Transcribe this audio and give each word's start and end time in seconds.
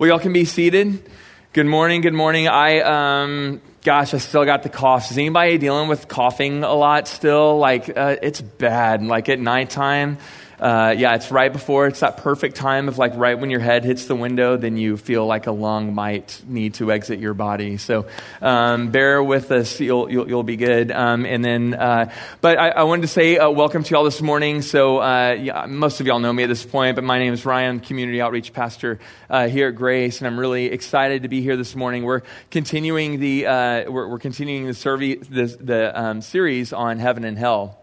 Well, 0.00 0.08
y'all 0.08 0.18
can 0.18 0.32
be 0.32 0.46
seated. 0.46 1.10
Good 1.52 1.66
morning. 1.66 2.00
Good 2.00 2.14
morning. 2.14 2.48
I, 2.48 2.80
um, 2.80 3.60
gosh, 3.84 4.14
I 4.14 4.16
still 4.16 4.46
got 4.46 4.62
the 4.62 4.70
cough. 4.70 5.10
Is 5.10 5.18
anybody 5.18 5.58
dealing 5.58 5.90
with 5.90 6.08
coughing 6.08 6.64
a 6.64 6.72
lot 6.72 7.06
still? 7.06 7.58
Like, 7.58 7.94
uh, 7.94 8.16
it's 8.22 8.40
bad. 8.40 9.02
Like 9.02 9.28
at 9.28 9.38
nighttime, 9.38 10.16
uh, 10.60 10.94
yeah, 10.96 11.14
it's 11.14 11.30
right 11.30 11.50
before, 11.50 11.86
it's 11.86 12.00
that 12.00 12.18
perfect 12.18 12.54
time 12.54 12.88
of 12.88 12.98
like 12.98 13.16
right 13.16 13.38
when 13.38 13.48
your 13.48 13.60
head 13.60 13.82
hits 13.82 14.04
the 14.04 14.14
window, 14.14 14.58
then 14.58 14.76
you 14.76 14.98
feel 14.98 15.24
like 15.24 15.46
a 15.46 15.52
lung 15.52 15.94
might 15.94 16.42
need 16.46 16.74
to 16.74 16.92
exit 16.92 17.18
your 17.18 17.32
body. 17.32 17.78
So 17.78 18.06
um, 18.42 18.90
bear 18.90 19.22
with 19.22 19.50
us, 19.52 19.80
you'll, 19.80 20.10
you'll, 20.12 20.28
you'll 20.28 20.42
be 20.42 20.56
good. 20.56 20.90
Um, 20.90 21.24
and 21.24 21.42
then, 21.42 21.72
uh, 21.72 22.12
but 22.42 22.58
I, 22.58 22.68
I, 22.68 22.82
wanted 22.82 23.02
to 23.02 23.08
say 23.08 23.38
uh, 23.38 23.48
welcome 23.48 23.84
to 23.84 23.90
y'all 23.90 24.04
this 24.04 24.20
morning. 24.20 24.60
So 24.60 24.98
uh, 25.00 25.32
yeah, 25.40 25.64
most 25.66 26.00
of 26.00 26.06
y'all 26.06 26.18
know 26.18 26.32
me 26.32 26.42
at 26.42 26.48
this 26.48 26.66
point, 26.66 26.94
but 26.94 27.04
my 27.04 27.18
name 27.18 27.32
is 27.32 27.46
Ryan, 27.46 27.80
community 27.80 28.20
outreach 28.20 28.52
pastor 28.52 28.98
uh, 29.30 29.48
here 29.48 29.68
at 29.68 29.76
Grace, 29.76 30.18
and 30.18 30.26
I'm 30.26 30.38
really 30.38 30.66
excited 30.66 31.22
to 31.22 31.28
be 31.28 31.40
here 31.40 31.56
this 31.56 31.74
morning. 31.74 32.04
We're 32.04 32.20
continuing 32.50 33.18
the, 33.18 33.46
uh, 33.46 33.90
we're, 33.90 34.08
we're, 34.08 34.18
continuing 34.18 34.66
the, 34.66 34.74
survey, 34.74 35.16
the, 35.16 35.46
the 35.46 35.98
um, 35.98 36.20
series 36.20 36.74
on 36.74 36.98
heaven 36.98 37.24
and 37.24 37.38
hell. 37.38 37.79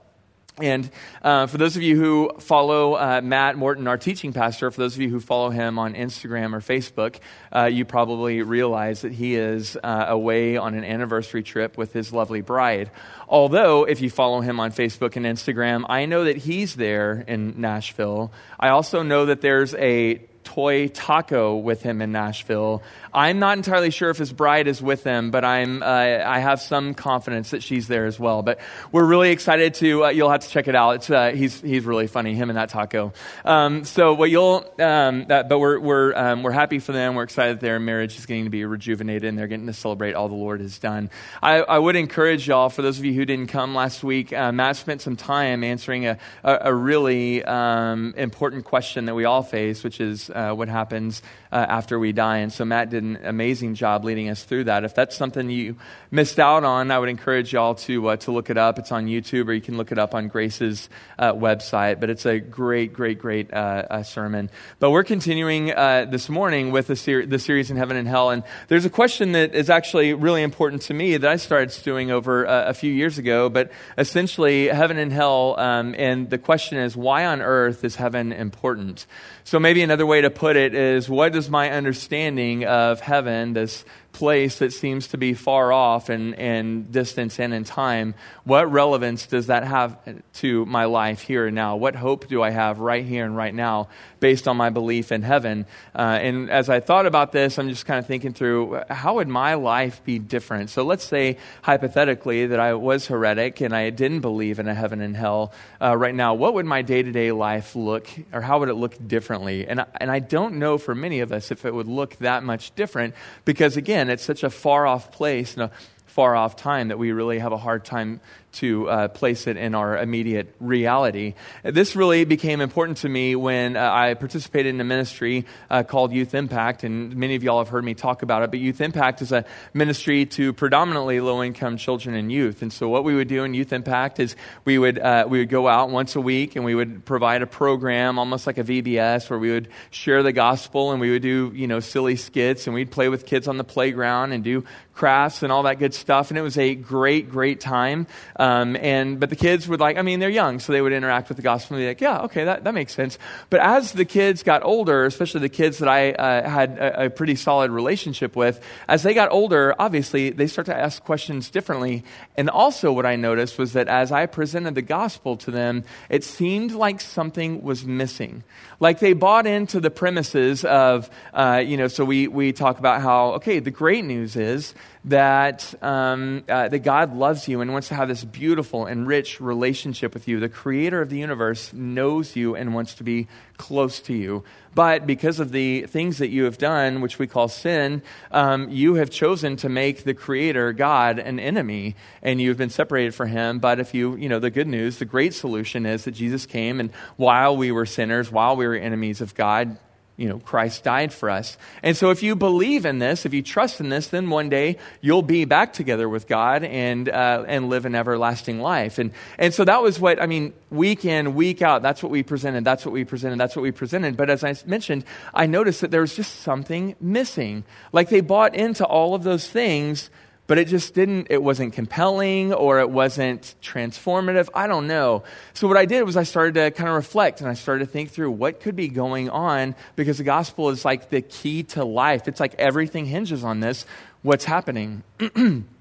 And 0.59 0.89
uh, 1.21 1.45
for 1.45 1.57
those 1.59 1.75
of 1.75 1.83
you 1.83 1.95
who 1.97 2.31
follow 2.39 2.95
uh, 2.95 3.21
Matt 3.23 3.57
Morton, 3.57 3.87
our 3.87 3.97
teaching 3.97 4.33
pastor, 4.33 4.71
for 4.71 4.81
those 4.81 4.95
of 4.95 5.01
you 5.01 5.09
who 5.09 5.19
follow 5.19 5.51
him 5.51 5.77
on 5.77 5.93
Instagram 5.93 6.53
or 6.53 6.61
Facebook, 6.61 7.19
uh, 7.55 7.65
you 7.65 7.85
probably 7.85 8.41
realize 8.41 9.01
that 9.01 9.11
he 9.11 9.35
is 9.35 9.77
uh, 9.83 10.05
away 10.07 10.57
on 10.57 10.73
an 10.73 10.83
anniversary 10.83 11.43
trip 11.43 11.77
with 11.77 11.93
his 11.93 12.11
lovely 12.11 12.41
bride. 12.41 12.89
Although, 13.29 13.83
if 13.83 14.01
you 14.01 14.09
follow 14.09 14.41
him 14.41 14.59
on 14.59 14.71
Facebook 14.71 15.15
and 15.15 15.27
Instagram, 15.27 15.85
I 15.89 16.05
know 16.05 16.23
that 16.23 16.37
he's 16.37 16.75
there 16.75 17.23
in 17.27 17.61
Nashville. 17.61 18.31
I 18.59 18.69
also 18.69 19.03
know 19.03 19.27
that 19.27 19.41
there's 19.41 19.75
a 19.75 20.21
toy 20.47 20.87
taco 20.87 21.57
with 21.57 21.83
him 21.83 22.01
in 22.01 22.13
Nashville. 22.13 22.81
I'm 23.13 23.39
not 23.39 23.57
entirely 23.57 23.89
sure 23.89 24.09
if 24.09 24.17
his 24.17 24.31
bride 24.31 24.67
is 24.67 24.81
with 24.81 25.03
him, 25.03 25.29
but 25.29 25.43
I'm, 25.43 25.83
uh, 25.83 25.85
I 25.85 26.39
have 26.39 26.61
some 26.61 26.93
confidence 26.93 27.49
that 27.49 27.63
she's 27.63 27.89
there 27.89 28.05
as 28.05 28.17
well. 28.17 28.43
But 28.43 28.59
we're 28.93 29.03
really 29.03 29.31
excited 29.31 29.73
to, 29.75 30.05
uh, 30.05 30.09
you'll 30.09 30.29
have 30.29 30.41
to 30.41 30.49
check 30.49 30.69
it 30.69 30.75
out. 30.75 31.09
Uh, 31.09 31.31
he's, 31.31 31.59
he's 31.59 31.83
really 31.83 32.07
funny, 32.07 32.33
him 32.33 32.49
and 32.49 32.57
that 32.57 32.69
taco. 32.69 33.11
Um, 33.43 33.83
so 33.83 34.13
what 34.13 34.29
you'll, 34.29 34.65
um, 34.79 35.25
that, 35.25 35.49
but 35.49 35.59
we're, 35.59 35.79
we're, 35.79 36.15
um, 36.15 36.43
we're 36.43 36.51
happy 36.51 36.79
for 36.79 36.93
them. 36.93 37.15
We're 37.15 37.23
excited 37.23 37.57
that 37.57 37.61
their 37.61 37.79
marriage 37.79 38.17
is 38.17 38.25
getting 38.25 38.45
to 38.45 38.49
be 38.49 38.63
rejuvenated 38.63 39.25
and 39.25 39.37
they're 39.37 39.47
getting 39.47 39.67
to 39.67 39.73
celebrate 39.73 40.13
all 40.13 40.29
the 40.29 40.35
Lord 40.35 40.61
has 40.61 40.79
done. 40.79 41.09
I, 41.43 41.57
I 41.57 41.77
would 41.77 41.97
encourage 41.97 42.47
y'all, 42.47 42.69
for 42.69 42.83
those 42.83 42.99
of 42.99 43.03
you 43.03 43.13
who 43.13 43.25
didn't 43.25 43.47
come 43.47 43.75
last 43.75 44.01
week, 44.01 44.31
uh, 44.31 44.53
Matt 44.53 44.77
spent 44.77 45.01
some 45.01 45.17
time 45.17 45.65
answering 45.65 46.05
a, 46.05 46.17
a, 46.45 46.57
a 46.61 46.73
really 46.73 47.43
um, 47.43 48.13
important 48.15 48.63
question 48.63 49.05
that 49.05 49.15
we 49.15 49.25
all 49.25 49.43
face, 49.43 49.83
which 49.83 49.99
is 49.99 50.29
uh, 50.37 50.53
what 50.53 50.69
happens 50.69 51.21
uh, 51.51 51.55
after 51.55 51.97
we 51.97 52.11
die. 52.11 52.37
And 52.37 52.53
so 52.53 52.63
Matt 52.63 52.91
did 52.91 53.03
an 53.03 53.19
amazing 53.23 53.73
job 53.73 54.05
leading 54.05 54.29
us 54.29 54.43
through 54.43 54.65
that. 54.65 54.83
If 54.83 54.93
that's 54.93 55.17
something 55.17 55.49
you 55.49 55.77
missed 56.11 56.39
out 56.39 56.63
on, 56.63 56.91
I 56.91 56.99
would 56.99 57.09
encourage 57.09 57.53
y'all 57.53 57.75
to, 57.75 58.09
uh, 58.09 58.17
to 58.17 58.31
look 58.31 58.49
it 58.49 58.57
up. 58.57 58.77
It's 58.77 58.91
on 58.91 59.07
YouTube 59.07 59.47
or 59.47 59.53
you 59.53 59.61
can 59.61 59.77
look 59.77 59.91
it 59.91 59.97
up 59.97 60.13
on 60.13 60.27
Grace's 60.27 60.89
uh, 61.17 61.33
website. 61.33 61.99
But 61.99 62.11
it's 62.11 62.25
a 62.25 62.39
great, 62.39 62.93
great, 62.93 63.19
great 63.19 63.51
uh, 63.51 64.03
sermon. 64.03 64.49
But 64.79 64.91
we're 64.91 65.03
continuing 65.03 65.67
this 65.67 66.29
morning 66.29 66.71
with 66.71 66.87
the, 66.87 66.95
ser- 66.95 67.25
the 67.25 67.39
series 67.39 67.71
in 67.71 67.77
Heaven 67.77 67.97
and 67.97 68.07
Hell. 68.07 68.29
And 68.29 68.43
there's 68.67 68.85
a 68.85 68.89
question 68.89 69.31
that 69.31 69.55
is 69.55 69.69
actually 69.69 70.13
really 70.13 70.43
important 70.43 70.83
to 70.83 70.93
me 70.93 71.17
that 71.17 71.29
I 71.29 71.37
started 71.37 71.71
stewing 71.71 72.11
over 72.11 72.45
a 72.45 72.73
few 72.73 72.93
years 72.93 73.17
ago. 73.17 73.49
But 73.49 73.71
essentially, 73.97 74.67
heaven 74.67 74.97
and 74.97 75.11
hell. 75.11 75.59
Um, 75.59 75.95
and 75.97 76.29
the 76.29 76.37
question 76.37 76.77
is, 76.77 76.95
why 76.95 77.25
on 77.25 77.41
earth 77.41 77.83
is 77.83 77.95
heaven 77.95 78.31
important? 78.31 79.07
So 79.47 79.61
maybe 79.61 79.81
another 79.81 80.05
way 80.05 80.19
to 80.19 80.29
put 80.29 80.57
it 80.57 80.75
is, 80.75 81.07
what 81.07 81.31
does 81.31 81.49
my 81.49 81.71
understanding 81.71 82.65
of 82.65 82.99
heaven, 82.99 83.53
this 83.53 83.85
place 84.17 84.57
that 84.57 84.73
seems 84.73 85.09
to 85.09 85.17
be 85.17 85.35
far 85.35 85.71
off 85.71 86.09
and, 86.09 86.33
and 86.39 86.91
distance 86.91 87.39
and 87.39 87.53
in 87.53 87.63
time, 87.63 88.15
what 88.45 88.71
relevance 88.71 89.27
does 89.27 89.45
that 89.47 89.63
have 89.63 89.95
to 90.33 90.65
my 90.65 90.85
life 90.85 91.21
here 91.21 91.45
and 91.45 91.55
now? 91.55 91.75
What 91.75 91.95
hope 91.95 92.27
do 92.27 92.41
I 92.41 92.49
have 92.49 92.79
right 92.79 93.05
here 93.05 93.25
and 93.25 93.37
right 93.37 93.53
now 93.53 93.89
based 94.19 94.47
on 94.47 94.57
my 94.57 94.71
belief 94.71 95.11
in 95.11 95.21
heaven? 95.21 95.67
Uh, 95.93 96.17
and 96.19 96.49
as 96.49 96.67
I 96.67 96.79
thought 96.79 97.05
about 97.05 97.31
this, 97.31 97.59
I'm 97.59 97.69
just 97.69 97.85
kind 97.85 97.99
of 97.99 98.07
thinking 98.07 98.33
through 98.33 98.81
how 98.89 99.15
would 99.15 99.27
my 99.27 99.53
life 99.53 100.03
be 100.03 100.17
different? 100.17 100.71
So 100.71 100.83
let's 100.83 101.03
say 101.03 101.37
hypothetically 101.61 102.47
that 102.47 102.59
I 102.59 102.73
was 102.73 103.05
heretic 103.05 103.61
and 103.61 103.75
I 103.75 103.91
didn't 103.91 104.21
believe 104.21 104.57
in 104.57 104.67
a 104.67 104.73
heaven 104.73 104.99
and 104.99 105.15
hell 105.15 105.53
uh, 105.79 105.95
right 105.95 106.15
now. 106.15 106.33
What 106.33 106.55
would 106.55 106.65
my 106.65 106.81
day 106.81 107.03
to 107.03 107.11
day 107.11 107.31
life 107.31 107.75
look, 107.75 108.09
or 108.33 108.41
how 108.41 108.59
would 108.59 108.69
it 108.69 108.75
look 108.75 108.95
differently? 109.07 109.67
And, 109.67 109.85
and 110.01 110.09
I 110.09 110.17
don't 110.17 110.55
know 110.55 110.79
for 110.79 110.95
many 110.95 111.19
of 111.19 111.31
us 111.31 111.51
if 111.51 111.65
it 111.65 111.73
would 111.73 111.87
look 111.87 112.15
that 112.17 112.43
much 112.43 112.73
different 112.73 113.13
because, 113.45 113.77
again, 113.77 114.06
again, 114.06 114.06
it's 114.11 114.23
such 114.23 114.43
a 114.43 114.49
far 114.49 114.85
off 114.87 115.11
place 115.11 115.53
and 115.53 115.63
a 115.63 115.71
far 116.05 116.35
off 116.35 116.55
time 116.55 116.87
that 116.87 116.97
we 116.97 117.11
really 117.11 117.39
have 117.39 117.51
a 117.51 117.57
hard 117.57 117.85
time 117.85 118.19
to 118.53 118.89
uh, 118.89 119.07
place 119.09 119.45
it 119.47 119.57
in 119.57 119.75
our 119.75 119.97
immediate 119.97 120.53
reality. 120.59 121.35
This 121.63 121.95
really 121.95 122.25
became 122.25 122.61
important 122.61 122.99
to 122.99 123.09
me 123.09 123.35
when 123.35 123.75
uh, 123.75 123.91
I 123.91 124.13
participated 124.15 124.73
in 124.73 124.81
a 124.81 124.83
ministry 124.83 125.45
uh, 125.69 125.83
called 125.83 126.11
Youth 126.11 126.33
Impact, 126.33 126.83
and 126.83 127.15
many 127.15 127.35
of 127.35 127.43
y'all 127.43 127.59
have 127.59 127.69
heard 127.69 127.83
me 127.83 127.93
talk 127.93 128.23
about 128.23 128.43
it. 128.43 128.49
But 128.49 128.59
Youth 128.59 128.81
Impact 128.81 129.21
is 129.21 129.31
a 129.31 129.45
ministry 129.73 130.25
to 130.27 130.53
predominantly 130.53 131.19
low 131.19 131.43
income 131.43 131.77
children 131.77 132.15
and 132.15 132.31
youth. 132.31 132.61
And 132.61 132.71
so, 132.71 132.89
what 132.89 133.03
we 133.03 133.15
would 133.15 133.27
do 133.27 133.43
in 133.43 133.53
Youth 133.53 133.73
Impact 133.73 134.19
is 134.19 134.35
we 134.65 134.77
would, 134.77 134.97
uh, 134.97 135.25
we 135.29 135.39
would 135.39 135.49
go 135.49 135.67
out 135.67 135.89
once 135.89 136.15
a 136.15 136.21
week 136.21 136.55
and 136.55 136.65
we 136.65 136.73
would 136.73 137.05
provide 137.05 137.41
a 137.41 137.47
program, 137.47 138.17
almost 138.17 138.47
like 138.47 138.57
a 138.57 138.63
VBS, 138.63 139.29
where 139.29 139.39
we 139.39 139.51
would 139.51 139.67
share 139.91 140.23
the 140.23 140.33
gospel 140.33 140.91
and 140.91 141.01
we 141.01 141.11
would 141.11 141.21
do, 141.21 141.51
you 141.53 141.67
know, 141.67 141.79
silly 141.79 142.15
skits 142.15 142.65
and 142.65 142.73
we'd 142.73 142.91
play 142.91 143.09
with 143.09 143.25
kids 143.25 143.47
on 143.47 143.57
the 143.57 143.63
playground 143.63 144.31
and 144.31 144.43
do 144.43 144.63
crafts 144.93 145.43
and 145.43 145.51
all 145.51 145.63
that 145.63 145.79
good 145.79 145.93
stuff. 145.93 146.31
And 146.31 146.37
it 146.37 146.41
was 146.41 146.57
a 146.57 146.75
great, 146.75 147.29
great 147.29 147.59
time. 147.59 148.07
Um, 148.37 148.75
and, 148.75 149.19
but 149.19 149.29
the 149.29 149.35
kids 149.35 149.67
would 149.67 149.79
like, 149.79 149.97
I 149.97 150.01
mean, 150.01 150.19
they're 150.19 150.29
young, 150.29 150.59
so 150.59 150.71
they 150.71 150.81
would 150.81 150.93
interact 150.93 151.29
with 151.29 151.37
the 151.37 151.43
gospel 151.43 151.75
and 151.75 151.83
be 151.83 151.87
like, 151.87 152.01
yeah, 152.01 152.21
okay, 152.21 152.45
that, 152.45 152.63
that 152.63 152.73
makes 152.73 152.93
sense. 152.93 153.17
But 153.49 153.61
as 153.61 153.93
the 153.93 154.05
kids 154.05 154.43
got 154.43 154.63
older, 154.63 155.05
especially 155.05 155.41
the 155.41 155.49
kids 155.49 155.79
that 155.79 155.89
I 155.89 156.11
uh, 156.11 156.49
had 156.49 156.77
a, 156.77 157.05
a, 157.05 157.09
pretty 157.09 157.35
solid 157.35 157.71
relationship 157.71 158.35
with, 158.35 158.63
as 158.87 159.03
they 159.03 159.13
got 159.13 159.31
older, 159.31 159.73
obviously 159.79 160.29
they 160.29 160.47
start 160.47 160.67
to 160.67 160.77
ask 160.77 161.03
questions 161.03 161.49
differently. 161.49 162.03
And 162.35 162.49
also 162.49 162.91
what 162.91 163.05
I 163.05 163.15
noticed 163.15 163.57
was 163.57 163.73
that 163.73 163.87
as 163.87 164.11
I 164.11 164.25
presented 164.27 164.75
the 164.75 164.81
gospel 164.81 165.37
to 165.37 165.51
them, 165.51 165.83
it 166.09 166.23
seemed 166.23 166.71
like 166.71 167.01
something 167.01 167.63
was 167.63 167.85
missing. 167.85 168.43
Like 168.79 168.99
they 168.99 169.13
bought 169.13 169.47
into 169.47 169.79
the 169.79 169.89
premises 169.89 170.63
of, 170.63 171.09
uh, 171.33 171.63
you 171.65 171.77
know, 171.77 171.87
so 171.87 172.05
we, 172.05 172.27
we 172.27 172.53
talk 172.53 172.77
about 172.77 173.01
how, 173.01 173.33
okay, 173.33 173.59
the 173.59 173.71
great 173.71 174.05
news 174.05 174.35
is 174.35 174.75
that, 175.07 175.73
um, 175.81 176.43
uh, 176.49 176.67
that 176.67 176.79
God 176.79 177.15
loves 177.15 177.47
you 177.47 177.61
and 177.61 177.71
wants 177.71 177.87
to 177.87 177.95
have 177.95 178.09
this 178.09 178.25
beautiful 178.25 178.85
and 178.85 179.07
rich 179.07 179.39
relationship 179.39 180.13
with 180.13 180.27
you. 180.27 180.39
The 180.39 180.49
creator 180.49 181.01
of 181.01 181.09
the 181.09 181.17
universe 181.17 181.71
knows 181.71 182.35
you 182.35 182.55
and 182.55 182.73
wants 182.73 182.93
to 182.95 183.03
be 183.03 183.27
close 183.55 184.01
to 184.01 184.13
you. 184.13 184.43
But 184.75 185.07
because 185.07 185.39
of 185.39 185.51
the 185.51 185.83
things 185.83 186.17
that 186.17 186.27
you 186.27 186.43
have 186.43 186.57
done, 186.57 186.99
which 186.99 187.19
we 187.19 187.25
call 187.25 187.47
sin, 187.47 188.03
um, 188.31 188.69
you 188.69 188.95
have 188.95 189.09
chosen 189.09 189.55
to 189.57 189.69
make 189.69 190.03
the 190.03 190.13
creator, 190.13 190.73
God, 190.73 191.19
an 191.19 191.39
enemy, 191.39 191.95
and 192.21 192.41
you've 192.41 192.57
been 192.57 192.69
separated 192.69 193.15
from 193.15 193.29
him. 193.29 193.59
But 193.59 193.79
if 193.79 193.93
you, 193.93 194.17
you 194.17 194.27
know, 194.27 194.39
the 194.39 194.51
good 194.51 194.67
news, 194.67 194.99
the 194.99 195.05
great 195.05 195.33
solution 195.33 195.85
is 195.85 196.03
that 196.03 196.11
Jesus 196.11 196.45
came, 196.45 196.79
and 196.79 196.91
while 197.15 197.55
we 197.55 197.71
were 197.71 197.85
sinners, 197.85 198.29
while 198.29 198.55
we 198.57 198.67
were 198.67 198.75
enemies 198.75 199.21
of 199.21 199.33
God, 199.33 199.77
you 200.17 200.27
know, 200.27 200.39
Christ 200.39 200.83
died 200.83 201.13
for 201.13 201.29
us. 201.29 201.57
And 201.83 201.95
so 201.95 202.09
if 202.09 202.23
you 202.23 202.35
believe 202.35 202.87
in 202.87 202.97
this, 202.97 203.23
if 203.23 203.35
you 203.35 203.43
trust 203.43 203.79
in 203.79 203.89
this, 203.89 204.07
then 204.07 204.31
one 204.31 204.49
day 204.49 204.77
you'll 204.99 205.21
be 205.21 205.45
back 205.45 205.73
together 205.73 206.09
with 206.09 206.27
God 206.27 206.63
and, 206.63 207.07
uh, 207.07 207.45
and 207.47 207.69
live 207.69 207.85
an 207.85 207.93
everlasting 207.93 208.59
life. 208.59 208.97
And, 208.97 209.11
and 209.37 209.53
so 209.53 209.63
that 209.63 209.83
was 209.83 209.99
what, 209.99 210.19
I 210.19 210.25
mean, 210.25 210.53
week 210.71 211.05
in, 211.05 211.35
week 211.35 211.61
out, 211.61 211.83
that's 211.83 212.01
what 212.01 212.11
we 212.11 212.23
presented, 212.23 212.65
that's 212.65 212.83
what 212.83 212.93
we 212.93 213.05
presented, 213.05 213.39
that's 213.39 213.55
what 213.55 213.61
we 213.61 213.71
presented. 213.71 214.17
But 214.17 214.31
as 214.31 214.43
I 214.43 214.55
mentioned, 214.65 215.05
I 215.35 215.45
noticed 215.45 215.81
that 215.81 215.91
there 215.91 216.01
was 216.01 216.15
just 216.15 216.41
something 216.41 216.95
missing. 216.99 217.63
Like 217.93 218.09
they 218.09 218.21
bought 218.21 218.55
into 218.55 218.85
all 218.85 219.13
of 219.13 219.21
those 219.21 219.47
things, 219.47 220.09
but 220.47 220.57
it 220.57 220.67
just 220.67 220.93
didn't, 220.93 221.27
it 221.29 221.43
wasn't 221.43 221.73
compelling 221.73 222.53
or 222.53 222.79
it 222.79 222.89
wasn't 222.89 223.55
transformative. 223.61 224.49
I 224.53 224.67
don't 224.67 224.87
know. 224.87 225.23
So 225.53 225.67
what 225.67 225.77
I 225.77 225.85
did 225.85 226.03
was 226.03 226.17
I 226.17 226.23
started 226.23 226.55
to 226.55 226.71
kind 226.71 226.89
of 226.89 226.95
reflect 226.95 227.41
and 227.41 227.49
I 227.49 227.53
started 227.53 227.85
to 227.85 227.91
think 227.91 228.11
through 228.11 228.31
what 228.31 228.61
could 228.61 228.75
be 228.75 228.87
going 228.87 229.29
on 229.29 229.75
because 229.95 230.17
the 230.17 230.23
gospel 230.23 230.69
is 230.69 230.85
like 230.85 231.09
the 231.09 231.21
key 231.21 231.63
to 231.63 231.83
life. 231.83 232.27
It's 232.27 232.39
like 232.39 232.55
everything 232.55 233.05
hinges 233.05 233.43
on 233.43 233.59
this. 233.59 233.85
What's 234.21 234.45
happening? 234.45 235.03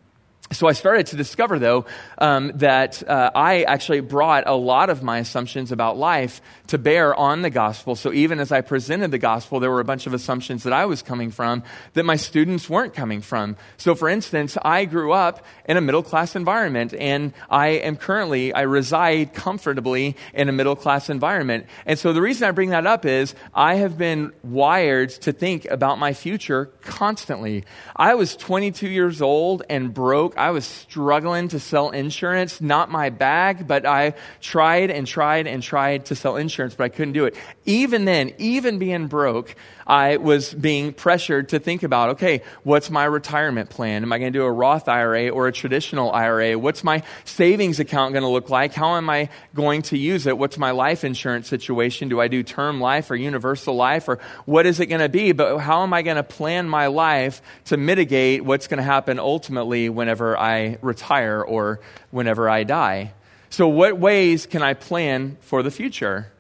So 0.53 0.69
I 0.69 0.73
started 0.73 1.09
to 1.09 1.17
discover, 1.17 1.59
though, 1.59 1.87
um, 2.19 2.53
that 2.57 3.07
uh, 3.09 3.33
I 3.35 3.65
actually 3.65 3.99
brought 3.99 4.45
a 4.47 4.55
lot 4.55 4.91
of 4.91 5.03
my 5.03 5.19
assumptions 5.19 5.73
about 5.73 5.99
life 5.99 6.41
to 6.69 6.79
bear 6.79 7.15
on 7.17 7.43
the 7.43 7.51
gospel. 7.51 7.97
So 7.97 8.13
even 8.13 8.39
as 8.39 8.53
I 8.53 8.61
presented 8.61 9.11
the 9.11 9.19
gospel, 9.19 9.59
there 9.59 9.73
were 9.73 9.81
a 9.81 9.85
bunch 9.85 10.07
of 10.07 10.15
assumptions 10.15 10.63
that 10.63 10.73
I 10.73 10.87
was 10.87 11.03
coming 11.03 11.33
from 11.33 11.65
that 11.95 12.05
my 12.05 12.15
students 12.15 12.71
weren't 12.71 12.95
coming 12.95 13.23
from. 13.23 13.57
So, 13.77 13.97
for 13.97 14.09
instance, 14.09 14.57
I 14.63 14.85
grew 14.85 15.13
up 15.13 15.45
in 15.65 15.77
a 15.77 15.81
middle 15.81 16.05
class 16.05 16.37
environment, 16.37 16.95
and 16.95 17.33
I 17.51 17.69
am 17.69 17.97
currently 17.97 18.53
I 18.55 18.63
reside 18.63 19.35
comfortably 19.35 20.17
in 20.33 20.49
a 20.49 20.53
middle 20.53 20.77
class 20.77 21.11
environment. 21.11 21.67
And 21.87 21.99
so 21.99 22.13
the 22.13 22.23
reason 22.23 22.47
I 22.47 22.53
bring 22.53 22.71
that 22.71 22.87
up 22.87 23.05
is 23.05 23.35
I 23.53 23.77
have 23.77 23.99
been 23.99 24.33
wired 24.45 25.11
to 25.11 25.33
think 25.33 25.65
about 25.67 25.99
my 25.99 26.13
future 26.13 26.67
constantly. 26.83 27.65
I 27.97 28.15
was 28.15 28.37
22 28.37 28.89
years 28.89 29.21
old 29.21 29.65
and 29.69 29.93
broke 29.93 30.36
I 30.37 30.51
was 30.51 30.65
struggling 30.65 31.49
to 31.49 31.61
sell 31.61 31.91
insurance, 31.91 32.61
not 32.61 32.91
my 32.91 33.11
bag, 33.11 33.67
but 33.67 33.87
I 33.87 34.15
tried 34.41 34.91
and 34.91 35.07
tried 35.07 35.47
and 35.47 35.63
tried 35.63 36.07
to 36.07 36.15
sell 36.15 36.37
insurance, 36.37 36.75
but 36.75 36.85
I 36.85 36.89
couldn't 36.89 37.15
do 37.15 37.25
it. 37.25 37.37
Even 37.65 38.05
then, 38.05 38.33
even 38.39 38.79
being 38.79 39.07
broke, 39.07 39.55
I 39.87 40.17
was 40.17 40.53
being 40.53 40.93
pressured 40.93 41.51
to 41.51 41.61
think 41.61 41.85
about, 41.85 42.11
okay, 42.11 42.43
what's 42.65 42.91
my 42.91 43.05
retirement 43.05 43.71
plan? 43.71 44.03
Am 44.03 44.13
I 44.13 44.19
going 44.19 44.33
to 44.33 44.39
do 44.39 44.45
a 44.45 44.51
Roth 44.51 44.89
IRA 44.89 45.29
or 45.29 45.47
a 45.47 45.53
traditional 45.53 46.11
IRA? 46.11 46.59
What's 46.59 46.83
my 46.83 47.05
savings 47.25 47.79
account 47.79 48.13
going 48.13 48.25
to 48.25 48.29
look 48.29 48.51
like? 48.51 48.75
How 48.75 48.97
am 48.97 49.09
I 49.09 49.29
going 49.55 49.83
to 49.83 49.97
use 49.97 50.27
it? 50.27 50.37
What's 50.37 50.59
my 50.59 50.73
life 50.73 51.05
insurance 51.05 51.49
situation? 51.49 52.09
Do 52.09 52.21
I 52.21 52.27
do 52.27 52.43
term 52.43 52.81
life 52.81 53.11
or 53.13 53.17
universal 53.17 53.77
life 53.77 54.09
or 54.09 54.19
what 54.45 54.67
is 54.67 54.81
it 54.81 54.87
going 54.87 55.01
to 55.01 55.09
be? 55.09 55.31
But 55.31 55.59
how 55.59 55.85
am 55.85 55.93
I 55.93 56.03
going 56.03 56.17
to 56.17 56.25
plan 56.25 56.69
my 56.69 56.89
life 56.89 57.41
to 57.67 57.77
mitigate 57.77 58.45
what's 58.45 58.67
going 58.67 58.79
to 58.79 58.85
happen 58.85 59.21
ultimately 59.21 59.89
whenever 59.89 60.37
I 60.37 60.79
retire 60.83 61.41
or 61.43 61.79
whenever 62.11 62.51
I 62.51 62.65
die? 62.65 63.13
So, 63.51 63.69
what 63.69 63.99
ways 63.99 64.47
can 64.47 64.63
I 64.63 64.75
plan 64.75 65.37
for 65.41 65.63
the 65.63 65.71
future? 65.71 66.33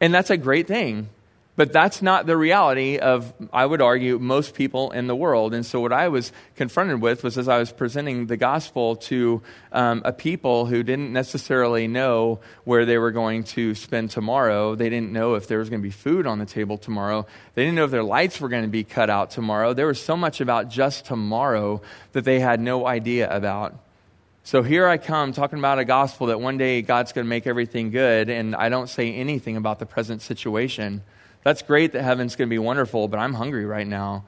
And 0.00 0.12
that's 0.12 0.30
a 0.30 0.36
great 0.36 0.66
thing. 0.66 1.08
But 1.56 1.72
that's 1.72 2.02
not 2.02 2.26
the 2.26 2.36
reality 2.36 2.98
of, 2.98 3.32
I 3.52 3.64
would 3.64 3.80
argue, 3.80 4.18
most 4.18 4.54
people 4.54 4.90
in 4.90 5.06
the 5.06 5.14
world. 5.14 5.54
And 5.54 5.64
so, 5.64 5.78
what 5.78 5.92
I 5.92 6.08
was 6.08 6.32
confronted 6.56 7.00
with 7.00 7.22
was 7.22 7.38
as 7.38 7.46
I 7.46 7.58
was 7.58 7.70
presenting 7.70 8.26
the 8.26 8.36
gospel 8.36 8.96
to 8.96 9.40
um, 9.70 10.02
a 10.04 10.12
people 10.12 10.66
who 10.66 10.82
didn't 10.82 11.12
necessarily 11.12 11.86
know 11.86 12.40
where 12.64 12.84
they 12.84 12.98
were 12.98 13.12
going 13.12 13.44
to 13.44 13.76
spend 13.76 14.10
tomorrow. 14.10 14.74
They 14.74 14.90
didn't 14.90 15.12
know 15.12 15.34
if 15.34 15.46
there 15.46 15.58
was 15.58 15.70
going 15.70 15.80
to 15.80 15.86
be 15.86 15.92
food 15.92 16.26
on 16.26 16.40
the 16.40 16.46
table 16.46 16.76
tomorrow. 16.76 17.24
They 17.54 17.62
didn't 17.62 17.76
know 17.76 17.84
if 17.84 17.92
their 17.92 18.02
lights 18.02 18.40
were 18.40 18.48
going 18.48 18.64
to 18.64 18.68
be 18.68 18.82
cut 18.82 19.08
out 19.08 19.30
tomorrow. 19.30 19.74
There 19.74 19.86
was 19.86 20.02
so 20.02 20.16
much 20.16 20.40
about 20.40 20.70
just 20.70 21.06
tomorrow 21.06 21.82
that 22.12 22.24
they 22.24 22.40
had 22.40 22.58
no 22.58 22.84
idea 22.84 23.30
about. 23.30 23.76
So 24.42 24.64
here 24.64 24.88
I 24.88 24.98
come 24.98 25.32
talking 25.32 25.60
about 25.60 25.78
a 25.78 25.84
gospel 25.84 26.26
that 26.26 26.40
one 26.40 26.58
day 26.58 26.82
God's 26.82 27.12
going 27.12 27.24
to 27.24 27.28
make 27.28 27.46
everything 27.46 27.90
good, 27.90 28.28
and 28.28 28.56
I 28.56 28.68
don't 28.68 28.88
say 28.88 29.14
anything 29.14 29.56
about 29.56 29.78
the 29.78 29.86
present 29.86 30.20
situation. 30.20 31.02
That's 31.44 31.62
great 31.62 31.92
that 31.92 32.02
heaven's 32.02 32.36
going 32.36 32.48
to 32.48 32.50
be 32.50 32.58
wonderful, 32.58 33.06
but 33.06 33.18
I'm 33.18 33.34
hungry 33.34 33.64
right 33.64 33.86
now. 33.86 34.24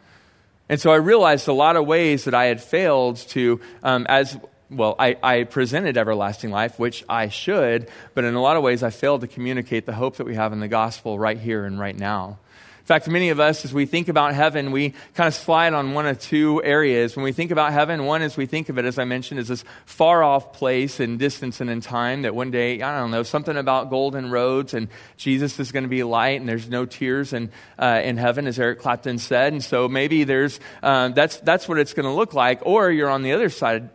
And 0.69 0.81
so 0.81 0.93
I 0.93 0.97
realized 0.97 1.49
a 1.49 1.53
lot 1.53 1.77
of 1.77 1.87
ways 1.87 2.25
that 2.25 2.35
I 2.35 2.47
had 2.47 2.63
failed 2.63 3.17
to, 3.29 3.61
um, 3.83 4.07
as 4.09 4.39
well, 4.71 4.97
I, 4.99 5.17
I 5.23 5.45
presented 5.45 5.97
everlasting 5.97 6.51
life, 6.51 6.79
which 6.79 7.05
I 7.09 7.29
should, 7.29 7.89
but 8.15 8.25
in 8.25 8.35
a 8.35 8.43
lot 8.43 8.57
of 8.57 8.63
ways 8.63 8.83
I 8.83 8.91
failed 8.91 9.21
to 9.23 9.29
communicate 9.29 9.87
the 9.87 9.93
hope 9.93 10.17
that 10.17 10.27
we 10.27 10.35
have 10.35 10.53
in 10.53 10.61
the 10.61 10.69
gospel 10.69 11.19
right 11.19 11.39
here 11.39 11.65
and 11.65 11.79
right 11.79 11.97
now. 11.97 12.39
In 12.87 12.89
fact, 12.89 13.09
many 13.09 13.31
of 13.31 13.41
us, 13.41 13.65
as 13.65 13.75
we 13.75 13.85
think 13.85 14.07
about 14.07 14.33
heaven, 14.33 14.71
we 14.71 14.91
kind 15.15 15.27
of 15.27 15.35
slide 15.35 15.73
on 15.73 15.93
one 15.93 16.07
of 16.07 16.21
two 16.21 16.63
areas. 16.63 17.17
When 17.17 17.25
we 17.25 17.33
think 17.33 17.51
about 17.51 17.73
heaven, 17.73 18.05
one 18.05 18.23
is 18.23 18.37
we 18.37 18.47
think 18.47 18.69
of 18.69 18.79
it, 18.79 18.85
as 18.85 18.97
I 18.97 19.03
mentioned, 19.03 19.41
as 19.41 19.49
this 19.49 19.65
far 19.87 20.23
off 20.23 20.53
place 20.53 21.01
in 21.01 21.19
distance 21.19 21.61
and 21.61 21.69
in 21.69 21.81
time 21.81 22.23
that 22.23 22.33
one 22.33 22.53
day, 22.53 22.81
I 22.81 23.01
don't 23.01 23.11
know, 23.11 23.25
something 23.25 23.57
about 23.57 23.91
golden 23.91 24.31
roads 24.31 24.73
and 24.73 24.87
Jesus 25.17 25.59
is 25.59 25.73
going 25.73 25.83
to 25.83 25.89
be 25.89 26.05
light 26.05 26.39
and 26.39 26.49
there's 26.49 26.69
no 26.69 26.87
tears 26.87 27.33
in, 27.33 27.51
uh, 27.77 28.03
in 28.05 28.19
heaven, 28.19 28.47
as 28.47 28.57
Eric 28.57 28.79
Clapton 28.79 29.19
said. 29.19 29.53
And 29.53 29.65
so 29.65 29.89
maybe 29.89 30.23
there's, 30.23 30.61
uh, 30.81 31.09
that's, 31.09 31.39
that's 31.39 31.69
what 31.69 31.81
it's 31.81 31.93
going 31.93 32.07
to 32.07 32.13
look 32.13 32.35
like. 32.35 32.61
Or 32.63 32.89
you're 32.89 33.11
on 33.11 33.23
the 33.23 33.33
other 33.33 33.49
side 33.49 33.91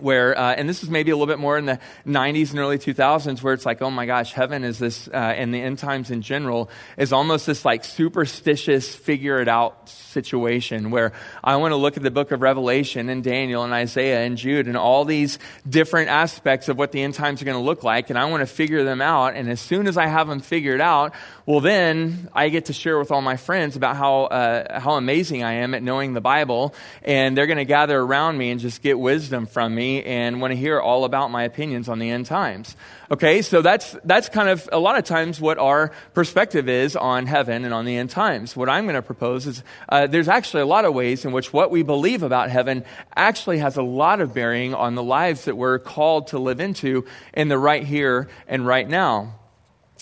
where, 0.00 0.36
uh, 0.38 0.54
and 0.54 0.68
this 0.68 0.82
is 0.82 0.88
maybe 0.88 1.10
a 1.10 1.14
little 1.14 1.26
bit 1.26 1.38
more 1.38 1.58
in 1.58 1.66
the 1.66 1.78
90s 2.06 2.50
and 2.50 2.58
early 2.58 2.78
2000s, 2.78 3.42
where 3.42 3.52
it's 3.52 3.66
like, 3.66 3.82
oh 3.82 3.90
my 3.90 4.06
gosh, 4.06 4.32
heaven 4.32 4.64
is 4.64 4.78
this, 4.78 5.06
uh, 5.08 5.12
and 5.12 5.52
the 5.52 5.60
end 5.60 5.78
times 5.78 6.10
in 6.10 6.22
general, 6.22 6.70
is 6.96 7.12
almost 7.12 7.46
this 7.46 7.64
like 7.64 7.84
superstitious, 7.84 8.94
figure 8.94 9.40
it 9.40 9.48
out 9.48 9.90
situation 9.90 10.90
where 10.90 11.12
I 11.44 11.56
want 11.56 11.72
to 11.72 11.76
look 11.76 11.96
at 11.96 12.02
the 12.02 12.10
book 12.10 12.32
of 12.32 12.40
Revelation 12.40 13.10
and 13.10 13.22
Daniel 13.22 13.64
and 13.64 13.72
Isaiah 13.72 14.24
and 14.24 14.36
Jude 14.36 14.66
and 14.66 14.76
all 14.76 15.04
these 15.04 15.38
different 15.68 16.08
aspects 16.08 16.68
of 16.68 16.78
what 16.78 16.92
the 16.92 17.02
end 17.02 17.14
times 17.14 17.42
are 17.42 17.44
going 17.44 17.58
to 17.58 17.62
look 17.62 17.82
like, 17.82 18.08
and 18.08 18.18
I 18.18 18.24
want 18.26 18.40
to 18.40 18.46
figure 18.46 18.84
them 18.84 19.02
out. 19.02 19.34
And 19.34 19.50
as 19.50 19.60
soon 19.60 19.86
as 19.86 19.98
I 19.98 20.06
have 20.06 20.26
them 20.26 20.40
figured 20.40 20.80
out, 20.80 21.14
well, 21.44 21.60
then 21.60 22.28
I 22.32 22.50
get 22.50 22.66
to 22.66 22.72
share 22.72 22.98
with 22.98 23.10
all 23.10 23.20
my 23.20 23.36
friends 23.36 23.74
about 23.74 23.96
how, 23.96 24.24
uh, 24.24 24.78
how 24.78 24.92
amazing 24.92 25.42
I 25.42 25.54
am 25.54 25.74
at 25.74 25.82
knowing 25.82 26.12
the 26.12 26.20
Bible, 26.20 26.72
and 27.02 27.36
they're 27.36 27.48
going 27.48 27.58
to 27.58 27.64
gather 27.64 27.98
around 27.98 28.38
me 28.38 28.50
and 28.50 28.60
just 28.60 28.80
get 28.80 28.98
wisdom 28.98 29.46
from 29.46 29.74
me 29.74 30.04
and 30.04 30.40
want 30.40 30.52
to 30.52 30.56
hear 30.56 30.80
all 30.80 31.04
about 31.04 31.32
my 31.32 31.42
opinions 31.42 31.88
on 31.88 31.98
the 31.98 32.10
end 32.10 32.26
times. 32.26 32.76
Okay, 33.10 33.42
so 33.42 33.60
that's, 33.60 33.96
that's 34.04 34.28
kind 34.28 34.48
of 34.48 34.68
a 34.70 34.78
lot 34.78 34.96
of 34.96 35.04
times 35.04 35.40
what 35.40 35.58
our 35.58 35.90
perspective 36.14 36.68
is 36.68 36.94
on 36.94 37.26
heaven 37.26 37.64
and 37.64 37.74
on 37.74 37.86
the 37.86 37.96
end 37.96 38.10
times. 38.10 38.56
What 38.56 38.68
I'm 38.68 38.84
going 38.84 38.94
to 38.94 39.02
propose 39.02 39.46
is 39.48 39.64
uh, 39.88 40.06
there's 40.06 40.28
actually 40.28 40.62
a 40.62 40.66
lot 40.66 40.84
of 40.84 40.94
ways 40.94 41.24
in 41.24 41.32
which 41.32 41.52
what 41.52 41.72
we 41.72 41.82
believe 41.82 42.22
about 42.22 42.50
heaven 42.50 42.84
actually 43.16 43.58
has 43.58 43.76
a 43.76 43.82
lot 43.82 44.20
of 44.20 44.32
bearing 44.32 44.74
on 44.74 44.94
the 44.94 45.02
lives 45.02 45.46
that 45.46 45.56
we're 45.56 45.80
called 45.80 46.28
to 46.28 46.38
live 46.38 46.60
into 46.60 47.04
in 47.34 47.48
the 47.48 47.58
right 47.58 47.82
here 47.82 48.28
and 48.46 48.64
right 48.64 48.88
now. 48.88 49.34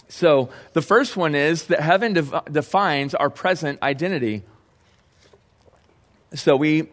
So, 0.09 0.51
the 0.73 0.83
first 0.83 1.17
one 1.17 1.35
is 1.35 1.65
that 1.67 1.81
heaven 1.81 2.15
de- 2.15 2.43
defines 2.51 3.15
our 3.15 3.31
present 3.31 3.81
identity. 3.83 4.43
So, 6.35 6.57
we 6.57 6.89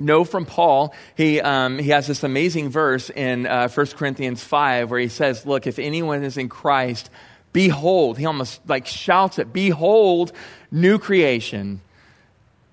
know 0.00 0.24
from 0.24 0.46
Paul, 0.46 0.94
he, 1.16 1.40
um, 1.40 1.78
he 1.78 1.90
has 1.90 2.06
this 2.06 2.22
amazing 2.22 2.70
verse 2.70 3.10
in 3.10 3.46
uh, 3.46 3.68
1 3.68 3.86
Corinthians 3.88 4.42
5 4.42 4.90
where 4.90 5.00
he 5.00 5.08
says, 5.08 5.46
Look, 5.46 5.66
if 5.66 5.78
anyone 5.78 6.22
is 6.24 6.36
in 6.36 6.48
Christ, 6.48 7.10
behold, 7.52 8.18
he 8.18 8.26
almost 8.26 8.60
like 8.68 8.86
shouts 8.86 9.38
it, 9.38 9.52
behold, 9.52 10.32
new 10.70 10.98
creation. 10.98 11.80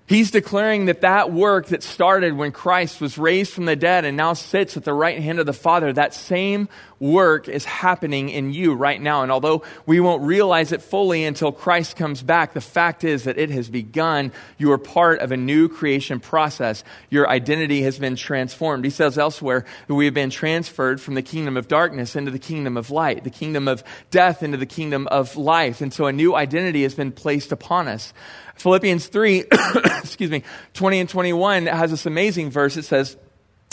He's 0.05 0.31
declaring 0.31 0.85
that 0.85 1.01
that 1.01 1.31
work 1.31 1.67
that 1.67 1.81
started 1.81 2.35
when 2.35 2.51
Christ 2.51 2.99
was 2.99 3.17
raised 3.17 3.53
from 3.53 3.65
the 3.65 3.75
dead 3.75 4.03
and 4.03 4.17
now 4.17 4.33
sits 4.33 4.75
at 4.75 4.83
the 4.83 4.93
right 4.93 5.19
hand 5.19 5.39
of 5.39 5.45
the 5.45 5.53
Father, 5.53 5.93
that 5.93 6.13
same 6.13 6.67
work 7.03 7.49
is 7.49 7.65
happening 7.65 8.29
in 8.29 8.53
you 8.53 8.73
right 8.73 8.99
now. 9.01 9.23
And 9.23 9.31
although 9.31 9.63
we 9.85 9.99
won't 9.99 10.23
realize 10.23 10.71
it 10.71 10.81
fully 10.81 11.25
until 11.25 11.51
Christ 11.51 11.97
comes 11.97 12.23
back, 12.23 12.53
the 12.53 12.61
fact 12.61 13.03
is 13.03 13.25
that 13.25 13.37
it 13.37 13.49
has 13.49 13.69
begun. 13.69 14.31
You 14.57 14.71
are 14.71 14.77
part 14.77 15.19
of 15.19 15.31
a 15.31 15.37
new 15.37 15.67
creation 15.67 16.21
process. 16.21 16.83
Your 17.09 17.29
identity 17.29 17.81
has 17.83 17.99
been 17.99 18.15
transformed. 18.15 18.85
He 18.85 18.89
says 18.89 19.17
elsewhere 19.17 19.65
that 19.87 19.93
we 19.93 20.05
have 20.05 20.13
been 20.13 20.29
transferred 20.29 21.01
from 21.01 21.15
the 21.15 21.21
kingdom 21.21 21.57
of 21.57 21.67
darkness 21.67 22.15
into 22.15 22.31
the 22.31 22.39
kingdom 22.39 22.77
of 22.77 22.89
light, 22.89 23.25
the 23.25 23.29
kingdom 23.29 23.67
of 23.67 23.83
death 24.09 24.41
into 24.41 24.57
the 24.57 24.65
kingdom 24.65 25.07
of 25.07 25.35
life. 25.35 25.81
And 25.81 25.93
so 25.93 26.05
a 26.05 26.13
new 26.13 26.35
identity 26.35 26.83
has 26.83 26.95
been 26.95 27.11
placed 27.11 27.51
upon 27.51 27.89
us. 27.89 28.13
Philippians 28.55 29.07
3, 29.07 29.39
excuse 29.85 30.31
me, 30.31 30.43
20 30.73 30.99
and 31.01 31.09
21 31.09 31.65
has 31.65 31.91
this 31.91 32.05
amazing 32.05 32.49
verse. 32.49 32.77
It 32.77 32.83
says, 32.83 33.17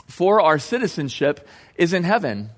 For 0.09 0.41
our 0.41 0.59
citizenship 0.59 1.47
is 1.77 1.93
in 1.93 2.03
heaven, 2.03 2.51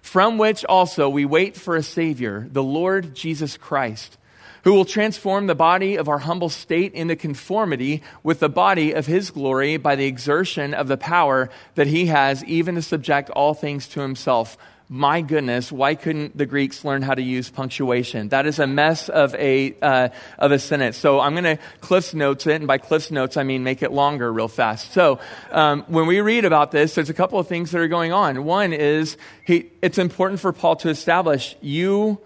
from 0.00 0.38
which 0.38 0.64
also 0.64 1.08
we 1.08 1.24
wait 1.24 1.56
for 1.56 1.76
a 1.76 1.82
Savior, 1.82 2.48
the 2.50 2.62
Lord 2.62 3.14
Jesus 3.14 3.56
Christ, 3.56 4.18
who 4.64 4.72
will 4.72 4.84
transform 4.84 5.46
the 5.46 5.54
body 5.54 5.96
of 5.96 6.08
our 6.08 6.18
humble 6.18 6.48
state 6.48 6.92
into 6.94 7.16
conformity 7.16 8.02
with 8.22 8.40
the 8.40 8.48
body 8.48 8.92
of 8.92 9.06
His 9.06 9.30
glory 9.30 9.76
by 9.76 9.96
the 9.96 10.06
exertion 10.06 10.74
of 10.74 10.88
the 10.88 10.96
power 10.96 11.50
that 11.74 11.86
He 11.86 12.06
has, 12.06 12.44
even 12.44 12.74
to 12.74 12.82
subject 12.82 13.30
all 13.30 13.54
things 13.54 13.88
to 13.88 14.00
Himself 14.00 14.56
my 14.92 15.20
goodness, 15.20 15.70
why 15.70 15.94
couldn't 15.94 16.36
the 16.36 16.46
Greeks 16.46 16.84
learn 16.84 17.02
how 17.02 17.14
to 17.14 17.22
use 17.22 17.48
punctuation? 17.48 18.30
That 18.30 18.44
is 18.44 18.58
a 18.58 18.66
mess 18.66 19.08
of 19.08 19.36
a, 19.36 19.76
uh, 19.80 20.08
of 20.36 20.50
a 20.50 20.58
sentence. 20.58 20.96
So 20.96 21.20
I'm 21.20 21.32
going 21.34 21.56
to 21.56 21.62
Cliff's 21.80 22.12
Notes 22.12 22.44
it, 22.48 22.56
and 22.56 22.66
by 22.66 22.78
Cliff's 22.78 23.12
Notes, 23.12 23.36
I 23.36 23.44
mean 23.44 23.62
make 23.62 23.84
it 23.84 23.92
longer 23.92 24.32
real 24.32 24.48
fast. 24.48 24.92
So 24.92 25.20
um, 25.52 25.84
when 25.86 26.08
we 26.08 26.20
read 26.20 26.44
about 26.44 26.72
this, 26.72 26.96
there's 26.96 27.08
a 27.08 27.14
couple 27.14 27.38
of 27.38 27.46
things 27.46 27.70
that 27.70 27.80
are 27.80 27.86
going 27.86 28.12
on. 28.12 28.42
One 28.42 28.72
is 28.72 29.16
he, 29.46 29.70
it's 29.80 29.98
important 29.98 30.40
for 30.40 30.52
Paul 30.52 30.74
to 30.76 30.88
establish 30.88 31.54
you 31.60 32.20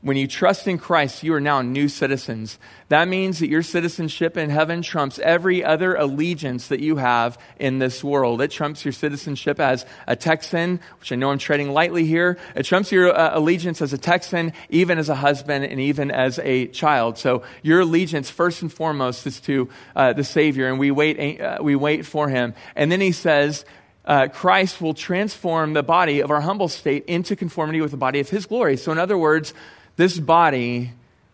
when 0.00 0.16
you 0.16 0.28
trust 0.28 0.68
in 0.68 0.78
Christ, 0.78 1.24
you 1.24 1.34
are 1.34 1.40
now 1.40 1.60
new 1.60 1.88
citizens. 1.88 2.60
That 2.88 3.08
means 3.08 3.40
that 3.40 3.48
your 3.48 3.64
citizenship 3.64 4.36
in 4.36 4.48
heaven 4.48 4.80
trumps 4.80 5.18
every 5.18 5.64
other 5.64 5.96
allegiance 5.96 6.68
that 6.68 6.78
you 6.78 6.96
have 6.96 7.36
in 7.58 7.80
this 7.80 8.04
world. 8.04 8.40
It 8.40 8.52
trumps 8.52 8.84
your 8.84 8.92
citizenship 8.92 9.58
as 9.58 9.84
a 10.06 10.14
Texan, 10.14 10.78
which 11.00 11.10
I 11.10 11.16
know 11.16 11.32
I'm 11.32 11.38
treading 11.38 11.72
lightly 11.72 12.04
here. 12.04 12.38
It 12.54 12.62
trumps 12.62 12.92
your 12.92 13.12
uh, 13.12 13.36
allegiance 13.36 13.82
as 13.82 13.92
a 13.92 13.98
Texan, 13.98 14.52
even 14.68 14.98
as 14.98 15.08
a 15.08 15.16
husband, 15.16 15.64
and 15.64 15.80
even 15.80 16.12
as 16.12 16.38
a 16.38 16.68
child. 16.68 17.18
So 17.18 17.42
your 17.62 17.80
allegiance, 17.80 18.30
first 18.30 18.62
and 18.62 18.72
foremost, 18.72 19.26
is 19.26 19.40
to 19.42 19.68
uh, 19.96 20.12
the 20.12 20.24
Savior, 20.24 20.68
and 20.68 20.78
we 20.78 20.92
wait, 20.92 21.40
uh, 21.40 21.58
we 21.60 21.74
wait 21.74 22.06
for 22.06 22.28
Him. 22.28 22.54
And 22.76 22.92
then 22.92 23.00
He 23.00 23.10
says, 23.10 23.64
uh, 24.04 24.28
Christ 24.28 24.80
will 24.80 24.94
transform 24.94 25.74
the 25.74 25.82
body 25.82 26.20
of 26.20 26.30
our 26.30 26.40
humble 26.40 26.68
state 26.68 27.04
into 27.06 27.36
conformity 27.36 27.80
with 27.80 27.90
the 27.90 27.98
body 27.98 28.20
of 28.20 28.30
his 28.30 28.46
glory. 28.46 28.78
So, 28.78 28.90
in 28.90 28.96
other 28.96 29.18
words, 29.18 29.52
this 29.98 30.16
body, 30.16 30.92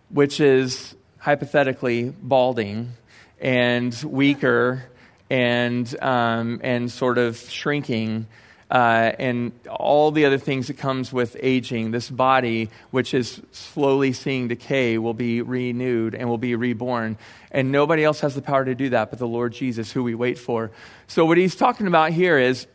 which 0.08 0.40
is 0.40 0.96
hypothetically 1.18 2.04
balding 2.04 2.94
and 3.38 3.94
weaker 4.04 4.82
and, 5.28 5.94
um, 6.00 6.60
and 6.64 6.90
sort 6.90 7.18
of 7.18 7.36
shrinking, 7.36 8.26
uh, 8.70 9.12
and 9.18 9.52
all 9.68 10.10
the 10.12 10.24
other 10.24 10.38
things 10.38 10.68
that 10.68 10.78
comes 10.78 11.12
with 11.12 11.36
aging 11.40 11.90
this 11.90 12.08
body 12.08 12.70
which 12.90 13.12
is 13.12 13.42
slowly 13.52 14.14
seeing 14.14 14.48
decay 14.48 14.96
will 14.96 15.12
be 15.12 15.42
renewed 15.42 16.14
and 16.14 16.26
will 16.26 16.38
be 16.38 16.54
reborn. 16.54 17.18
And 17.50 17.70
nobody 17.70 18.02
else 18.02 18.20
has 18.20 18.34
the 18.34 18.40
power 18.40 18.64
to 18.64 18.74
do 18.74 18.88
that 18.88 19.10
but 19.10 19.18
the 19.18 19.28
lord 19.28 19.52
jesus 19.52 19.92
who 19.92 20.02
we 20.02 20.14
wait 20.14 20.38
for. 20.38 20.70
So 21.06 21.26
what 21.26 21.36
he's 21.36 21.54
talking 21.54 21.86
about 21.86 22.12
here 22.12 22.38
is 22.38 22.66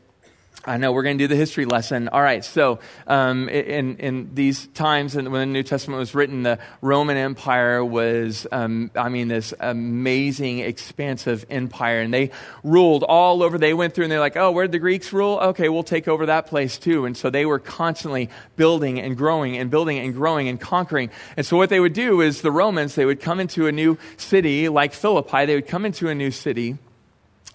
I 0.65 0.75
know 0.75 0.91
we're 0.91 1.03
going 1.03 1.17
to 1.17 1.23
do 1.23 1.29
the 1.29 1.37
history 1.37 1.63
lesson. 1.63 2.09
All 2.09 2.21
right, 2.21 2.43
so 2.43 2.79
um, 3.07 3.47
in, 3.47 3.95
in 3.95 4.35
these 4.35 4.67
times 4.67 5.15
when 5.15 5.31
the 5.31 5.45
New 5.45 5.63
Testament 5.63 5.99
was 5.99 6.13
written, 6.13 6.43
the 6.43 6.59
Roman 6.81 7.15
Empire 7.15 7.83
was, 7.83 8.45
um, 8.51 8.91
I 8.93 9.07
mean, 9.07 9.29
this 9.29 9.53
amazing, 9.57 10.59
expansive 10.59 11.45
empire, 11.49 12.01
and 12.01 12.13
they 12.13 12.31
ruled 12.61 13.03
all 13.03 13.41
over. 13.41 13.57
They 13.57 13.73
went 13.73 13.93
through 13.93 14.03
and 14.05 14.11
they're 14.11 14.19
like, 14.19 14.35
oh, 14.35 14.51
where 14.51 14.65
did 14.65 14.73
the 14.73 14.79
Greeks 14.79 15.13
rule? 15.13 15.39
Okay, 15.41 15.69
we'll 15.69 15.81
take 15.81 16.09
over 16.09 16.25
that 16.25 16.47
place 16.47 16.77
too. 16.77 17.05
And 17.05 17.15
so 17.15 17.29
they 17.29 17.45
were 17.45 17.59
constantly 17.59 18.29
building 18.57 18.99
and 18.99 19.15
growing 19.15 19.57
and 19.57 19.71
building 19.71 19.97
and 19.97 20.13
growing 20.13 20.49
and 20.49 20.59
conquering. 20.59 21.09
And 21.37 21.45
so 21.45 21.55
what 21.55 21.69
they 21.69 21.79
would 21.79 21.93
do 21.93 22.19
is 22.19 22.41
the 22.41 22.51
Romans, 22.51 22.95
they 22.95 23.05
would 23.05 23.21
come 23.21 23.39
into 23.39 23.67
a 23.67 23.71
new 23.71 23.97
city 24.17 24.67
like 24.67 24.91
Philippi, 24.93 25.45
they 25.45 25.55
would 25.55 25.67
come 25.67 25.85
into 25.85 26.09
a 26.09 26.15
new 26.15 26.31
city 26.31 26.77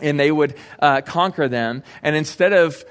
and 0.00 0.18
they 0.18 0.32
would 0.32 0.56
uh, 0.80 1.02
conquer 1.02 1.48
them. 1.48 1.82
And 2.02 2.16
instead 2.16 2.52
of 2.52 2.84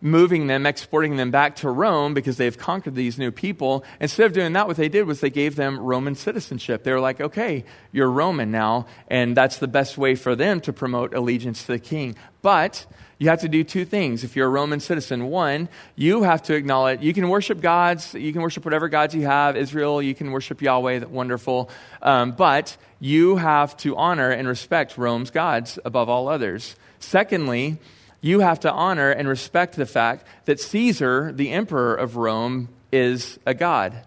moving 0.00 0.46
them, 0.46 0.66
exporting 0.66 1.16
them 1.16 1.30
back 1.30 1.56
to 1.56 1.70
Rome 1.70 2.14
because 2.14 2.36
they've 2.36 2.56
conquered 2.56 2.94
these 2.94 3.18
new 3.18 3.30
people. 3.30 3.84
Instead 4.00 4.26
of 4.26 4.32
doing 4.32 4.52
that, 4.52 4.68
what 4.68 4.76
they 4.76 4.88
did 4.88 5.06
was 5.06 5.20
they 5.20 5.30
gave 5.30 5.56
them 5.56 5.78
Roman 5.78 6.14
citizenship. 6.14 6.84
They 6.84 6.92
were 6.92 7.00
like, 7.00 7.20
okay, 7.20 7.64
you're 7.90 8.10
Roman 8.10 8.50
now, 8.50 8.86
and 9.08 9.36
that's 9.36 9.58
the 9.58 9.68
best 9.68 9.98
way 9.98 10.14
for 10.14 10.36
them 10.36 10.60
to 10.62 10.72
promote 10.72 11.14
allegiance 11.14 11.62
to 11.62 11.72
the 11.72 11.78
king. 11.78 12.14
But 12.42 12.86
you 13.18 13.28
have 13.30 13.40
to 13.40 13.48
do 13.48 13.64
two 13.64 13.84
things 13.84 14.22
if 14.22 14.36
you're 14.36 14.46
a 14.46 14.50
Roman 14.50 14.78
citizen. 14.78 15.26
One, 15.26 15.68
you 15.96 16.22
have 16.22 16.42
to 16.44 16.54
acknowledge 16.54 17.02
you 17.02 17.12
can 17.12 17.28
worship 17.28 17.60
gods, 17.60 18.14
you 18.14 18.32
can 18.32 18.42
worship 18.42 18.64
whatever 18.64 18.88
gods 18.88 19.14
you 19.14 19.26
have, 19.26 19.56
Israel, 19.56 20.00
you 20.00 20.14
can 20.14 20.30
worship 20.30 20.62
Yahweh, 20.62 21.06
wonderful. 21.06 21.70
Um, 22.00 22.32
but 22.32 22.76
you 23.00 23.36
have 23.36 23.76
to 23.78 23.96
honor 23.96 24.30
and 24.30 24.46
respect 24.46 24.96
Rome's 24.96 25.30
gods 25.30 25.80
above 25.84 26.08
all 26.08 26.28
others. 26.28 26.76
Secondly, 27.00 27.78
you 28.20 28.40
have 28.40 28.60
to 28.60 28.72
honor 28.72 29.10
and 29.10 29.28
respect 29.28 29.76
the 29.76 29.86
fact 29.86 30.26
that 30.46 30.60
Caesar, 30.60 31.32
the 31.32 31.50
emperor 31.50 31.94
of 31.94 32.16
Rome, 32.16 32.68
is 32.90 33.38
a 33.46 33.54
god. 33.54 34.04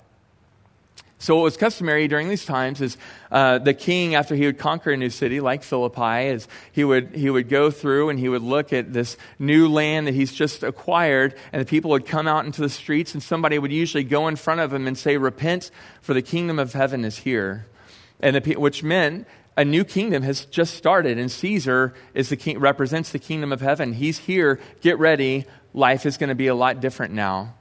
So, 1.22 1.36
what 1.36 1.44
was 1.44 1.56
customary 1.56 2.08
during 2.08 2.30
these 2.30 2.46
times 2.46 2.82
is 2.82 2.98
uh, 3.32 3.60
the 3.60 3.76
king, 3.76 4.16
after 4.16 4.34
he 4.34 4.48
would 4.48 4.58
conquer 4.58 4.90
a 4.90 4.98
new 4.98 5.12
city 5.12 5.40
like 5.40 5.62
Philippi, 5.62 6.30
is 6.30 6.48
he 6.72 6.84
would, 6.84 7.16
he 7.16 7.30
would 7.30 7.48
go 7.48 7.70
through 7.70 8.10
and 8.10 8.18
he 8.18 8.28
would 8.28 8.42
look 8.42 8.74
at 8.74 8.92
this 8.92 9.18
new 9.38 9.68
land 9.68 10.08
that 10.08 10.16
he's 10.16 10.34
just 10.34 10.64
acquired, 10.64 11.36
and 11.54 11.62
the 11.62 11.66
people 11.66 11.92
would 11.92 12.08
come 12.08 12.28
out 12.28 12.46
into 12.46 12.62
the 12.62 12.70
streets, 12.70 13.14
and 13.14 13.22
somebody 13.22 13.60
would 13.60 13.72
usually 13.72 14.04
go 14.04 14.28
in 14.28 14.36
front 14.36 14.62
of 14.62 14.74
him 14.74 14.88
and 14.88 14.98
say, 14.98 15.16
Repent, 15.18 15.70
for 16.02 16.16
the 16.16 16.24
kingdom 16.24 16.58
of 16.58 16.74
heaven 16.74 17.06
is 17.06 17.20
here. 17.20 17.68
And 18.20 18.36
the, 18.36 18.56
which 18.56 18.82
meant 18.82 19.28
a 19.58 19.66
new 19.66 19.84
kingdom 19.84 20.24
has 20.24 20.46
just 20.46 20.76
started, 20.76 21.18
and 21.18 21.32
Caesar 21.32 21.94
is 22.14 22.30
the 22.30 22.38
king, 22.38 22.60
represents 22.60 23.12
the 23.12 23.20
kingdom 23.20 23.52
of 23.52 23.62
heaven. 23.62 23.94
He's 23.94 24.18
here. 24.18 24.60
Get 24.82 24.98
ready. 24.98 25.46
Life 25.74 26.06
is 26.06 26.18
going 26.18 26.30
to 26.30 26.36
be 26.36 26.48
a 26.48 26.56
lot 26.56 26.80
different 26.80 27.14
now. 27.14 27.54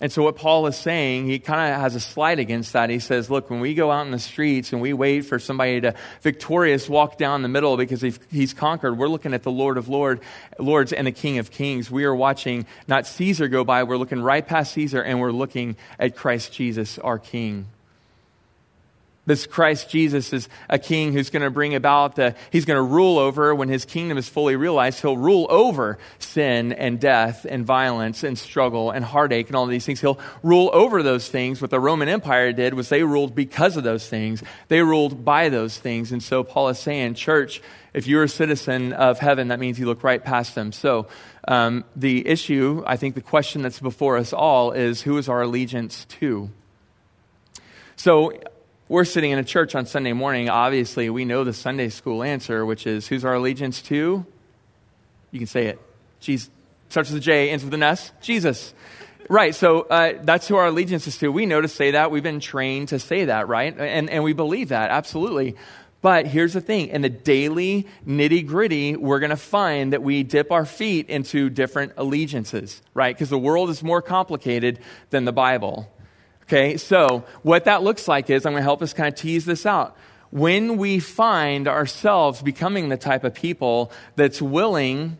And 0.00 0.10
so, 0.10 0.24
what 0.24 0.36
Paul 0.36 0.66
is 0.66 0.76
saying, 0.76 1.28
he 1.28 1.38
kind 1.38 1.72
of 1.72 1.80
has 1.80 1.94
a 1.94 2.00
slide 2.00 2.40
against 2.40 2.72
that. 2.72 2.90
He 2.90 2.98
says, 2.98 3.30
Look, 3.30 3.48
when 3.48 3.60
we 3.60 3.74
go 3.74 3.92
out 3.92 4.04
in 4.04 4.10
the 4.10 4.18
streets 4.18 4.72
and 4.72 4.82
we 4.82 4.92
wait 4.92 5.22
for 5.22 5.38
somebody 5.38 5.80
to 5.82 5.94
victorious 6.20 6.88
walk 6.88 7.16
down 7.16 7.42
the 7.42 7.48
middle 7.48 7.76
because 7.76 8.02
he's 8.30 8.54
conquered, 8.54 8.98
we're 8.98 9.08
looking 9.08 9.34
at 9.34 9.44
the 9.44 9.52
Lord 9.52 9.78
of 9.78 9.88
Lord, 9.88 10.20
Lords 10.58 10.92
and 10.92 11.06
the 11.06 11.12
King 11.12 11.38
of 11.38 11.52
Kings. 11.52 11.90
We 11.92 12.04
are 12.04 12.14
watching 12.14 12.66
not 12.88 13.06
Caesar 13.06 13.46
go 13.46 13.62
by, 13.62 13.84
we're 13.84 13.96
looking 13.96 14.20
right 14.20 14.46
past 14.46 14.72
Caesar 14.74 15.00
and 15.00 15.20
we're 15.20 15.32
looking 15.32 15.76
at 15.98 16.16
Christ 16.16 16.52
Jesus, 16.52 16.98
our 16.98 17.20
King. 17.20 17.66
This 19.26 19.46
Christ 19.46 19.88
Jesus 19.88 20.34
is 20.34 20.50
a 20.68 20.78
king 20.78 21.14
who's 21.14 21.30
going 21.30 21.42
to 21.42 21.50
bring 21.50 21.74
about 21.74 22.16
the, 22.16 22.34
he's 22.50 22.66
going 22.66 22.76
to 22.76 22.82
rule 22.82 23.18
over, 23.18 23.54
when 23.54 23.70
his 23.70 23.86
kingdom 23.86 24.18
is 24.18 24.28
fully 24.28 24.54
realized, 24.54 25.00
he'll 25.00 25.16
rule 25.16 25.46
over 25.48 25.98
sin 26.18 26.72
and 26.72 27.00
death 27.00 27.46
and 27.48 27.64
violence 27.64 28.22
and 28.22 28.38
struggle 28.38 28.90
and 28.90 29.02
heartache 29.02 29.46
and 29.46 29.56
all 29.56 29.66
these 29.66 29.86
things. 29.86 30.00
He'll 30.00 30.18
rule 30.42 30.68
over 30.74 31.02
those 31.02 31.26
things. 31.28 31.62
What 31.62 31.70
the 31.70 31.80
Roman 31.80 32.08
Empire 32.08 32.52
did 32.52 32.74
was 32.74 32.90
they 32.90 33.02
ruled 33.02 33.34
because 33.34 33.78
of 33.78 33.84
those 33.84 34.06
things. 34.06 34.42
They 34.68 34.82
ruled 34.82 35.24
by 35.24 35.48
those 35.48 35.78
things. 35.78 36.12
And 36.12 36.22
so 36.22 36.44
Paul 36.44 36.68
is 36.68 36.78
saying, 36.78 37.14
church, 37.14 37.62
if 37.94 38.06
you're 38.06 38.24
a 38.24 38.28
citizen 38.28 38.92
of 38.92 39.20
heaven, 39.20 39.48
that 39.48 39.58
means 39.58 39.78
you 39.78 39.86
look 39.86 40.04
right 40.04 40.22
past 40.22 40.54
them. 40.54 40.72
So 40.72 41.06
um, 41.48 41.84
the 41.96 42.28
issue, 42.28 42.82
I 42.86 42.98
think 42.98 43.14
the 43.14 43.22
question 43.22 43.62
that's 43.62 43.80
before 43.80 44.18
us 44.18 44.34
all 44.34 44.72
is 44.72 45.00
who 45.00 45.16
is 45.16 45.30
our 45.30 45.40
allegiance 45.40 46.04
to? 46.20 46.50
So 47.96 48.32
we're 48.94 49.04
sitting 49.04 49.32
in 49.32 49.40
a 49.40 49.44
church 49.44 49.74
on 49.74 49.86
Sunday 49.86 50.12
morning. 50.12 50.48
Obviously, 50.48 51.10
we 51.10 51.24
know 51.24 51.42
the 51.42 51.52
Sunday 51.52 51.88
school 51.88 52.22
answer, 52.22 52.64
which 52.64 52.86
is 52.86 53.08
who's 53.08 53.24
our 53.24 53.34
allegiance 53.34 53.82
to? 53.82 54.24
You 55.32 55.38
can 55.40 55.48
say 55.48 55.66
it. 55.66 55.80
Jesus. 56.20 56.48
Starts 56.90 57.10
with 57.10 57.20
a 57.20 57.20
J, 57.20 57.50
ends 57.50 57.64
with 57.64 57.74
an 57.74 57.82
S. 57.82 58.12
Jesus. 58.20 58.72
Right, 59.28 59.52
so 59.52 59.80
uh, 59.80 60.12
that's 60.22 60.46
who 60.46 60.54
our 60.54 60.66
allegiance 60.66 61.08
is 61.08 61.18
to. 61.18 61.32
We 61.32 61.44
know 61.44 61.60
to 61.60 61.66
say 61.66 61.90
that. 61.90 62.12
We've 62.12 62.22
been 62.22 62.38
trained 62.38 62.90
to 62.90 63.00
say 63.00 63.24
that, 63.24 63.48
right? 63.48 63.76
And, 63.76 64.08
and 64.08 64.22
we 64.22 64.32
believe 64.32 64.68
that, 64.68 64.90
absolutely. 64.90 65.56
But 66.00 66.28
here's 66.28 66.52
the 66.52 66.60
thing 66.60 66.88
in 66.88 67.02
the 67.02 67.08
daily 67.08 67.88
nitty 68.06 68.46
gritty, 68.46 68.94
we're 68.94 69.18
going 69.18 69.30
to 69.30 69.36
find 69.36 69.92
that 69.92 70.04
we 70.04 70.22
dip 70.22 70.52
our 70.52 70.64
feet 70.64 71.08
into 71.08 71.50
different 71.50 71.94
allegiances, 71.96 72.80
right? 72.92 73.12
Because 73.12 73.30
the 73.30 73.38
world 73.38 73.70
is 73.70 73.82
more 73.82 74.02
complicated 74.02 74.78
than 75.10 75.24
the 75.24 75.32
Bible. 75.32 75.90
Okay, 76.44 76.76
so 76.76 77.24
what 77.42 77.64
that 77.64 77.82
looks 77.82 78.06
like 78.06 78.28
is 78.28 78.44
I'm 78.44 78.52
going 78.52 78.60
to 78.60 78.64
help 78.64 78.82
us 78.82 78.92
kind 78.92 79.12
of 79.12 79.18
tease 79.18 79.44
this 79.44 79.64
out. 79.64 79.96
When 80.30 80.76
we 80.76 80.98
find 80.98 81.68
ourselves 81.68 82.42
becoming 82.42 82.88
the 82.88 82.96
type 82.96 83.24
of 83.24 83.34
people 83.34 83.92
that's 84.16 84.42
willing 84.42 85.16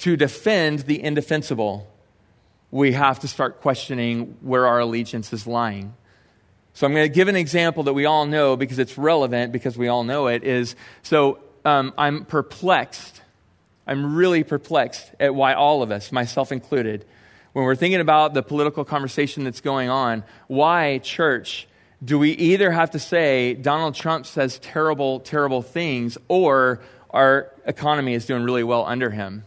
to 0.00 0.16
defend 0.16 0.80
the 0.80 1.02
indefensible, 1.02 1.90
we 2.70 2.92
have 2.92 3.20
to 3.20 3.28
start 3.28 3.60
questioning 3.60 4.36
where 4.42 4.66
our 4.66 4.80
allegiance 4.80 5.32
is 5.32 5.46
lying. 5.46 5.94
So 6.74 6.86
I'm 6.86 6.92
going 6.92 7.08
to 7.08 7.14
give 7.14 7.28
an 7.28 7.36
example 7.36 7.84
that 7.84 7.94
we 7.94 8.04
all 8.04 8.26
know 8.26 8.56
because 8.56 8.78
it's 8.78 8.98
relevant 8.98 9.52
because 9.52 9.78
we 9.78 9.88
all 9.88 10.04
know 10.04 10.26
it 10.26 10.42
is 10.44 10.74
so 11.02 11.38
um, 11.64 11.94
I'm 11.96 12.24
perplexed. 12.24 13.22
I'm 13.86 14.16
really 14.16 14.44
perplexed 14.44 15.10
at 15.20 15.34
why 15.34 15.54
all 15.54 15.82
of 15.82 15.90
us, 15.90 16.12
myself 16.12 16.52
included, 16.52 17.04
when 17.54 17.64
we're 17.64 17.76
thinking 17.76 18.00
about 18.00 18.34
the 18.34 18.42
political 18.42 18.84
conversation 18.84 19.44
that's 19.44 19.60
going 19.60 19.88
on, 19.88 20.24
why, 20.48 20.98
church, 20.98 21.68
do 22.04 22.18
we 22.18 22.32
either 22.32 22.72
have 22.72 22.90
to 22.90 22.98
say 22.98 23.54
Donald 23.54 23.94
Trump 23.94 24.26
says 24.26 24.58
terrible, 24.58 25.20
terrible 25.20 25.62
things, 25.62 26.18
or 26.26 26.80
our 27.10 27.52
economy 27.64 28.14
is 28.14 28.26
doing 28.26 28.42
really 28.42 28.64
well 28.64 28.84
under 28.84 29.08
him? 29.08 29.44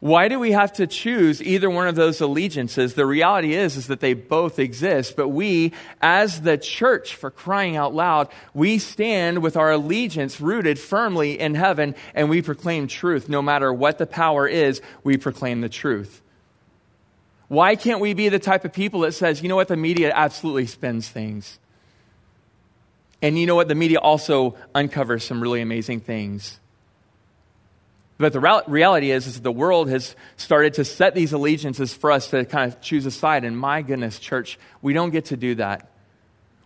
Why 0.00 0.28
do 0.28 0.40
we 0.40 0.52
have 0.52 0.72
to 0.74 0.86
choose 0.86 1.42
either 1.42 1.68
one 1.68 1.86
of 1.86 1.96
those 1.96 2.22
allegiances? 2.22 2.94
The 2.94 3.06
reality 3.06 3.54
is, 3.54 3.76
is 3.76 3.88
that 3.88 4.00
they 4.00 4.14
both 4.14 4.58
exist, 4.58 5.14
but 5.14 5.28
we, 5.28 5.74
as 6.00 6.40
the 6.40 6.56
church, 6.56 7.14
for 7.14 7.30
crying 7.30 7.76
out 7.76 7.94
loud, 7.94 8.28
we 8.54 8.78
stand 8.78 9.42
with 9.42 9.58
our 9.58 9.70
allegiance 9.70 10.40
rooted 10.40 10.78
firmly 10.78 11.38
in 11.38 11.54
heaven 11.54 11.94
and 12.14 12.30
we 12.30 12.40
proclaim 12.40 12.88
truth. 12.88 13.28
No 13.28 13.42
matter 13.42 13.70
what 13.70 13.98
the 13.98 14.06
power 14.06 14.48
is, 14.48 14.80
we 15.04 15.18
proclaim 15.18 15.60
the 15.60 15.68
truth. 15.68 16.22
Why 17.48 17.76
can't 17.76 18.00
we 18.00 18.14
be 18.14 18.28
the 18.28 18.38
type 18.38 18.64
of 18.64 18.72
people 18.72 19.00
that 19.00 19.12
says, 19.12 19.42
you 19.42 19.48
know 19.48 19.56
what, 19.56 19.68
the 19.68 19.76
media 19.76 20.12
absolutely 20.14 20.66
spins 20.66 21.08
things? 21.08 21.58
And 23.20 23.38
you 23.38 23.46
know 23.46 23.54
what, 23.54 23.68
the 23.68 23.74
media 23.74 23.98
also 23.98 24.56
uncovers 24.74 25.24
some 25.24 25.40
really 25.40 25.60
amazing 25.60 26.00
things. 26.00 26.58
But 28.18 28.32
the 28.32 28.62
reality 28.68 29.10
is, 29.10 29.26
is 29.26 29.40
the 29.40 29.52
world 29.52 29.88
has 29.90 30.14
started 30.36 30.74
to 30.74 30.84
set 30.84 31.14
these 31.14 31.32
allegiances 31.32 31.92
for 31.92 32.10
us 32.10 32.28
to 32.30 32.44
kind 32.44 32.72
of 32.72 32.80
choose 32.80 33.04
a 33.06 33.10
side. 33.10 33.44
And 33.44 33.58
my 33.58 33.82
goodness, 33.82 34.18
church, 34.18 34.58
we 34.80 34.92
don't 34.92 35.10
get 35.10 35.26
to 35.26 35.36
do 35.36 35.56
that. 35.56 35.88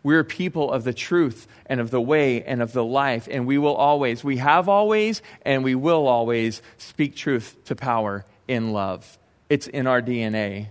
We're 0.03 0.23
people 0.23 0.71
of 0.71 0.85
the 0.85 0.93
truth 0.93 1.49
and 1.67 1.81
of 1.81 1.91
the 1.91 2.01
way 2.01 2.45
and 2.45 2.63
of 2.63 2.73
the 2.73 2.85
life, 2.85 3.27
and 3.31 3.47
we 3.47 3.59
will 3.59 3.75
always, 3.75 4.23
we 4.23 4.37
have 4.37 4.69
always, 4.69 5.21
and 5.43 5.65
we 5.65 5.75
will 5.75 6.07
always 6.07 6.63
speak 6.79 7.17
truth 7.17 7.57
to 7.65 7.75
power 7.75 8.25
in 8.47 8.73
love. 8.73 9.19
It's 9.49 9.67
in 9.67 9.87
our 9.87 10.03
DNA. 10.03 10.69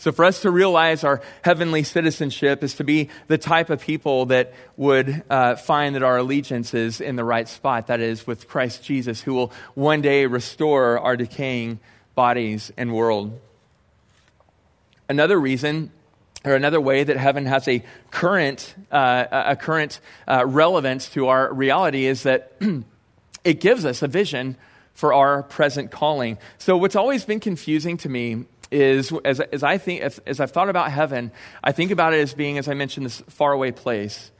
So, 0.00 0.12
for 0.12 0.24
us 0.24 0.40
to 0.40 0.50
realize 0.50 1.04
our 1.04 1.20
heavenly 1.42 1.82
citizenship 1.82 2.64
is 2.64 2.76
to 2.76 2.84
be 2.84 3.10
the 3.26 3.36
type 3.36 3.68
of 3.68 3.82
people 3.82 4.26
that 4.26 4.54
would 4.78 5.24
uh, 5.28 5.56
find 5.56 5.94
that 5.94 6.02
our 6.02 6.16
allegiance 6.16 6.72
is 6.72 7.02
in 7.02 7.16
the 7.16 7.24
right 7.24 7.46
spot. 7.46 7.88
That 7.88 8.00
is, 8.00 8.26
with 8.26 8.48
Christ 8.48 8.82
Jesus, 8.82 9.20
who 9.20 9.34
will 9.34 9.52
one 9.74 10.00
day 10.00 10.24
restore 10.24 10.98
our 10.98 11.18
decaying 11.18 11.80
bodies 12.14 12.72
and 12.78 12.94
world. 12.94 13.38
Another 15.10 15.38
reason 15.38 15.90
or 16.46 16.54
another 16.54 16.80
way 16.80 17.04
that 17.04 17.18
heaven 17.18 17.44
has 17.44 17.68
a 17.68 17.84
current, 18.10 18.74
uh, 18.90 19.26
a 19.30 19.56
current 19.56 20.00
uh, 20.26 20.44
relevance 20.46 21.10
to 21.10 21.28
our 21.28 21.52
reality 21.52 22.06
is 22.06 22.22
that 22.22 22.52
it 23.44 23.60
gives 23.60 23.84
us 23.84 24.00
a 24.00 24.08
vision 24.08 24.56
for 25.00 25.14
our 25.14 25.42
present 25.42 25.90
calling. 25.90 26.36
So, 26.58 26.76
what's 26.76 26.94
always 26.94 27.24
been 27.24 27.40
confusing 27.40 27.96
to 27.98 28.08
me 28.10 28.44
is 28.70 29.10
as, 29.24 29.40
as 29.40 29.62
I 29.62 29.78
think, 29.78 30.02
as, 30.02 30.18
as 30.26 30.40
I've 30.40 30.50
thought 30.50 30.68
about 30.68 30.92
heaven, 30.92 31.32
I 31.64 31.72
think 31.72 31.90
about 31.90 32.12
it 32.12 32.20
as 32.20 32.34
being, 32.34 32.58
as 32.58 32.68
I 32.68 32.74
mentioned, 32.74 33.06
this 33.06 33.22
faraway 33.28 33.72
place. 33.72 34.30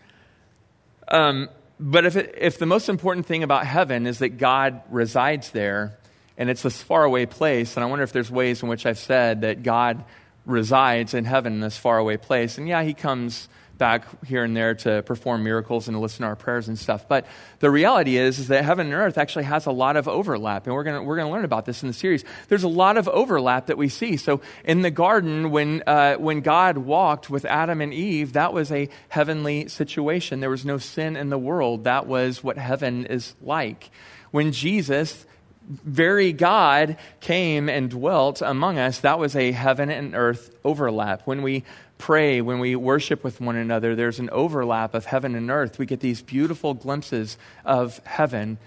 Um, 1.09 1.49
but 1.81 2.05
if, 2.05 2.17
it, 2.17 2.35
if 2.37 2.59
the 2.59 2.67
most 2.67 2.90
important 2.90 3.25
thing 3.25 3.43
about 3.43 3.67
heaven 3.67 4.07
is 4.07 4.19
that 4.19 4.37
God 4.37 4.83
resides 4.90 5.50
there, 5.50 5.97
and 6.37 6.50
it's 6.50 6.62
this 6.62 6.83
faraway 6.83 7.25
place, 7.25 7.76
and 7.76 7.83
I 7.83 7.87
wonder 7.87 8.02
if 8.02 8.12
there's 8.12 8.31
ways 8.31 8.62
in 8.62 8.69
which 8.69 8.85
I've 8.85 8.99
said 8.99 9.40
that 9.40 9.62
God 9.62 10.05
resides 10.45 11.14
in 11.14 11.25
heaven 11.25 11.55
in 11.55 11.61
this 11.61 11.79
faraway 11.79 12.19
place. 12.19 12.59
And 12.59 12.69
yeah, 12.69 12.83
he 12.83 12.93
comes 12.93 13.49
back 13.81 14.05
here 14.25 14.45
and 14.45 14.57
there 14.57 14.75
to 14.77 15.03
perform 15.03 15.43
miracles 15.43 15.89
and 15.89 15.97
to 15.97 15.99
listen 15.99 16.21
to 16.21 16.29
our 16.29 16.37
prayers 16.37 16.69
and 16.69 16.79
stuff. 16.79 17.09
But 17.09 17.27
the 17.59 17.71
reality 17.71 18.17
is, 18.17 18.39
is 18.39 18.49
that 18.49 18.65
heaven 18.65 18.87
and 18.87 18.95
earth 18.95 19.19
actually 19.19 19.47
has 19.47 19.67
a 19.67 19.73
lot 19.73 19.97
of 19.97 20.07
overlap. 20.07 20.67
And 20.67 20.75
we're 20.77 20.85
going 20.85 21.05
we're 21.05 21.17
gonna 21.17 21.33
learn 21.33 21.45
about 21.45 21.65
this 21.65 21.83
in 21.83 21.89
the 21.89 21.95
series. 21.95 22.23
There's 22.49 22.63
a 22.63 22.69
lot 22.69 22.97
of 22.97 23.09
overlap 23.09 23.67
that 23.67 23.79
we 23.79 23.89
see. 23.89 24.17
So 24.17 24.43
in 24.65 24.83
the 24.83 24.91
garden, 24.91 25.51
when, 25.51 25.83
uh, 25.87 26.15
when 26.17 26.43
God 26.43 26.79
walked 26.79 27.31
with 27.31 27.45
Adam 27.45 27.81
and 27.81 27.93
Eve, 27.93 28.35
that 28.35 28.53
was 28.53 28.71
a 28.71 28.89
heavenly 29.09 29.67
situation. 29.69 30.41
There 30.41 30.51
was 30.51 30.65
no 30.65 30.79
sin 30.79 31.17
in 31.17 31.31
the 31.31 31.39
world. 31.39 31.85
That 31.85 32.07
was 32.07 32.45
what 32.45 32.59
heaven 32.59 33.07
is 33.07 33.35
like. 33.41 33.91
When 34.31 34.53
Jesus 34.53 35.27
very 35.71 36.33
God 36.33 36.97
came 37.21 37.69
and 37.69 37.91
dwelt 37.91 38.43
among 38.43 38.79
us, 38.79 39.01
that 39.01 39.19
was 39.19 39.37
a 39.37 39.53
heaven 39.53 39.89
and 39.89 40.15
earth 40.15 40.55
overlap. 40.65 41.23
When 41.27 41.43
we 41.43 41.65
pray, 42.00 42.40
when 42.40 42.59
we 42.59 42.75
worship 42.75 43.23
with 43.23 43.40
one 43.40 43.57
another, 43.57 43.95
there's 43.95 44.19
an 44.19 44.30
overlap 44.30 44.95
of 44.95 45.04
heaven 45.04 45.35
and 45.35 45.50
earth. 45.50 45.78
We 45.78 45.87
get 45.87 46.00
these 46.00 46.23
beautiful 46.23 46.73
glimpses 46.75 47.37
of 47.64 48.00
heaven. 48.04 48.59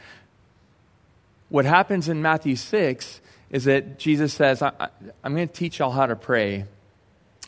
What 1.50 1.66
happens 1.66 2.08
in 2.08 2.22
Matthew 2.22 2.56
6 2.56 3.22
is 3.50 3.66
that 3.66 3.98
Jesus 3.98 4.34
says, 4.34 4.62
I, 4.62 4.90
am 5.24 5.36
going 5.36 5.48
to 5.48 5.54
teach 5.54 5.80
y'all 5.80 5.92
how 5.92 6.06
to 6.06 6.16
pray. 6.16 6.66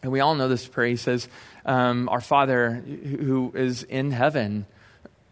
And 0.01 0.11
we 0.11 0.19
all 0.19 0.35
know 0.35 0.47
this 0.47 0.67
prayer. 0.67 0.87
He 0.87 0.95
says, 0.97 1.27
um, 1.65 2.09
Our 2.09 2.21
Father 2.21 2.71
who 2.71 3.51
is 3.55 3.83
in 3.83 4.11
heaven, 4.11 4.65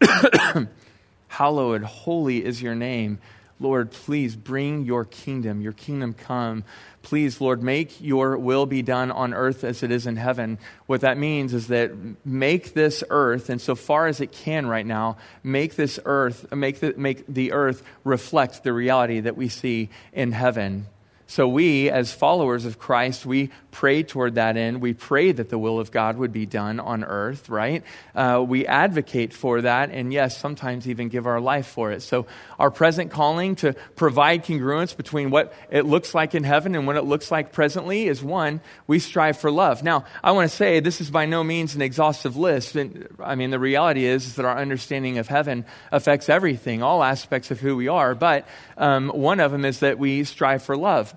hallowed, 1.28 1.82
holy 1.82 2.44
is 2.44 2.62
your 2.62 2.74
name. 2.74 3.18
Lord, 3.64 3.90
please 3.90 4.36
bring 4.36 4.84
your 4.84 5.04
kingdom, 5.04 5.62
your 5.62 5.72
kingdom 5.72 6.12
come. 6.12 6.62
Please, 7.02 7.40
Lord, 7.40 7.62
make 7.62 8.00
your 8.00 8.36
will 8.36 8.66
be 8.66 8.82
done 8.82 9.10
on 9.10 9.34
earth 9.34 9.64
as 9.64 9.82
it 9.82 9.90
is 9.90 10.06
in 10.06 10.16
heaven. 10.16 10.58
What 10.86 11.00
that 11.00 11.18
means 11.18 11.52
is 11.54 11.68
that 11.68 11.90
make 12.24 12.74
this 12.74 13.02
earth, 13.08 13.48
and 13.48 13.60
so 13.60 13.74
far 13.74 14.06
as 14.06 14.20
it 14.20 14.32
can 14.32 14.66
right 14.66 14.86
now, 14.86 15.16
make 15.42 15.76
this 15.76 15.98
earth, 16.04 16.52
make 16.52 16.80
the, 16.80 16.94
make 16.96 17.26
the 17.26 17.52
earth 17.52 17.82
reflect 18.04 18.62
the 18.62 18.72
reality 18.72 19.20
that 19.20 19.36
we 19.36 19.48
see 19.48 19.88
in 20.12 20.32
heaven. 20.32 20.86
So, 21.34 21.48
we, 21.48 21.90
as 21.90 22.12
followers 22.12 22.64
of 22.64 22.78
Christ, 22.78 23.26
we 23.26 23.50
pray 23.72 24.04
toward 24.04 24.36
that 24.36 24.56
end. 24.56 24.80
We 24.80 24.94
pray 24.94 25.32
that 25.32 25.48
the 25.48 25.58
will 25.58 25.80
of 25.80 25.90
God 25.90 26.16
would 26.16 26.32
be 26.32 26.46
done 26.46 26.78
on 26.78 27.02
earth, 27.02 27.48
right? 27.48 27.82
Uh, 28.14 28.44
we 28.46 28.68
advocate 28.68 29.32
for 29.32 29.62
that, 29.62 29.90
and 29.90 30.12
yes, 30.12 30.38
sometimes 30.38 30.88
even 30.88 31.08
give 31.08 31.26
our 31.26 31.40
life 31.40 31.66
for 31.66 31.90
it. 31.90 32.02
So, 32.02 32.26
our 32.56 32.70
present 32.70 33.10
calling 33.10 33.56
to 33.56 33.72
provide 33.96 34.44
congruence 34.44 34.96
between 34.96 35.30
what 35.30 35.52
it 35.72 35.86
looks 35.86 36.14
like 36.14 36.36
in 36.36 36.44
heaven 36.44 36.76
and 36.76 36.86
what 36.86 36.94
it 36.94 37.02
looks 37.02 37.32
like 37.32 37.50
presently 37.50 38.06
is 38.06 38.22
one, 38.22 38.60
we 38.86 39.00
strive 39.00 39.36
for 39.36 39.50
love. 39.50 39.82
Now, 39.82 40.04
I 40.22 40.30
want 40.30 40.48
to 40.48 40.56
say 40.56 40.78
this 40.78 41.00
is 41.00 41.10
by 41.10 41.26
no 41.26 41.42
means 41.42 41.74
an 41.74 41.82
exhaustive 41.82 42.36
list. 42.36 42.76
I 43.18 43.34
mean, 43.34 43.50
the 43.50 43.58
reality 43.58 44.04
is, 44.04 44.24
is 44.24 44.36
that 44.36 44.44
our 44.44 44.56
understanding 44.56 45.18
of 45.18 45.26
heaven 45.26 45.64
affects 45.90 46.28
everything, 46.28 46.84
all 46.84 47.02
aspects 47.02 47.50
of 47.50 47.58
who 47.58 47.74
we 47.74 47.88
are, 47.88 48.14
but 48.14 48.46
um, 48.76 49.08
one 49.08 49.40
of 49.40 49.50
them 49.50 49.64
is 49.64 49.80
that 49.80 49.98
we 49.98 50.22
strive 50.22 50.62
for 50.62 50.76
love. 50.76 51.12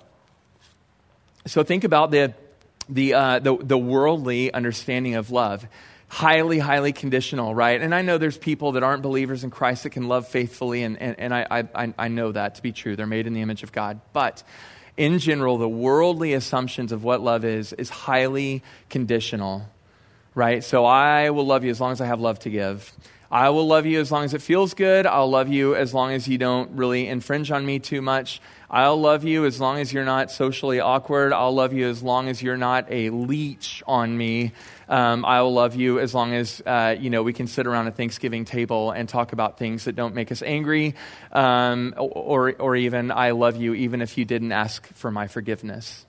So 1.48 1.64
think 1.64 1.84
about 1.84 2.12
the, 2.12 2.34
the, 2.90 3.14
uh, 3.14 3.40
the, 3.40 3.58
the 3.58 3.78
worldly 3.78 4.54
understanding 4.54 5.16
of 5.16 5.32
love. 5.32 5.66
Highly, 6.10 6.60
highly 6.60 6.94
conditional, 6.94 7.54
right? 7.54 7.82
And 7.82 7.94
I 7.94 8.02
know 8.02 8.18
there's 8.18 8.38
people 8.38 8.74
that 8.74 8.84
aren't 8.84 9.02
believers 9.02 9.44
in 9.44 9.50
Christ 9.50 9.84
that 9.84 9.90
can 9.90 10.08
love 10.08 10.28
faithfully, 10.28 10.84
and, 10.84 11.02
and, 11.02 11.20
and 11.20 11.34
I, 11.34 11.68
I, 11.76 11.94
I 11.98 12.08
know 12.08 12.32
that 12.32 12.56
to 12.56 12.62
be 12.62 12.72
true. 12.72 12.96
They're 12.96 13.06
made 13.06 13.28
in 13.28 13.34
the 13.34 13.42
image 13.42 13.64
of 13.64 13.74
God. 13.74 14.00
But 14.14 14.42
in 14.96 15.20
general, 15.20 15.58
the 15.58 15.68
worldly 15.68 16.34
assumptions 16.34 16.92
of 16.92 17.04
what 17.04 17.22
love 17.22 17.44
is 17.44 17.74
is 17.74 17.90
highly 17.90 18.64
conditional, 18.90 19.68
right? 20.34 20.64
So 20.64 20.86
I 20.86 21.30
will 21.32 21.46
love 21.46 21.66
you 21.66 21.72
as 21.72 21.82
long 21.82 21.92
as 21.92 22.00
I 22.00 22.06
have 22.06 22.22
love 22.22 22.40
to 22.40 22.50
give. 22.50 22.94
I 23.32 23.50
will 23.50 23.68
love 23.68 23.86
you 23.86 24.00
as 24.00 24.12
long 24.12 24.24
as 24.24 24.34
it 24.34 24.42
feels 24.42 24.74
good. 24.74 25.06
I'll 25.06 25.30
love 25.30 25.50
you 25.50 25.76
as 25.76 25.94
long 25.94 26.14
as 26.14 26.28
you 26.28 26.38
don't 26.38 26.72
really 26.78 27.08
infringe 27.08 27.52
on 27.52 27.66
me 27.66 27.80
too 27.80 28.02
much. 28.02 28.40
I'll 28.70 29.00
love 29.00 29.24
you 29.24 29.46
as 29.46 29.60
long 29.60 29.80
as 29.80 29.92
you're 29.92 30.06
not 30.06 30.32
socially 30.32 30.80
awkward. 30.80 31.34
I'll 31.34 31.54
love 31.54 31.74
you 31.74 31.88
as 31.88 32.02
long 32.02 32.30
as 32.30 32.42
you're 32.42 32.58
not 32.58 32.86
a 32.90 33.10
leech 33.10 33.84
on 33.86 34.18
me. 34.18 34.54
Um, 34.90 35.26
I 35.26 35.42
will 35.42 35.54
love 35.54 35.76
you 35.76 36.00
as 36.00 36.14
long 36.14 36.34
as 36.34 36.62
uh, 36.66 36.96
you 36.98 37.10
know 37.10 37.24
we 37.24 37.34
can 37.34 37.48
sit 37.48 37.68
around 37.68 37.88
a 37.88 37.92
Thanksgiving 37.92 38.46
table 38.46 38.92
and 38.92 39.08
talk 39.08 39.34
about 39.34 39.58
things 39.58 39.86
that 39.86 39.96
don't 39.96 40.16
make 40.16 40.32
us 40.32 40.42
angry, 40.42 40.96
um, 41.32 41.94
or 41.98 42.54
or 42.60 42.76
even 42.76 43.12
I 43.12 43.32
love 43.32 43.58
you 43.58 43.74
even 43.74 44.02
if 44.02 44.18
you 44.18 44.26
didn't 44.26 44.52
ask 44.54 44.86
for 44.94 45.12
my 45.12 45.28
forgiveness. 45.28 46.06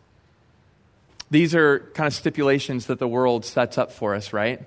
These 1.31 1.55
are 1.55 1.81
kind 1.95 2.07
of 2.07 2.15
stipulations 2.15 2.87
that 2.87 2.99
the 2.99 3.09
world 3.09 3.45
sets 3.45 3.77
up 3.77 3.93
for 3.93 4.15
us, 4.15 4.33
right? 4.33 4.63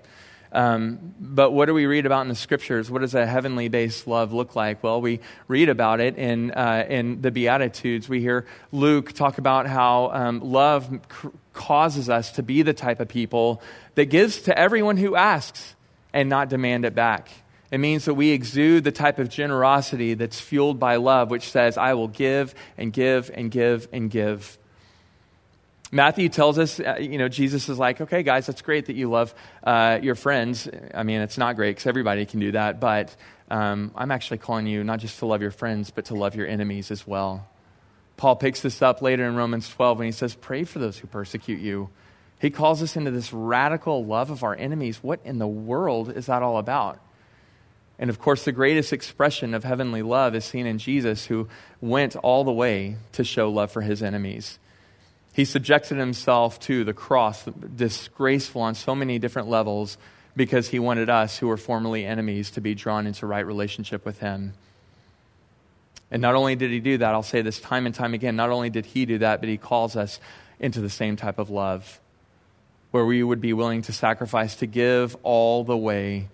Um, 0.53 1.13
but 1.19 1.51
what 1.51 1.67
do 1.67 1.73
we 1.73 1.85
read 1.85 2.05
about 2.05 2.21
in 2.21 2.27
the 2.27 2.35
scriptures? 2.35 2.91
What 2.91 3.01
does 3.01 3.15
a 3.15 3.25
heavenly 3.25 3.69
based 3.69 4.05
love 4.05 4.33
look 4.33 4.55
like? 4.55 4.83
Well, 4.83 5.01
we 5.01 5.21
read 5.47 5.69
about 5.69 6.01
it 6.01 6.17
in, 6.17 6.51
uh, 6.51 6.85
in 6.89 7.21
the 7.21 7.31
Beatitudes. 7.31 8.09
We 8.09 8.19
hear 8.19 8.45
Luke 8.71 9.13
talk 9.13 9.37
about 9.37 9.67
how 9.67 10.11
um, 10.11 10.39
love 10.41 10.99
causes 11.53 12.09
us 12.09 12.33
to 12.33 12.43
be 12.43 12.63
the 12.63 12.73
type 12.73 12.99
of 12.99 13.07
people 13.07 13.61
that 13.95 14.05
gives 14.05 14.41
to 14.43 14.57
everyone 14.57 14.97
who 14.97 15.15
asks 15.15 15.75
and 16.13 16.27
not 16.27 16.49
demand 16.49 16.85
it 16.85 16.95
back. 16.95 17.29
It 17.71 17.79
means 17.79 18.03
that 18.03 18.15
we 18.15 18.31
exude 18.31 18.83
the 18.83 18.91
type 18.91 19.17
of 19.17 19.29
generosity 19.29 20.13
that's 20.13 20.41
fueled 20.41 20.77
by 20.77 20.97
love, 20.97 21.31
which 21.31 21.49
says, 21.49 21.77
I 21.77 21.93
will 21.93 22.09
give 22.09 22.53
and 22.77 22.91
give 22.91 23.31
and 23.33 23.49
give 23.49 23.87
and 23.93 24.11
give. 24.11 24.57
Matthew 25.93 26.29
tells 26.29 26.57
us, 26.57 26.79
uh, 26.79 26.97
you 27.01 27.17
know, 27.17 27.27
Jesus 27.27 27.67
is 27.67 27.77
like, 27.77 27.99
okay, 27.99 28.23
guys, 28.23 28.47
that's 28.47 28.61
great 28.61 28.85
that 28.85 28.95
you 28.95 29.09
love 29.09 29.35
uh, 29.61 29.99
your 30.01 30.15
friends. 30.15 30.69
I 30.93 31.03
mean, 31.03 31.19
it's 31.19 31.37
not 31.37 31.57
great 31.57 31.71
because 31.71 31.85
everybody 31.85 32.25
can 32.25 32.39
do 32.39 32.53
that, 32.53 32.79
but 32.79 33.13
um, 33.49 33.91
I'm 33.95 34.09
actually 34.09 34.37
calling 34.37 34.67
you 34.67 34.85
not 34.85 34.99
just 34.99 35.19
to 35.19 35.25
love 35.25 35.41
your 35.41 35.51
friends, 35.51 35.91
but 35.91 36.05
to 36.05 36.15
love 36.15 36.35
your 36.35 36.47
enemies 36.47 36.91
as 36.91 37.05
well. 37.05 37.45
Paul 38.15 38.37
picks 38.37 38.61
this 38.61 38.81
up 38.81 39.01
later 39.01 39.27
in 39.27 39.35
Romans 39.35 39.67
12 39.67 39.97
when 39.97 40.05
he 40.05 40.13
says, 40.13 40.33
pray 40.33 40.63
for 40.63 40.79
those 40.79 40.97
who 40.97 41.07
persecute 41.07 41.59
you. 41.59 41.89
He 42.39 42.51
calls 42.51 42.81
us 42.81 42.95
into 42.95 43.11
this 43.11 43.33
radical 43.33 44.05
love 44.05 44.29
of 44.29 44.43
our 44.43 44.55
enemies. 44.55 45.03
What 45.03 45.19
in 45.25 45.39
the 45.39 45.47
world 45.47 46.09
is 46.09 46.27
that 46.27 46.41
all 46.41 46.57
about? 46.57 46.99
And 47.99 48.09
of 48.09 48.17
course, 48.17 48.45
the 48.45 48.51
greatest 48.51 48.93
expression 48.93 49.53
of 49.53 49.63
heavenly 49.63 50.01
love 50.01 50.35
is 50.35 50.45
seen 50.45 50.65
in 50.65 50.77
Jesus, 50.77 51.25
who 51.25 51.49
went 51.81 52.15
all 52.15 52.43
the 52.43 52.51
way 52.51 52.95
to 53.11 53.23
show 53.23 53.51
love 53.51 53.71
for 53.71 53.81
his 53.81 54.01
enemies. 54.01 54.57
He 55.33 55.45
subjected 55.45 55.97
himself 55.97 56.59
to 56.61 56.83
the 56.83 56.93
cross, 56.93 57.45
disgraceful 57.75 58.61
on 58.61 58.75
so 58.75 58.93
many 58.93 59.17
different 59.17 59.47
levels, 59.47 59.97
because 60.35 60.69
he 60.69 60.79
wanted 60.79 61.09
us, 61.09 61.37
who 61.37 61.47
were 61.47 61.57
formerly 61.57 62.05
enemies, 62.05 62.51
to 62.51 62.61
be 62.61 62.75
drawn 62.75 63.07
into 63.07 63.25
right 63.25 63.45
relationship 63.45 64.05
with 64.05 64.19
him. 64.19 64.53
And 66.09 66.21
not 66.21 66.35
only 66.35 66.55
did 66.55 66.71
he 66.71 66.79
do 66.79 66.97
that, 66.97 67.13
I'll 67.13 67.23
say 67.23 67.41
this 67.41 67.59
time 67.59 67.85
and 67.85 67.95
time 67.95 68.13
again, 68.13 68.35
not 68.35 68.49
only 68.49 68.69
did 68.69 68.85
he 68.85 69.05
do 69.05 69.19
that, 69.19 69.39
but 69.39 69.47
he 69.47 69.57
calls 69.57 69.95
us 69.95 70.19
into 70.59 70.81
the 70.81 70.89
same 70.89 71.15
type 71.15 71.39
of 71.39 71.49
love, 71.49 71.99
where 72.91 73.05
we 73.05 73.23
would 73.23 73.39
be 73.39 73.53
willing 73.53 73.81
to 73.83 73.93
sacrifice, 73.93 74.55
to 74.57 74.65
give 74.65 75.15
all 75.23 75.63
the 75.63 75.77
way 75.77 76.27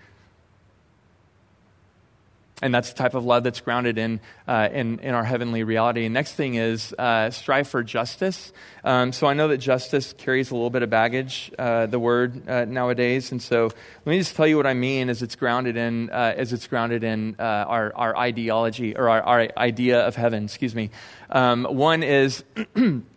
and 2.62 2.74
that's 2.74 2.90
the 2.90 2.96
type 2.96 3.14
of 3.14 3.24
love 3.24 3.44
that's 3.44 3.62
grounded 3.62 3.98
in, 4.00 4.20
uh, 4.48 4.70
in, 4.72 5.00
in, 5.00 5.14
our 5.14 5.24
heavenly 5.24 5.64
reality. 5.64 6.06
And 6.06 6.14
next 6.14 6.34
thing 6.34 6.56
is 6.56 6.94
uh, 6.98 7.30
strive 7.30 7.68
for 7.68 7.84
justice. 7.84 8.52
Um, 8.84 9.12
so 9.12 9.28
I 9.28 9.34
know 9.34 9.50
that 9.50 9.60
justice 9.60 10.14
carries 10.18 10.50
a 10.50 10.56
little 10.56 10.72
bit 10.72 10.82
of 10.82 10.90
baggage, 10.90 11.52
uh, 11.60 11.86
the 11.86 12.00
word 12.00 12.50
uh, 12.50 12.66
nowadays. 12.66 13.32
And 13.32 13.42
so 13.42 13.66
let 13.66 14.08
me 14.08 14.18
just 14.18 14.36
tell 14.36 14.48
you 14.48 14.58
what 14.58 14.66
I 14.66 14.74
mean 14.74 15.10
as 15.10 15.22
it's 15.22 15.36
grounded 15.36 15.78
in, 15.78 16.10
uh, 16.10 16.34
as 16.36 16.52
it's 16.52 16.66
grounded 16.66 17.04
in 17.04 17.36
uh, 17.38 17.44
our, 17.44 17.94
our 17.96 18.18
ideology 18.18 18.96
or 18.96 19.08
our, 19.08 19.22
our 19.22 19.48
idea 19.56 20.00
of 20.08 20.16
heaven. 20.16 20.46
Excuse 20.46 20.74
me. 20.74 20.90
Um, 21.30 21.66
one 21.66 22.02
is 22.02 22.44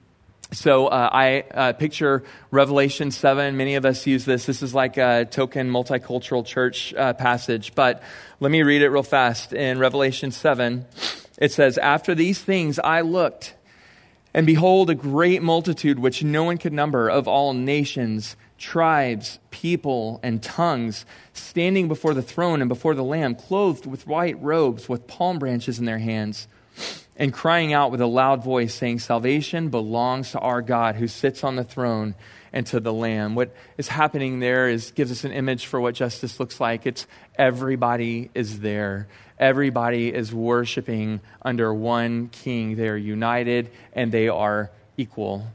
So 0.52 0.88
uh, 0.88 1.08
I 1.12 1.44
uh, 1.54 1.72
picture 1.74 2.24
Revelation 2.50 3.12
7. 3.12 3.56
Many 3.56 3.76
of 3.76 3.84
us 3.84 4.04
use 4.06 4.24
this. 4.24 4.46
This 4.46 4.62
is 4.62 4.74
like 4.74 4.96
a 4.96 5.24
token 5.24 5.70
multicultural 5.70 6.44
church 6.44 6.92
uh, 6.94 7.12
passage. 7.12 7.72
But 7.76 8.02
let 8.40 8.50
me 8.50 8.62
read 8.62 8.82
it 8.82 8.88
real 8.88 9.04
fast. 9.04 9.52
In 9.52 9.78
Revelation 9.78 10.32
7, 10.32 10.86
it 11.38 11.52
says, 11.52 11.78
After 11.78 12.16
these 12.16 12.42
things 12.42 12.80
I 12.80 13.02
looked, 13.02 13.54
and 14.34 14.44
behold, 14.44 14.90
a 14.90 14.94
great 14.96 15.40
multitude 15.40 16.00
which 16.00 16.24
no 16.24 16.42
one 16.42 16.58
could 16.58 16.72
number 16.72 17.08
of 17.08 17.28
all 17.28 17.54
nations, 17.54 18.36
tribes, 18.58 19.38
people, 19.50 20.18
and 20.22 20.42
tongues, 20.42 21.06
standing 21.32 21.86
before 21.86 22.14
the 22.14 22.22
throne 22.22 22.60
and 22.60 22.68
before 22.68 22.96
the 22.96 23.04
Lamb, 23.04 23.36
clothed 23.36 23.86
with 23.86 24.06
white 24.08 24.40
robes, 24.42 24.88
with 24.88 25.06
palm 25.06 25.38
branches 25.38 25.78
in 25.78 25.84
their 25.84 25.98
hands 25.98 26.48
and 27.20 27.35
crying 27.35 27.74
out 27.74 27.90
with 27.90 28.00
a 28.00 28.06
loud 28.06 28.42
voice, 28.42 28.72
saying, 28.72 28.98
Salvation 28.98 29.68
belongs 29.68 30.33
to 30.33 30.38
our 30.38 30.62
God 30.62 30.96
who 30.96 31.06
sits 31.06 31.44
on 31.44 31.54
the 31.54 31.62
throne 31.62 32.14
and 32.50 32.66
to 32.68 32.80
the 32.80 32.94
Lamb. 32.94 33.35
What 33.35 33.54
is 33.76 33.88
happening 33.88 34.40
there 34.40 34.70
is 34.70 34.90
gives 34.92 35.12
us 35.12 35.22
an 35.24 35.33
image 35.33 35.66
for 35.66 35.78
what 35.78 35.94
justice 35.94 36.40
looks 36.40 36.61
like. 36.61 36.87
It's 36.87 37.06
everybody 37.37 38.30
is 38.35 38.61
there. 38.61 39.06
Everybody 39.38 40.09
is 40.12 40.33
worshiping 40.33 41.20
under 41.42 41.74
one 41.74 42.28
king. 42.28 42.76
They 42.76 42.88
are 42.88 42.96
united 42.96 43.70
and 43.92 44.11
they 44.11 44.28
are 44.28 44.70
equal. 44.96 45.46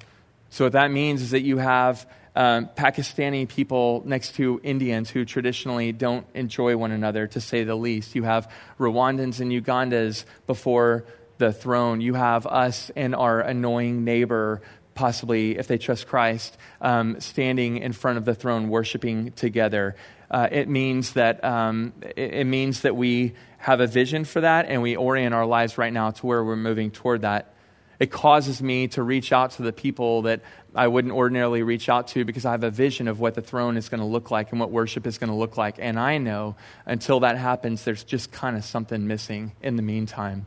So 0.51 0.65
what 0.65 0.73
that 0.73 0.91
means 0.91 1.23
is 1.23 1.31
that 1.31 1.41
you 1.41 1.57
have 1.57 2.07
um, 2.35 2.69
Pakistani 2.77 3.49
people 3.49 4.03
next 4.05 4.35
to 4.35 4.61
Indians 4.63 5.09
who 5.09 5.25
traditionally 5.25 5.93
don't 5.93 6.27
enjoy 6.35 6.77
one 6.77 6.91
another, 6.91 7.25
to 7.27 7.41
say 7.41 7.63
the 7.63 7.75
least. 7.75 8.13
You 8.13 8.21
have 8.23 8.51
Rwandans 8.77 9.39
and 9.39 9.51
Ugandans 9.51 10.25
before 10.45 11.05
the 11.37 11.51
throne. 11.53 12.01
You 12.01 12.13
have 12.13 12.45
us 12.45 12.91
and 12.95 13.15
our 13.15 13.41
annoying 13.41 14.03
neighbor, 14.03 14.61
possibly, 14.93 15.57
if 15.57 15.67
they 15.67 15.77
trust 15.77 16.07
Christ, 16.07 16.57
um, 16.81 17.19
standing 17.19 17.77
in 17.77 17.93
front 17.93 18.17
of 18.17 18.25
the 18.25 18.35
throne, 18.35 18.69
worshiping 18.69 19.31
together. 19.33 19.95
Uh, 20.29 20.47
it 20.51 20.67
means 20.67 21.13
that 21.13 21.43
um, 21.43 21.93
it, 22.01 22.33
it 22.33 22.45
means 22.45 22.81
that 22.81 22.95
we 22.95 23.33
have 23.57 23.79
a 23.79 23.87
vision 23.87 24.25
for 24.25 24.41
that, 24.41 24.67
and 24.67 24.81
we 24.81 24.95
orient 24.95 25.33
our 25.33 25.45
lives 25.45 25.77
right 25.77 25.93
now 25.93 26.11
to 26.11 26.25
where 26.25 26.43
we're 26.43 26.55
moving 26.55 26.91
toward 26.91 27.21
that. 27.21 27.53
It 27.99 28.11
causes 28.11 28.61
me 28.61 28.87
to 28.89 29.03
reach 29.03 29.31
out 29.31 29.51
to 29.51 29.61
the 29.61 29.71
people 29.71 30.23
that 30.23 30.41
I 30.75 30.87
wouldn't 30.87 31.13
ordinarily 31.13 31.63
reach 31.63 31.87
out 31.87 32.09
to 32.09 32.25
because 32.25 32.45
I 32.45 32.51
have 32.51 32.63
a 32.63 32.69
vision 32.69 33.07
of 33.07 33.19
what 33.19 33.35
the 33.35 33.41
throne 33.41 33.77
is 33.77 33.87
going 33.87 34.01
to 34.01 34.05
look 34.05 34.31
like 34.31 34.51
and 34.51 34.59
what 34.59 34.69
worship 34.71 35.07
is 35.07 35.17
going 35.17 35.29
to 35.29 35.35
look 35.35 35.57
like. 35.57 35.75
And 35.79 35.97
I 35.97 36.17
know 36.17 36.57
until 36.85 37.21
that 37.21 37.37
happens, 37.37 37.85
there's 37.85 38.03
just 38.03 38.31
kind 38.31 38.57
of 38.57 38.65
something 38.65 39.07
missing 39.07 39.53
in 39.61 39.77
the 39.77 39.81
meantime. 39.81 40.45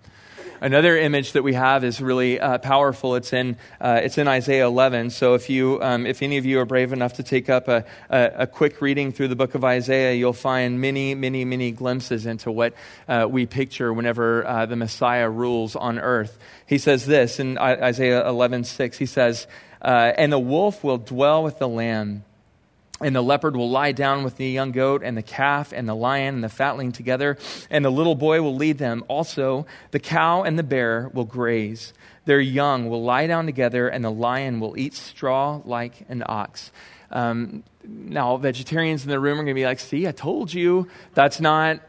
Another 0.61 0.97
image 0.97 1.33
that 1.33 1.45
we 1.45 1.55
have 1.55 1.85
is 1.85 2.01
really 2.01 2.41
uh, 2.41 2.59
powerful. 2.59 3.15
It's 3.15 3.33
in, 3.33 3.57
uh, 3.81 4.01
it's 4.03 4.19
in 4.19 4.27
Isaiah 4.27 4.67
11. 4.67 5.11
So 5.11 5.35
if, 5.35 5.49
you, 5.49 5.81
um, 5.81 6.05
if 6.05 6.21
any 6.21 6.37
of 6.37 6.45
you 6.45 6.59
are 6.59 6.65
brave 6.65 6.93
enough 6.93 7.15
to 7.15 7.23
take 7.23 7.49
up 7.49 7.69
a, 7.69 7.85
a, 8.11 8.33
a, 8.39 8.47
quick 8.49 8.81
reading 8.81 9.13
through 9.13 9.29
the 9.29 9.37
book 9.37 9.55
of 9.55 9.65
Isaiah, 9.65 10.15
you'll 10.15 10.33
find 10.33 10.81
many, 10.81 11.15
many, 11.15 11.45
many 11.45 11.71
glimpses 11.71 12.27
into 12.27 12.51
what 12.51 12.75
uh, 13.07 13.29
we 13.31 13.47
picture 13.47 13.93
whenever 13.93 14.45
uh, 14.45 14.67
the 14.67 14.75
Messiah 14.75 15.31
rules 15.31 15.77
on 15.77 16.01
earth. 16.01 16.37
He 16.67 16.79
says 16.79 17.07
this 17.07 17.39
in 17.39 17.57
Isaiah 17.57 18.29
11 18.29 18.65
6. 18.65 18.99
He 18.99 19.07
says, 19.07 19.47
uh, 19.81 20.13
And 20.17 20.33
the 20.33 20.41
wolf 20.41 20.83
will 20.83 20.99
dwell 20.99 21.45
with 21.45 21.61
the 21.61 21.69
lamb 21.69 22.25
and 23.01 23.15
the 23.15 23.23
leopard 23.23 23.57
will 23.57 23.71
lie 23.71 23.93
down 23.93 24.25
with 24.25 24.37
the 24.37 24.49
young 24.49 24.73
goat, 24.73 25.03
and 25.05 25.17
the 25.17 25.23
calf, 25.23 25.73
and 25.73 25.89
the 25.89 25.95
lion, 25.95 26.37
and 26.37 26.45
the 26.45 26.49
fatling 26.49 26.93
together, 26.93 27.39
and 27.71 27.85
the 27.85 27.91
little 27.91 28.15
boy 28.15 28.43
will 28.43 28.57
lead 28.57 28.79
them. 28.79 29.05
Also, 29.09 29.67
the 29.91 30.01
cow 30.01 30.43
and 30.43 30.59
the 30.59 30.63
bear 30.63 31.11
will 31.15 31.25
graze. 31.25 31.93
Their 32.25 32.41
young 32.41 32.89
will 32.89 33.03
lie 33.03 33.27
down 33.27 33.47
together, 33.47 33.89
and 33.89 34.05
the 34.05 34.11
lion 34.11 34.61
will 34.61 34.77
eat 34.77 34.95
straw 34.95 35.63
like 35.65 36.05
an 36.09 36.23
ox. 36.27 36.71
Um, 37.11 37.63
now, 37.87 38.37
vegetarians 38.37 39.05
in 39.05 39.11
the 39.11 39.19
room 39.19 39.41
are 39.41 39.45
going 39.45 39.55
to 39.55 39.61
be 39.61 39.65
like, 39.65 39.81
see, 39.81 40.07
I 40.07 40.13
told 40.13 40.53
you. 40.53 40.89
That's 41.15 41.41
not 41.41 41.81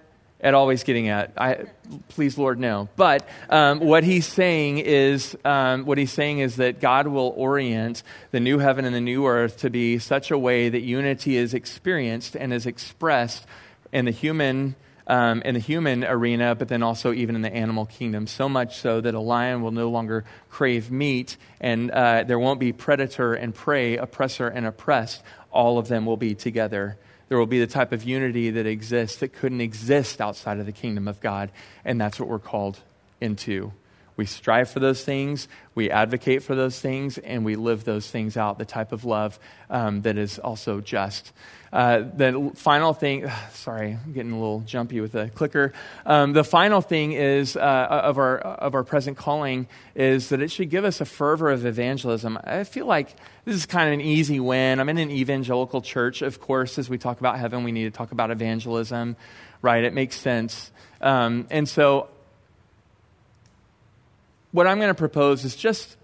at 0.41 0.54
always 0.54 0.84
getting 0.84 1.10
at. 1.10 1.34
I, 1.38 1.65
please, 2.10 2.38
Lord, 2.38 2.60
no. 2.60 2.88
But 2.95 3.28
um, 3.49 3.80
what 3.80 4.04
he's 4.04 4.25
saying 4.25 4.80
is, 4.80 5.38
um, 5.43 5.86
what 5.86 5.97
he's 5.97 6.13
saying 6.13 6.39
is 6.39 6.58
that 6.58 6.80
God 6.80 7.08
will 7.08 7.34
orient 7.36 8.04
the 8.32 8.39
new 8.39 8.60
heaven 8.60 8.86
and 8.86 8.95
the 8.95 9.02
new 9.02 9.28
earth 9.28 9.60
to 9.60 9.69
be 9.69 9.99
such 9.99 10.32
a 10.32 10.38
way 10.38 10.69
that 10.69 10.82
unity 10.82 11.36
is 11.36 11.54
experienced 11.54 12.36
and 12.36 12.54
is 12.54 12.65
expressed 12.65 13.45
in 13.91 14.06
the 14.06 14.12
human. 14.12 14.75
Um, 15.08 15.41
in 15.41 15.56
the 15.56 15.60
human 15.60 16.04
arena, 16.04 16.54
but 16.54 16.67
then 16.67 16.84
also 16.84 17.12
even 17.12 17.36
in 17.36 17.41
the 17.41 17.52
animal 17.52 17.88
kingdom. 17.88 18.28
So 18.28 18.47
much 18.47 18.78
so 18.78 19.02
that 19.02 19.15
a 19.15 19.19
lion 19.19 19.63
will 19.63 19.71
no 19.71 19.89
longer 19.89 20.23
crave 20.52 20.91
meat, 20.91 21.36
and 21.60 21.89
uh, 21.89 22.25
there 22.25 22.38
won't 22.38 22.60
be 22.60 22.73
predator 22.73 23.34
and 23.34 23.56
prey, 23.56 23.97
oppressor 23.97 24.47
and 24.47 24.67
oppressed. 24.67 25.23
All 25.49 25.80
of 25.80 25.88
them 25.88 26.06
will 26.06 26.17
be 26.17 26.36
together 26.36 26.99
there 27.30 27.38
will 27.38 27.46
be 27.46 27.60
the 27.60 27.68
type 27.68 27.92
of 27.92 28.04
unity 28.04 28.50
that 28.50 28.65
exists 28.65 29.18
that 29.18 29.30
couldn't 29.30 29.62
exist 29.62 30.20
outside 30.20 30.60
of 30.60 30.65
the 30.65 30.72
kingdom 30.72 31.08
of 31.08 31.22
God. 31.22 31.52
And 31.86 32.02
that's 32.02 32.20
what 32.20 32.28
we're 32.28 32.39
called 32.39 32.80
into. 33.22 33.72
We 34.20 34.26
strive 34.26 34.70
for 34.70 34.82
those 34.82 35.02
things, 35.02 35.48
we 35.76 35.90
advocate 35.90 36.44
for 36.44 36.54
those 36.54 36.78
things, 36.78 37.18
and 37.18 37.46
we 37.46 37.56
live 37.56 37.86
those 37.86 38.12
things 38.12 38.36
out, 38.36 38.58
the 38.58 38.66
type 38.66 38.92
of 38.92 39.06
love 39.06 39.40
um, 39.70 40.02
that 40.02 40.18
is 40.18 40.40
also 40.40 40.82
just. 40.82 41.32
Uh, 41.72 42.00
the 42.00 42.52
final 42.54 42.94
thing, 42.94 43.32
sorry, 43.54 43.98
I'm 44.04 44.12
getting 44.12 44.34
a 44.34 44.38
little 44.38 44.60
jumpy 44.60 45.00
with 45.00 45.14
the 45.14 45.30
clicker. 45.30 45.72
Um, 46.06 46.34
the 46.34 46.44
final 46.44 46.82
thing 46.82 47.14
is 47.14 47.56
uh, 47.56 47.62
of, 47.62 48.18
our, 48.18 48.40
of 48.40 48.76
our 48.76 48.84
present 48.84 49.16
calling 49.16 49.68
is 49.96 50.28
that 50.28 50.42
it 50.42 50.52
should 50.52 50.70
give 50.70 50.84
us 50.84 51.00
a 51.00 51.06
fervor 51.06 51.50
of 51.50 51.66
evangelism. 51.66 52.38
I 52.44 52.66
feel 52.66 52.88
like 52.88 53.16
this 53.46 53.56
is 53.56 53.66
kind 53.66 53.88
of 53.88 53.94
an 53.94 54.02
easy 54.02 54.42
win. 54.42 54.82
I'm 54.82 54.90
in 54.90 54.98
an 54.98 55.12
evangelical 55.12 55.82
church. 55.82 56.24
Of 56.24 56.42
course, 56.42 56.78
as 56.78 56.90
we 56.90 56.98
talk 56.98 57.22
about 57.22 57.40
heaven, 57.40 57.64
we 57.64 57.72
need 57.72 57.86
to 57.86 57.92
talk 57.92 58.12
about 58.12 58.32
evangelism, 58.32 59.16
right? 59.62 59.82
It 59.86 59.94
makes 59.94 60.18
sense. 60.18 60.72
Um, 61.00 61.48
and 61.50 61.70
so 61.70 62.10
what 64.52 64.68
I'm 64.68 64.78
going 64.78 64.90
to 64.90 64.96
propose 64.96 65.46
is 65.46 65.56
just 65.56 65.96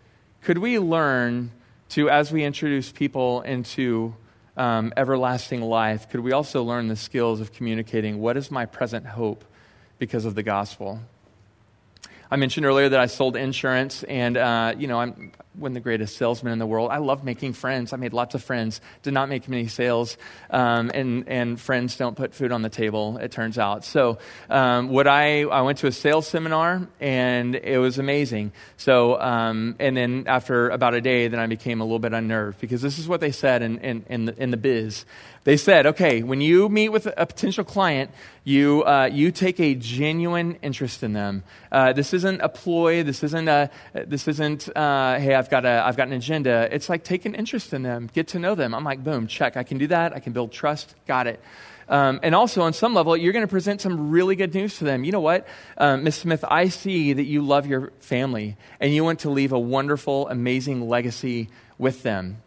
could 0.41 0.57
we 0.59 0.77
learn 0.77 1.51
to, 1.89 2.09
as 2.09 2.31
we 2.31 2.43
introduce 2.43 2.91
people 2.91 3.41
into 3.41 4.15
um, 4.57 4.93
everlasting 4.95 5.61
life, 5.61 6.09
could 6.09 6.19
we 6.19 6.31
also 6.31 6.63
learn 6.63 6.87
the 6.87 6.95
skills 6.95 7.41
of 7.41 7.51
communicating 7.51 8.19
what 8.19 8.37
is 8.37 8.51
my 8.51 8.65
present 8.65 9.05
hope 9.05 9.43
because 9.97 10.25
of 10.25 10.35
the 10.35 10.43
gospel? 10.43 10.99
I 12.29 12.37
mentioned 12.37 12.65
earlier 12.65 12.89
that 12.89 12.99
I 12.99 13.05
sold 13.05 13.35
insurance, 13.35 14.03
and 14.03 14.37
uh, 14.37 14.73
you 14.77 14.87
know 14.87 14.99
I'm 14.99 15.31
of 15.63 15.73
the 15.73 15.79
greatest 15.79 16.17
salesman 16.17 16.53
in 16.53 16.59
the 16.59 16.65
world. 16.65 16.91
I 16.91 16.97
love 16.97 17.23
making 17.23 17.53
friends. 17.53 17.93
I 17.93 17.97
made 17.97 18.13
lots 18.13 18.35
of 18.35 18.43
friends. 18.43 18.81
Did 19.03 19.13
not 19.13 19.29
make 19.29 19.47
many 19.47 19.67
sales, 19.67 20.17
um, 20.49 20.91
and 20.93 21.27
and 21.27 21.59
friends 21.59 21.97
don't 21.97 22.15
put 22.15 22.33
food 22.33 22.51
on 22.51 22.61
the 22.61 22.69
table. 22.69 23.17
It 23.17 23.31
turns 23.31 23.57
out. 23.57 23.85
So 23.85 24.17
um, 24.49 24.89
what 24.89 25.07
I 25.07 25.43
I 25.43 25.61
went 25.61 25.79
to 25.79 25.87
a 25.87 25.91
sales 25.91 26.27
seminar, 26.27 26.87
and 26.99 27.55
it 27.55 27.77
was 27.77 27.97
amazing. 27.97 28.51
So 28.77 29.19
um, 29.19 29.75
and 29.79 29.95
then 29.95 30.25
after 30.27 30.69
about 30.69 30.93
a 30.93 31.01
day, 31.01 31.27
then 31.27 31.39
I 31.39 31.47
became 31.47 31.81
a 31.81 31.83
little 31.83 31.99
bit 31.99 32.13
unnerved 32.13 32.59
because 32.59 32.81
this 32.81 32.99
is 32.99 33.07
what 33.07 33.21
they 33.21 33.31
said 33.31 33.61
in 33.61 33.79
in 33.79 34.05
in 34.09 34.25
the, 34.25 34.41
in 34.41 34.51
the 34.51 34.57
biz. 34.57 35.05
They 35.45 35.57
said, 35.57 35.85
okay, 35.85 36.23
when 36.23 36.41
you 36.41 36.69
meet 36.69 36.89
with 36.89 37.05
a 37.05 37.25
potential 37.27 37.63
client, 37.63 38.09
you, 38.43 38.83
uh, 38.83 39.09
you 39.11 39.29
take 39.29 39.59
a 39.59 39.75
genuine 39.75 40.57
interest 40.63 41.03
in 41.03 41.13
them. 41.13 41.43
Uh, 41.71 41.93
this 41.93 42.15
isn't 42.15 42.41
a 42.41 42.49
ploy. 42.49 43.03
This 43.03 43.23
isn't, 43.23 43.47
a, 43.47 43.69
this 43.93 44.27
isn't 44.27 44.75
uh, 44.75 45.19
hey, 45.19 45.35
I've 45.35 45.44
got, 45.49 45.65
a, 45.65 45.83
I've 45.85 45.97
got 45.97 46.07
an 46.07 46.13
agenda. 46.13 46.67
It's 46.71 46.89
like 46.89 47.03
take 47.03 47.25
an 47.25 47.35
interest 47.35 47.73
in 47.73 47.83
them, 47.83 48.09
get 48.13 48.27
to 48.29 48.39
know 48.39 48.55
them. 48.55 48.73
I'm 48.73 48.83
like, 48.83 49.03
boom, 49.03 49.27
check. 49.27 49.57
I 49.57 49.63
can 49.63 49.77
do 49.77 49.87
that. 49.87 50.13
I 50.13 50.19
can 50.19 50.33
build 50.33 50.51
trust. 50.51 50.95
Got 51.07 51.27
it. 51.27 51.39
Um, 51.87 52.19
and 52.23 52.33
also, 52.33 52.61
on 52.61 52.73
some 52.73 52.93
level, 52.93 53.15
you're 53.15 53.33
going 53.33 53.45
to 53.45 53.51
present 53.51 53.79
some 53.79 54.09
really 54.09 54.35
good 54.35 54.53
news 54.55 54.79
to 54.79 54.83
them. 54.83 55.03
You 55.03 55.11
know 55.11 55.19
what, 55.19 55.47
um, 55.77 56.03
Miss 56.03 56.15
Smith, 56.15 56.43
I 56.47 56.69
see 56.69 57.13
that 57.13 57.25
you 57.25 57.43
love 57.43 57.67
your 57.67 57.91
family 57.99 58.57
and 58.79 58.93
you 58.93 59.03
want 59.03 59.19
to 59.19 59.29
leave 59.29 59.51
a 59.51 59.59
wonderful, 59.59 60.27
amazing 60.29 60.89
legacy 60.89 61.49
with 61.77 62.01
them 62.01 62.41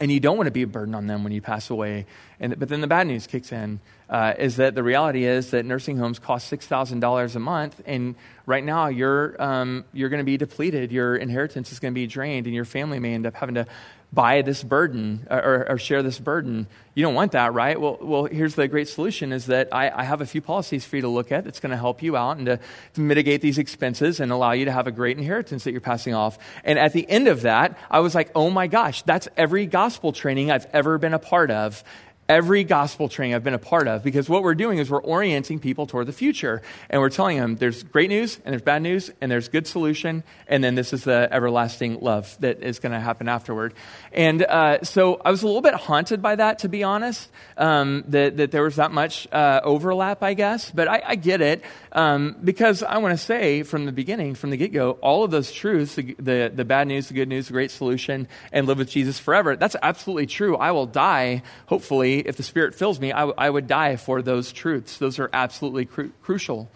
and 0.00 0.12
you 0.12 0.20
don't 0.20 0.36
want 0.36 0.46
to 0.46 0.52
be 0.52 0.62
a 0.62 0.66
burden 0.66 0.94
on 0.94 1.06
them 1.06 1.24
when 1.24 1.32
you 1.32 1.40
pass 1.40 1.70
away. 1.70 2.06
And, 2.40 2.58
but 2.58 2.68
then 2.68 2.80
the 2.80 2.86
bad 2.86 3.06
news 3.06 3.26
kicks 3.26 3.50
in 3.50 3.80
uh, 4.08 4.34
is 4.38 4.56
that 4.56 4.74
the 4.74 4.82
reality 4.82 5.24
is 5.24 5.50
that 5.50 5.64
nursing 5.64 5.96
homes 5.96 6.18
cost 6.18 6.50
$6,000 6.52 7.34
a 7.34 7.38
month, 7.38 7.82
and 7.84 8.14
right 8.46 8.64
now 8.64 8.86
you're, 8.86 9.40
um, 9.42 9.84
you're 9.92 10.08
going 10.08 10.20
to 10.20 10.24
be 10.24 10.36
depleted. 10.36 10.92
Your 10.92 11.16
inheritance 11.16 11.72
is 11.72 11.80
going 11.80 11.92
to 11.92 11.94
be 11.94 12.06
drained, 12.06 12.46
and 12.46 12.54
your 12.54 12.64
family 12.64 13.00
may 13.00 13.14
end 13.14 13.26
up 13.26 13.34
having 13.34 13.56
to 13.56 13.66
buy 14.12 14.42
this 14.42 14.62
burden 14.62 15.26
uh, 15.30 15.34
or, 15.34 15.70
or, 15.70 15.78
share 15.78 16.02
this 16.02 16.18
burden. 16.18 16.66
You 16.94 17.02
don't 17.02 17.14
want 17.14 17.32
that, 17.32 17.52
right? 17.52 17.78
Well, 17.78 17.98
well 18.00 18.24
here's 18.24 18.54
the 18.54 18.66
great 18.66 18.88
solution 18.88 19.32
is 19.32 19.46
that 19.46 19.68
I, 19.72 19.90
I 19.90 20.04
have 20.04 20.22
a 20.22 20.26
few 20.26 20.40
policies 20.40 20.86
for 20.86 20.96
you 20.96 21.02
to 21.02 21.08
look 21.08 21.30
at 21.30 21.44
that's 21.44 21.60
going 21.60 21.70
to 21.70 21.76
help 21.76 22.02
you 22.02 22.16
out 22.16 22.38
and 22.38 22.46
to, 22.46 22.58
to, 22.94 23.00
mitigate 23.00 23.42
these 23.42 23.58
expenses 23.58 24.18
and 24.18 24.32
allow 24.32 24.52
you 24.52 24.64
to 24.64 24.72
have 24.72 24.86
a 24.86 24.90
great 24.90 25.18
inheritance 25.18 25.64
that 25.64 25.72
you're 25.72 25.82
passing 25.82 26.14
off. 26.14 26.38
And 26.64 26.78
at 26.78 26.94
the 26.94 27.08
end 27.08 27.28
of 27.28 27.42
that, 27.42 27.78
I 27.90 28.00
was 28.00 28.14
like, 28.14 28.30
oh 28.34 28.48
my 28.48 28.66
gosh, 28.66 29.02
that's 29.02 29.28
every 29.36 29.66
gospel 29.66 30.12
training 30.12 30.50
I've 30.50 30.66
ever 30.72 30.96
been 30.96 31.14
a 31.14 31.18
part 31.18 31.50
of 31.50 31.84
every 32.28 32.64
gospel 32.64 33.08
training 33.08 33.34
I've 33.34 33.44
been 33.44 33.54
a 33.54 33.58
part 33.58 33.88
of 33.88 34.02
because 34.02 34.28
what 34.28 34.42
we're 34.42 34.54
doing 34.54 34.78
is 34.78 34.90
we're 34.90 35.02
orienting 35.02 35.58
people 35.58 35.86
toward 35.86 36.06
the 36.06 36.12
future. 36.12 36.62
And 36.88 37.00
we're 37.00 37.10
telling 37.10 37.38
them 37.38 37.56
there's 37.56 37.82
great 37.82 38.08
news 38.08 38.38
and 38.44 38.52
there's 38.52 38.62
bad 38.62 38.82
news 38.82 39.10
and 39.20 39.30
there's 39.30 39.48
good 39.48 39.66
solution. 39.66 40.22
And 40.46 40.62
then 40.62 40.74
this 40.74 40.92
is 40.92 41.04
the 41.04 41.28
everlasting 41.30 42.00
love 42.00 42.36
that 42.40 42.62
is 42.62 42.78
going 42.78 42.92
to 42.92 43.00
happen 43.00 43.28
afterward. 43.28 43.74
And 44.12 44.42
uh, 44.42 44.84
so 44.84 45.20
I 45.24 45.30
was 45.30 45.42
a 45.42 45.46
little 45.46 45.62
bit 45.62 45.74
haunted 45.74 46.22
by 46.22 46.36
that, 46.36 46.60
to 46.60 46.68
be 46.68 46.82
honest, 46.82 47.28
um, 47.56 48.04
that, 48.08 48.36
that 48.38 48.50
there 48.50 48.62
was 48.62 48.76
that 48.76 48.92
much 48.92 49.26
uh, 49.32 49.60
overlap, 49.62 50.22
I 50.22 50.34
guess. 50.34 50.70
But 50.70 50.88
I, 50.88 51.02
I 51.04 51.14
get 51.16 51.40
it 51.40 51.62
um, 51.92 52.36
because 52.42 52.82
I 52.82 52.98
want 52.98 53.18
to 53.18 53.22
say 53.22 53.64
from 53.64 53.84
the 53.84 53.92
beginning, 53.92 54.34
from 54.34 54.50
the 54.50 54.56
get 54.56 54.72
go, 54.72 54.92
all 55.02 55.24
of 55.24 55.30
those 55.30 55.52
truths 55.52 55.96
the, 55.96 56.14
the, 56.18 56.52
the 56.54 56.64
bad 56.64 56.88
news, 56.88 57.08
the 57.08 57.14
good 57.14 57.28
news, 57.28 57.48
the 57.48 57.52
great 57.52 57.70
solution, 57.70 58.28
and 58.52 58.66
live 58.66 58.78
with 58.78 58.90
Jesus 58.90 59.18
forever 59.18 59.56
that's 59.58 59.76
absolutely 59.82 60.26
true. 60.26 60.56
I 60.56 60.72
will 60.72 60.86
die, 60.86 61.42
hopefully, 61.66 62.17
if 62.20 62.36
the 62.36 62.42
Spirit 62.42 62.74
fills 62.74 63.00
me, 63.00 63.12
I, 63.12 63.20
w- 63.20 63.34
I 63.38 63.48
would 63.50 63.66
die 63.66 63.96
for 63.96 64.22
those 64.22 64.52
truths. 64.52 64.98
Those 64.98 65.18
are 65.18 65.30
absolutely 65.32 65.86
cru- 65.86 66.12
crucial. 66.22 66.70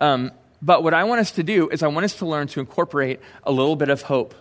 Um, 0.00 0.32
but 0.60 0.82
what 0.82 0.94
I 0.94 1.04
want 1.04 1.20
us 1.20 1.32
to 1.32 1.42
do 1.42 1.68
is 1.68 1.82
I 1.82 1.88
want 1.88 2.04
us 2.04 2.14
to 2.16 2.26
learn 2.26 2.48
to 2.48 2.60
incorporate 2.60 3.20
a 3.44 3.52
little 3.52 3.76
bit 3.76 3.88
of 3.88 4.02
hope. 4.02 4.34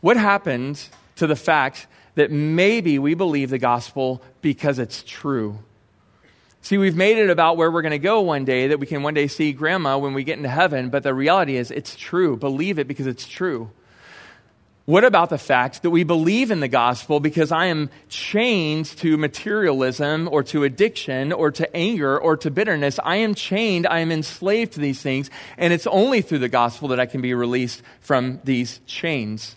What 0.00 0.16
happened 0.16 0.80
to 1.16 1.26
the 1.26 1.36
fact 1.36 1.86
that 2.14 2.30
maybe 2.30 2.98
we 2.98 3.14
believe 3.14 3.50
the 3.50 3.58
gospel 3.58 4.22
because 4.42 4.78
it's 4.78 5.02
true? 5.02 5.58
See, 6.62 6.78
we've 6.78 6.96
made 6.96 7.18
it 7.18 7.30
about 7.30 7.56
where 7.56 7.70
we're 7.70 7.82
going 7.82 7.92
to 7.92 7.98
go 7.98 8.22
one 8.22 8.44
day, 8.44 8.68
that 8.68 8.80
we 8.80 8.86
can 8.86 9.02
one 9.02 9.14
day 9.14 9.28
see 9.28 9.52
grandma 9.52 9.98
when 9.98 10.14
we 10.14 10.24
get 10.24 10.36
into 10.36 10.48
heaven, 10.48 10.90
but 10.90 11.02
the 11.02 11.14
reality 11.14 11.56
is 11.56 11.70
it's 11.70 11.94
true. 11.94 12.36
Believe 12.36 12.78
it 12.78 12.88
because 12.88 13.06
it's 13.06 13.26
true. 13.28 13.70
What 14.86 15.02
about 15.02 15.30
the 15.30 15.38
fact 15.38 15.82
that 15.82 15.90
we 15.90 16.04
believe 16.04 16.52
in 16.52 16.60
the 16.60 16.68
gospel 16.68 17.18
because 17.18 17.50
I 17.50 17.66
am 17.66 17.90
chained 18.08 18.86
to 18.98 19.16
materialism 19.16 20.28
or 20.30 20.44
to 20.44 20.62
addiction 20.62 21.32
or 21.32 21.50
to 21.50 21.76
anger 21.76 22.16
or 22.16 22.36
to 22.36 22.52
bitterness? 22.52 23.00
I 23.02 23.16
am 23.16 23.34
chained, 23.34 23.88
I 23.88 23.98
am 23.98 24.12
enslaved 24.12 24.74
to 24.74 24.80
these 24.80 25.02
things, 25.02 25.28
and 25.58 25.72
it's 25.72 25.88
only 25.88 26.22
through 26.22 26.38
the 26.38 26.48
gospel 26.48 26.86
that 26.88 27.00
I 27.00 27.06
can 27.06 27.20
be 27.20 27.34
released 27.34 27.82
from 28.00 28.40
these 28.44 28.78
chains. 28.86 29.56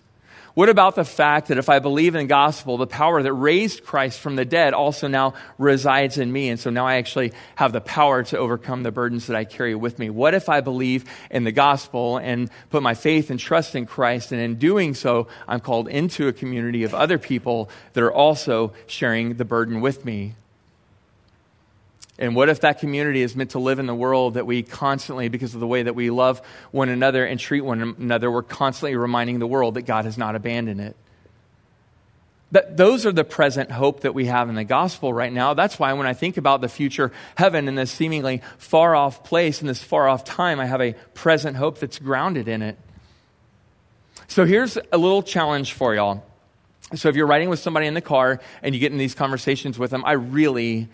What 0.54 0.68
about 0.68 0.96
the 0.96 1.04
fact 1.04 1.48
that 1.48 1.58
if 1.58 1.68
I 1.68 1.78
believe 1.78 2.14
in 2.14 2.24
the 2.24 2.28
gospel, 2.28 2.76
the 2.76 2.86
power 2.86 3.22
that 3.22 3.32
raised 3.32 3.84
Christ 3.84 4.18
from 4.18 4.34
the 4.34 4.44
dead 4.44 4.74
also 4.74 5.06
now 5.06 5.34
resides 5.58 6.18
in 6.18 6.32
me? 6.32 6.48
And 6.48 6.58
so 6.58 6.70
now 6.70 6.86
I 6.86 6.96
actually 6.96 7.32
have 7.54 7.72
the 7.72 7.80
power 7.80 8.24
to 8.24 8.38
overcome 8.38 8.82
the 8.82 8.90
burdens 8.90 9.28
that 9.28 9.36
I 9.36 9.44
carry 9.44 9.74
with 9.76 9.98
me. 9.98 10.10
What 10.10 10.34
if 10.34 10.48
I 10.48 10.60
believe 10.60 11.04
in 11.30 11.44
the 11.44 11.52
gospel 11.52 12.18
and 12.18 12.50
put 12.70 12.82
my 12.82 12.94
faith 12.94 13.30
and 13.30 13.38
trust 13.38 13.76
in 13.76 13.86
Christ? 13.86 14.32
And 14.32 14.40
in 14.40 14.56
doing 14.56 14.94
so, 14.94 15.28
I'm 15.46 15.60
called 15.60 15.88
into 15.88 16.26
a 16.26 16.32
community 16.32 16.82
of 16.82 16.94
other 16.94 17.18
people 17.18 17.70
that 17.92 18.02
are 18.02 18.12
also 18.12 18.72
sharing 18.86 19.34
the 19.34 19.44
burden 19.44 19.80
with 19.80 20.04
me. 20.04 20.34
And 22.20 22.36
what 22.36 22.50
if 22.50 22.60
that 22.60 22.80
community 22.80 23.22
is 23.22 23.34
meant 23.34 23.52
to 23.52 23.58
live 23.58 23.78
in 23.78 23.86
the 23.86 23.94
world 23.94 24.34
that 24.34 24.46
we 24.46 24.62
constantly, 24.62 25.28
because 25.28 25.54
of 25.54 25.60
the 25.60 25.66
way 25.66 25.82
that 25.82 25.94
we 25.94 26.10
love 26.10 26.42
one 26.70 26.90
another 26.90 27.24
and 27.24 27.40
treat 27.40 27.62
one 27.62 27.96
another, 27.98 28.30
we're 28.30 28.42
constantly 28.42 28.94
reminding 28.94 29.38
the 29.38 29.46
world 29.46 29.74
that 29.74 29.82
God 29.82 30.04
has 30.04 30.18
not 30.18 30.36
abandoned 30.36 30.82
it? 30.82 30.96
That 32.52 32.76
those 32.76 33.06
are 33.06 33.12
the 33.12 33.24
present 33.24 33.70
hope 33.70 34.00
that 34.00 34.12
we 34.12 34.26
have 34.26 34.50
in 34.50 34.54
the 34.54 34.64
gospel 34.64 35.14
right 35.14 35.32
now. 35.32 35.54
That's 35.54 35.78
why 35.78 35.94
when 35.94 36.06
I 36.06 36.12
think 36.12 36.36
about 36.36 36.60
the 36.60 36.68
future 36.68 37.10
heaven 37.36 37.68
in 37.68 37.74
this 37.74 37.90
seemingly 37.90 38.42
far 38.58 38.94
off 38.94 39.24
place, 39.24 39.62
in 39.62 39.66
this 39.66 39.82
far 39.82 40.06
off 40.06 40.22
time, 40.22 40.60
I 40.60 40.66
have 40.66 40.82
a 40.82 40.92
present 41.14 41.56
hope 41.56 41.78
that's 41.78 41.98
grounded 41.98 42.48
in 42.48 42.60
it. 42.60 42.76
So 44.28 44.44
here's 44.44 44.76
a 44.92 44.98
little 44.98 45.22
challenge 45.22 45.72
for 45.72 45.94
y'all. 45.94 46.22
So 46.94 47.08
if 47.08 47.16
you're 47.16 47.26
riding 47.26 47.48
with 47.48 47.60
somebody 47.60 47.86
in 47.86 47.94
the 47.94 48.00
car 48.02 48.40
and 48.62 48.74
you 48.74 48.80
get 48.80 48.92
in 48.92 48.98
these 48.98 49.14
conversations 49.14 49.78
with 49.78 49.90
them, 49.90 50.04
I 50.04 50.12
really 50.12 50.88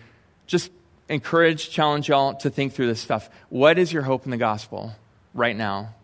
just 0.46 0.70
encourage, 1.08 1.70
challenge 1.70 2.08
y'all 2.08 2.34
to 2.34 2.50
think 2.50 2.72
through 2.72 2.86
this 2.88 3.00
stuff. 3.00 3.30
What 3.48 3.78
is 3.78 3.92
your 3.92 4.02
hope 4.02 4.24
in 4.24 4.30
the 4.30 4.36
gospel 4.36 4.92
right 5.34 5.56
now? 5.56 5.94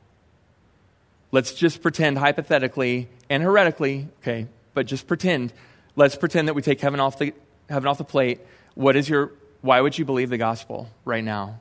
Let's 1.30 1.54
just 1.54 1.82
pretend 1.82 2.18
hypothetically 2.18 3.08
and 3.30 3.42
heretically, 3.42 4.08
okay, 4.20 4.46
but 4.74 4.86
just 4.86 5.06
pretend. 5.06 5.52
Let's 5.96 6.16
pretend 6.16 6.48
that 6.48 6.54
we 6.54 6.62
take 6.62 6.80
heaven 6.80 7.00
off 7.00 7.18
the, 7.18 7.32
heaven 7.68 7.88
off 7.88 7.98
the 7.98 8.04
plate. 8.04 8.40
What 8.74 8.96
is 8.96 9.08
your, 9.08 9.32
why 9.60 9.80
would 9.80 9.96
you 9.96 10.04
believe 10.04 10.30
the 10.30 10.38
gospel 10.38 10.88
right 11.04 11.24
now? 11.24 11.58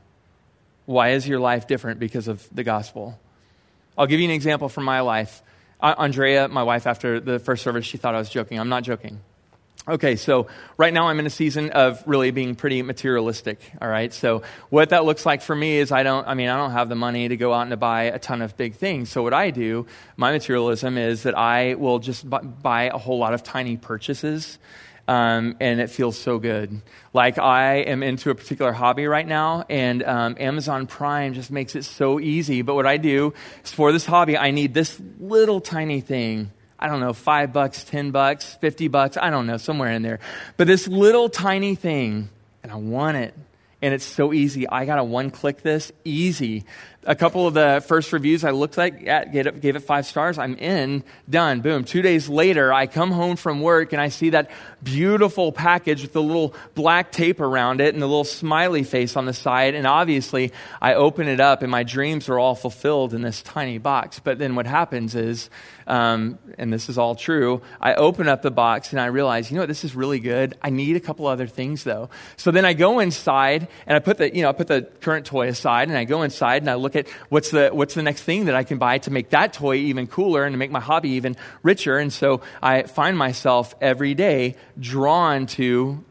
Why 0.85 1.09
is 1.09 1.27
your 1.27 1.39
life 1.39 1.67
different 1.67 1.99
because 1.99 2.27
of 2.27 2.47
the 2.53 2.63
gospel? 2.63 3.19
I'll 3.97 4.07
give 4.07 4.19
you 4.19 4.25
an 4.25 4.31
example 4.31 4.67
from 4.67 4.83
my 4.83 5.01
life. 5.01 5.41
Andrea, 5.81 6.47
my 6.47 6.63
wife, 6.63 6.85
after 6.85 7.19
the 7.19 7.39
first 7.39 7.63
service, 7.63 7.85
she 7.85 7.97
thought 7.97 8.13
I 8.13 8.19
was 8.19 8.29
joking. 8.29 8.59
I'm 8.59 8.69
not 8.69 8.83
joking. 8.83 9.19
Okay, 9.87 10.15
so 10.15 10.45
right 10.77 10.93
now 10.93 11.07
I'm 11.07 11.17
in 11.17 11.25
a 11.25 11.31
season 11.31 11.71
of 11.71 12.03
really 12.05 12.29
being 12.29 12.53
pretty 12.53 12.83
materialistic, 12.83 13.59
all 13.81 13.87
right? 13.87 14.13
So 14.13 14.43
what 14.69 14.89
that 14.89 15.05
looks 15.05 15.25
like 15.25 15.41
for 15.41 15.55
me 15.55 15.77
is 15.77 15.91
I 15.91 16.03
don't 16.03 16.27
I 16.27 16.35
mean 16.35 16.49
I 16.49 16.57
don't 16.57 16.71
have 16.71 16.87
the 16.87 16.95
money 16.95 17.27
to 17.27 17.35
go 17.35 17.51
out 17.51 17.61
and 17.63 17.71
to 17.71 17.77
buy 17.77 18.03
a 18.03 18.19
ton 18.19 18.43
of 18.43 18.55
big 18.55 18.75
things. 18.75 19.09
So 19.09 19.23
what 19.23 19.33
I 19.33 19.49
do, 19.49 19.87
my 20.17 20.31
materialism 20.31 20.99
is 20.99 21.23
that 21.23 21.35
I 21.35 21.73
will 21.73 21.97
just 21.97 22.29
buy 22.29 22.91
a 22.93 22.97
whole 22.99 23.17
lot 23.17 23.33
of 23.33 23.41
tiny 23.41 23.75
purchases. 23.75 24.59
Um, 25.07 25.57
and 25.59 25.81
it 25.81 25.89
feels 25.89 26.17
so 26.17 26.37
good. 26.37 26.79
Like 27.11 27.39
I 27.39 27.77
am 27.77 28.03
into 28.03 28.29
a 28.29 28.35
particular 28.35 28.71
hobby 28.71 29.07
right 29.07 29.27
now, 29.27 29.65
and 29.67 30.03
um, 30.03 30.37
Amazon 30.39 30.85
Prime 30.85 31.33
just 31.33 31.49
makes 31.49 31.75
it 31.75 31.83
so 31.83 32.19
easy. 32.19 32.61
But 32.61 32.75
what 32.75 32.85
I 32.85 32.97
do 32.97 33.33
is 33.63 33.71
for 33.71 33.91
this 33.91 34.05
hobby, 34.05 34.37
I 34.37 34.51
need 34.51 34.75
this 34.75 35.01
little 35.19 35.59
tiny 35.59 36.01
thing 36.01 36.51
I 36.81 36.87
don't 36.87 36.99
know, 36.99 37.13
five 37.13 37.53
bucks, 37.53 37.83
10 37.83 38.11
bucks, 38.11 38.55
50 38.55 38.87
bucks, 38.87 39.15
I 39.15 39.29
don't 39.29 39.45
know, 39.45 39.57
somewhere 39.57 39.91
in 39.91 40.01
there. 40.01 40.19
But 40.57 40.67
this 40.67 40.87
little 40.87 41.29
tiny 41.29 41.75
thing, 41.75 42.29
and 42.63 42.71
I 42.71 42.75
want 42.75 43.17
it. 43.17 43.35
And 43.83 43.93
it's 43.95 44.05
so 44.05 44.31
easy. 44.31 44.69
I 44.69 44.85
got 44.85 44.97
to 44.97 45.03
one 45.03 45.31
click 45.31 45.63
this, 45.63 45.91
easy 46.05 46.65
a 47.03 47.15
couple 47.15 47.47
of 47.47 47.55
the 47.55 47.83
first 47.87 48.13
reviews 48.13 48.43
I 48.43 48.51
looked 48.51 48.77
like 48.77 49.07
at, 49.07 49.31
gave 49.31 49.47
it, 49.47 49.59
gave 49.59 49.75
it 49.75 49.79
five 49.79 50.05
stars. 50.05 50.37
I'm 50.37 50.55
in, 50.55 51.03
done, 51.27 51.61
boom. 51.61 51.83
Two 51.83 52.03
days 52.03 52.29
later, 52.29 52.71
I 52.71 52.85
come 52.85 53.11
home 53.11 53.37
from 53.37 53.61
work 53.61 53.91
and 53.91 54.01
I 54.01 54.09
see 54.09 54.31
that 54.31 54.51
beautiful 54.83 55.51
package 55.51 56.03
with 56.03 56.13
the 56.13 56.21
little 56.21 56.53
black 56.75 57.11
tape 57.11 57.39
around 57.39 57.81
it 57.81 57.93
and 57.93 58.01
the 58.01 58.07
little 58.07 58.23
smiley 58.23 58.83
face 58.83 59.15
on 59.15 59.25
the 59.25 59.33
side. 59.33 59.73
And 59.73 59.87
obviously, 59.87 60.51
I 60.79 60.93
open 60.93 61.27
it 61.27 61.39
up 61.39 61.63
and 61.63 61.71
my 61.71 61.81
dreams 61.81 62.29
are 62.29 62.37
all 62.37 62.53
fulfilled 62.53 63.15
in 63.15 63.23
this 63.23 63.41
tiny 63.41 63.79
box. 63.79 64.19
But 64.19 64.37
then 64.37 64.53
what 64.53 64.67
happens 64.67 65.15
is, 65.15 65.49
um, 65.87 66.37
and 66.59 66.71
this 66.71 66.87
is 66.87 66.99
all 66.99 67.15
true, 67.15 67.63
I 67.79 67.95
open 67.95 68.27
up 68.27 68.43
the 68.43 68.51
box 68.51 68.91
and 68.91 69.01
I 69.01 69.07
realize, 69.07 69.49
you 69.49 69.55
know 69.55 69.63
what, 69.63 69.69
this 69.69 69.83
is 69.83 69.95
really 69.95 70.19
good. 70.19 70.55
I 70.61 70.69
need 70.69 70.95
a 70.95 70.99
couple 70.99 71.25
other 71.25 71.47
things 71.47 71.83
though. 71.83 72.11
So 72.37 72.51
then 72.51 72.63
I 72.63 72.73
go 72.73 72.99
inside 72.99 73.67
and 73.87 73.95
I 73.95 73.99
put 73.99 74.19
the, 74.19 74.33
you 74.33 74.43
know, 74.43 74.49
I 74.49 74.53
put 74.53 74.67
the 74.67 74.83
current 75.01 75.25
toy 75.25 75.47
aside 75.47 75.89
and 75.89 75.97
I 75.97 76.03
go 76.03 76.21
inside 76.21 76.61
and 76.61 76.69
I 76.69 76.75
look 76.75 76.90
look 76.91 77.07
at 77.07 77.11
what's 77.29 77.51
the, 77.51 77.69
what's 77.69 77.93
the 77.93 78.03
next 78.03 78.23
thing 78.23 78.45
that 78.45 78.55
I 78.55 78.63
can 78.63 78.77
buy 78.77 78.97
to 78.99 79.11
make 79.11 79.29
that 79.29 79.53
toy 79.53 79.75
even 79.75 80.07
cooler 80.07 80.43
and 80.43 80.53
to 80.53 80.57
make 80.57 80.71
my 80.71 80.79
hobby 80.79 81.11
even 81.11 81.35
richer. 81.63 81.97
And 81.97 82.11
so 82.11 82.41
I 82.61 82.83
find 82.83 83.17
myself 83.17 83.75
every 83.81 84.13
day 84.13 84.55
drawn 84.79 85.45
to 85.47 86.03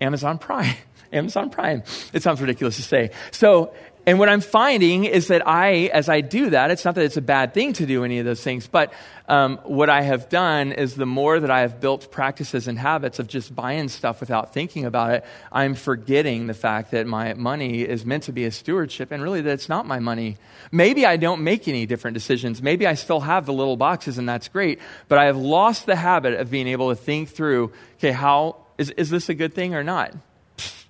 Amazon 0.00 0.38
Prime. 0.38 0.76
Amazon 1.12 1.50
Prime. 1.50 1.82
It 2.12 2.22
sounds 2.22 2.40
ridiculous 2.40 2.76
to 2.76 2.82
say. 2.82 3.10
So 3.30 3.72
and 4.06 4.20
what 4.20 4.28
I'm 4.28 4.40
finding 4.40 5.04
is 5.04 5.26
that 5.28 5.48
I, 5.48 5.90
as 5.92 6.08
I 6.08 6.20
do 6.20 6.50
that, 6.50 6.70
it's 6.70 6.84
not 6.84 6.94
that 6.94 7.04
it's 7.04 7.16
a 7.16 7.22
bad 7.22 7.52
thing 7.52 7.72
to 7.72 7.86
do 7.86 8.04
any 8.04 8.20
of 8.20 8.24
those 8.24 8.40
things, 8.40 8.68
but 8.68 8.92
um, 9.28 9.58
what 9.64 9.90
I 9.90 10.02
have 10.02 10.28
done 10.28 10.70
is 10.70 10.94
the 10.94 11.06
more 11.06 11.40
that 11.40 11.50
I 11.50 11.62
have 11.62 11.80
built 11.80 12.12
practices 12.12 12.68
and 12.68 12.78
habits 12.78 13.18
of 13.18 13.26
just 13.26 13.52
buying 13.52 13.88
stuff 13.88 14.20
without 14.20 14.54
thinking 14.54 14.84
about 14.84 15.10
it, 15.10 15.24
I'm 15.50 15.74
forgetting 15.74 16.46
the 16.46 16.54
fact 16.54 16.92
that 16.92 17.08
my 17.08 17.34
money 17.34 17.82
is 17.82 18.06
meant 18.06 18.22
to 18.24 18.32
be 18.32 18.44
a 18.44 18.52
stewardship 18.52 19.10
and 19.10 19.20
really 19.20 19.40
that 19.40 19.50
it's 19.50 19.68
not 19.68 19.86
my 19.86 19.98
money. 19.98 20.36
Maybe 20.70 21.04
I 21.04 21.16
don't 21.16 21.42
make 21.42 21.66
any 21.66 21.84
different 21.84 22.14
decisions. 22.14 22.62
Maybe 22.62 22.86
I 22.86 22.94
still 22.94 23.20
have 23.20 23.44
the 23.44 23.52
little 23.52 23.76
boxes 23.76 24.18
and 24.18 24.28
that's 24.28 24.46
great, 24.46 24.78
but 25.08 25.18
I 25.18 25.24
have 25.24 25.36
lost 25.36 25.84
the 25.84 25.96
habit 25.96 26.34
of 26.34 26.48
being 26.48 26.68
able 26.68 26.90
to 26.90 26.96
think 26.96 27.30
through, 27.30 27.72
okay, 27.98 28.12
how, 28.12 28.58
is, 28.78 28.90
is 28.90 29.10
this 29.10 29.28
a 29.28 29.34
good 29.34 29.52
thing 29.52 29.74
or 29.74 29.82
not? 29.82 30.14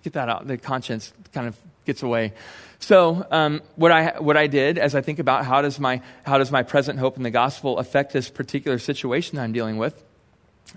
Get 0.02 0.12
that 0.12 0.28
out. 0.28 0.46
The 0.46 0.58
conscience 0.58 1.14
kind 1.32 1.48
of 1.48 1.56
gets 1.86 2.02
away. 2.02 2.34
So, 2.78 3.26
um, 3.30 3.62
what, 3.76 3.90
I, 3.90 4.18
what 4.18 4.36
I 4.36 4.46
did 4.48 4.78
as 4.78 4.94
I 4.94 5.00
think 5.00 5.18
about 5.18 5.44
how 5.44 5.62
does, 5.62 5.80
my, 5.80 6.02
how 6.24 6.38
does 6.38 6.52
my 6.52 6.62
present 6.62 6.98
hope 6.98 7.16
in 7.16 7.22
the 7.22 7.30
gospel 7.30 7.78
affect 7.78 8.12
this 8.12 8.28
particular 8.28 8.78
situation 8.78 9.38
I'm 9.38 9.52
dealing 9.52 9.78
with, 9.78 10.02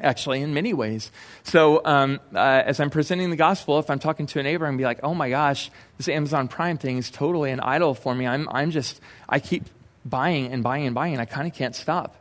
actually, 0.01 0.41
in 0.41 0.53
many 0.53 0.73
ways. 0.73 1.11
So, 1.43 1.81
um, 1.83 2.19
uh, 2.33 2.37
as 2.39 2.79
I'm 2.79 2.89
presenting 2.89 3.29
the 3.31 3.35
gospel, 3.35 3.79
if 3.79 3.89
I'm 3.89 3.99
talking 3.99 4.27
to 4.27 4.39
a 4.39 4.43
neighbor 4.43 4.65
and 4.65 4.77
be 4.77 4.85
like, 4.85 5.01
oh 5.03 5.13
my 5.13 5.29
gosh, 5.29 5.69
this 5.97 6.07
Amazon 6.07 6.47
Prime 6.47 6.77
thing 6.77 6.97
is 6.97 7.11
totally 7.11 7.51
an 7.51 7.59
idol 7.59 7.93
for 7.93 8.15
me, 8.15 8.25
I'm, 8.25 8.47
I'm 8.49 8.71
just, 8.71 9.01
I 9.27 9.39
keep 9.39 9.65
buying 10.05 10.53
and 10.53 10.63
buying 10.63 10.85
and 10.85 10.95
buying, 10.95 11.13
and 11.13 11.21
I 11.21 11.25
kind 11.25 11.47
of 11.47 11.53
can't 11.53 11.75
stop. 11.75 12.15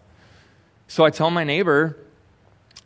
So, 0.88 1.04
I 1.04 1.10
tell 1.10 1.30
my 1.30 1.44
neighbor, 1.44 1.96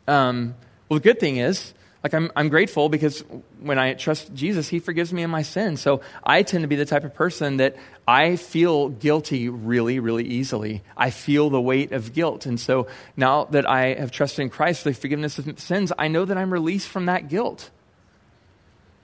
um, 0.07 0.53
well, 0.87 0.99
the 0.99 1.03
good 1.03 1.19
thing 1.19 1.37
is, 1.37 1.73
like 2.03 2.13
I'm, 2.13 2.31
I'm 2.35 2.49
grateful 2.49 2.89
because 2.89 3.23
when 3.61 3.79
I 3.79 3.93
trust 3.93 4.33
Jesus, 4.33 4.67
he 4.67 4.79
forgives 4.79 5.13
me 5.13 5.23
of 5.23 5.29
my 5.29 5.41
sins. 5.41 5.81
So 5.81 6.01
I 6.23 6.43
tend 6.43 6.63
to 6.63 6.67
be 6.67 6.75
the 6.75 6.85
type 6.85 7.05
of 7.05 7.13
person 7.13 7.57
that 7.57 7.77
I 8.05 8.35
feel 8.35 8.89
guilty 8.89 9.47
really, 9.47 9.99
really 9.99 10.25
easily. 10.25 10.83
I 10.97 11.11
feel 11.11 11.49
the 11.49 11.61
weight 11.61 11.93
of 11.93 12.11
guilt. 12.11 12.45
And 12.45 12.59
so 12.59 12.87
now 13.15 13.45
that 13.45 13.67
I 13.67 13.93
have 13.93 14.11
trusted 14.11 14.43
in 14.43 14.49
Christ 14.49 14.83
the 14.83 14.93
forgiveness 14.93 15.39
of 15.39 15.57
sins, 15.59 15.93
I 15.97 16.09
know 16.09 16.25
that 16.25 16.37
I'm 16.37 16.51
released 16.51 16.89
from 16.89 17.05
that 17.05 17.29
guilt. 17.29 17.71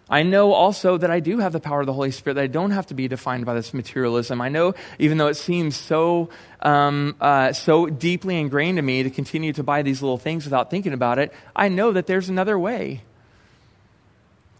I 0.09 0.23
know 0.23 0.53
also 0.53 0.97
that 0.97 1.11
I 1.11 1.19
do 1.19 1.37
have 1.39 1.53
the 1.53 1.59
power 1.59 1.81
of 1.81 1.85
the 1.85 1.93
Holy 1.93 2.11
Spirit, 2.11 2.35
that 2.35 2.43
I 2.43 2.47
don't 2.47 2.71
have 2.71 2.87
to 2.87 2.93
be 2.93 3.07
defined 3.07 3.45
by 3.45 3.53
this 3.53 3.73
materialism. 3.73 4.41
I 4.41 4.49
know, 4.49 4.73
even 4.97 5.17
though 5.17 5.27
it 5.27 5.35
seems 5.35 5.75
so, 5.75 6.29
um, 6.61 7.15
uh, 7.21 7.53
so 7.53 7.85
deeply 7.85 8.39
ingrained 8.39 8.79
in 8.79 8.85
me 8.85 9.03
to 9.03 9.09
continue 9.09 9.53
to 9.53 9.63
buy 9.63 9.83
these 9.83 10.01
little 10.01 10.17
things 10.17 10.45
without 10.45 10.71
thinking 10.71 10.93
about 10.93 11.19
it, 11.19 11.31
I 11.55 11.69
know 11.69 11.91
that 11.91 12.07
there's 12.07 12.29
another 12.29 12.57
way. 12.57 13.03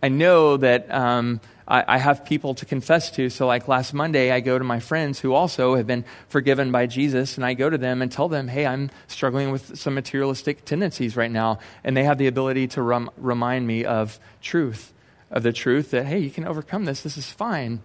I 0.01 0.07
know 0.07 0.55
that 0.57 0.89
um, 0.93 1.41
I, 1.67 1.83
I, 1.85 1.97
have 1.97 2.23
people 2.23 2.55
to 2.55 2.65
confess 2.65 3.11
to. 3.11 3.29
So, 3.29 3.47
like 3.47 3.67
last 3.67 3.93
Monday, 3.93 4.31
I 4.31 4.39
go 4.39 4.57
to 4.57 4.63
my 4.63 4.79
friends 4.79 5.19
who 5.19 5.33
also 5.33 5.75
have 5.75 5.87
been 5.87 6.05
forgiven 6.29 6.71
by 6.71 6.85
Jesus, 6.85 7.35
and 7.35 7.45
I 7.45 7.53
go 7.53 7.69
to 7.69 7.77
them 7.77 8.01
and 8.01 8.09
tell 8.09 8.29
them, 8.29 8.47
hey, 8.47 8.65
I'm 8.65 8.91
struggling 9.07 9.51
with 9.51 9.77
some 9.77 9.95
materialistic 9.95 10.63
tendencies 10.63 11.17
right 11.17 11.31
now. 11.31 11.59
And 11.83 11.97
they 11.97 12.05
have 12.05 12.17
the 12.17 12.27
ability 12.27 12.67
to 12.69 12.81
rem- 12.81 13.09
remind 13.17 13.67
me 13.67 13.83
of 13.83 14.19
truth, 14.41 14.93
of 15.31 15.43
the 15.43 15.53
truth 15.53 15.91
that, 15.91 16.05
hey, 16.05 16.19
you 16.19 16.29
can 16.29 16.45
overcome 16.45 16.85
this. 16.85 17.01
This 17.01 17.17
is 17.17 17.29
fine. 17.29 17.81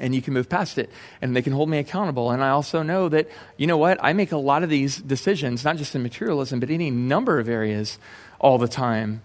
And 0.00 0.14
you 0.14 0.22
can 0.22 0.32
move 0.34 0.48
past 0.48 0.78
it. 0.78 0.90
And 1.20 1.34
they 1.34 1.42
can 1.42 1.52
hold 1.52 1.68
me 1.68 1.78
accountable. 1.78 2.30
And 2.30 2.42
I 2.42 2.50
also 2.50 2.82
know 2.82 3.08
that, 3.08 3.28
you 3.56 3.66
know 3.66 3.78
what? 3.78 3.98
I 4.00 4.12
make 4.12 4.32
a 4.32 4.36
lot 4.36 4.62
of 4.62 4.70
these 4.70 4.96
decisions, 4.96 5.64
not 5.64 5.76
just 5.76 5.94
in 5.94 6.02
materialism, 6.02 6.60
but 6.60 6.70
any 6.70 6.90
number 6.90 7.38
of 7.38 7.48
areas 7.48 7.98
all 8.38 8.58
the 8.58 8.68
time 8.68 9.22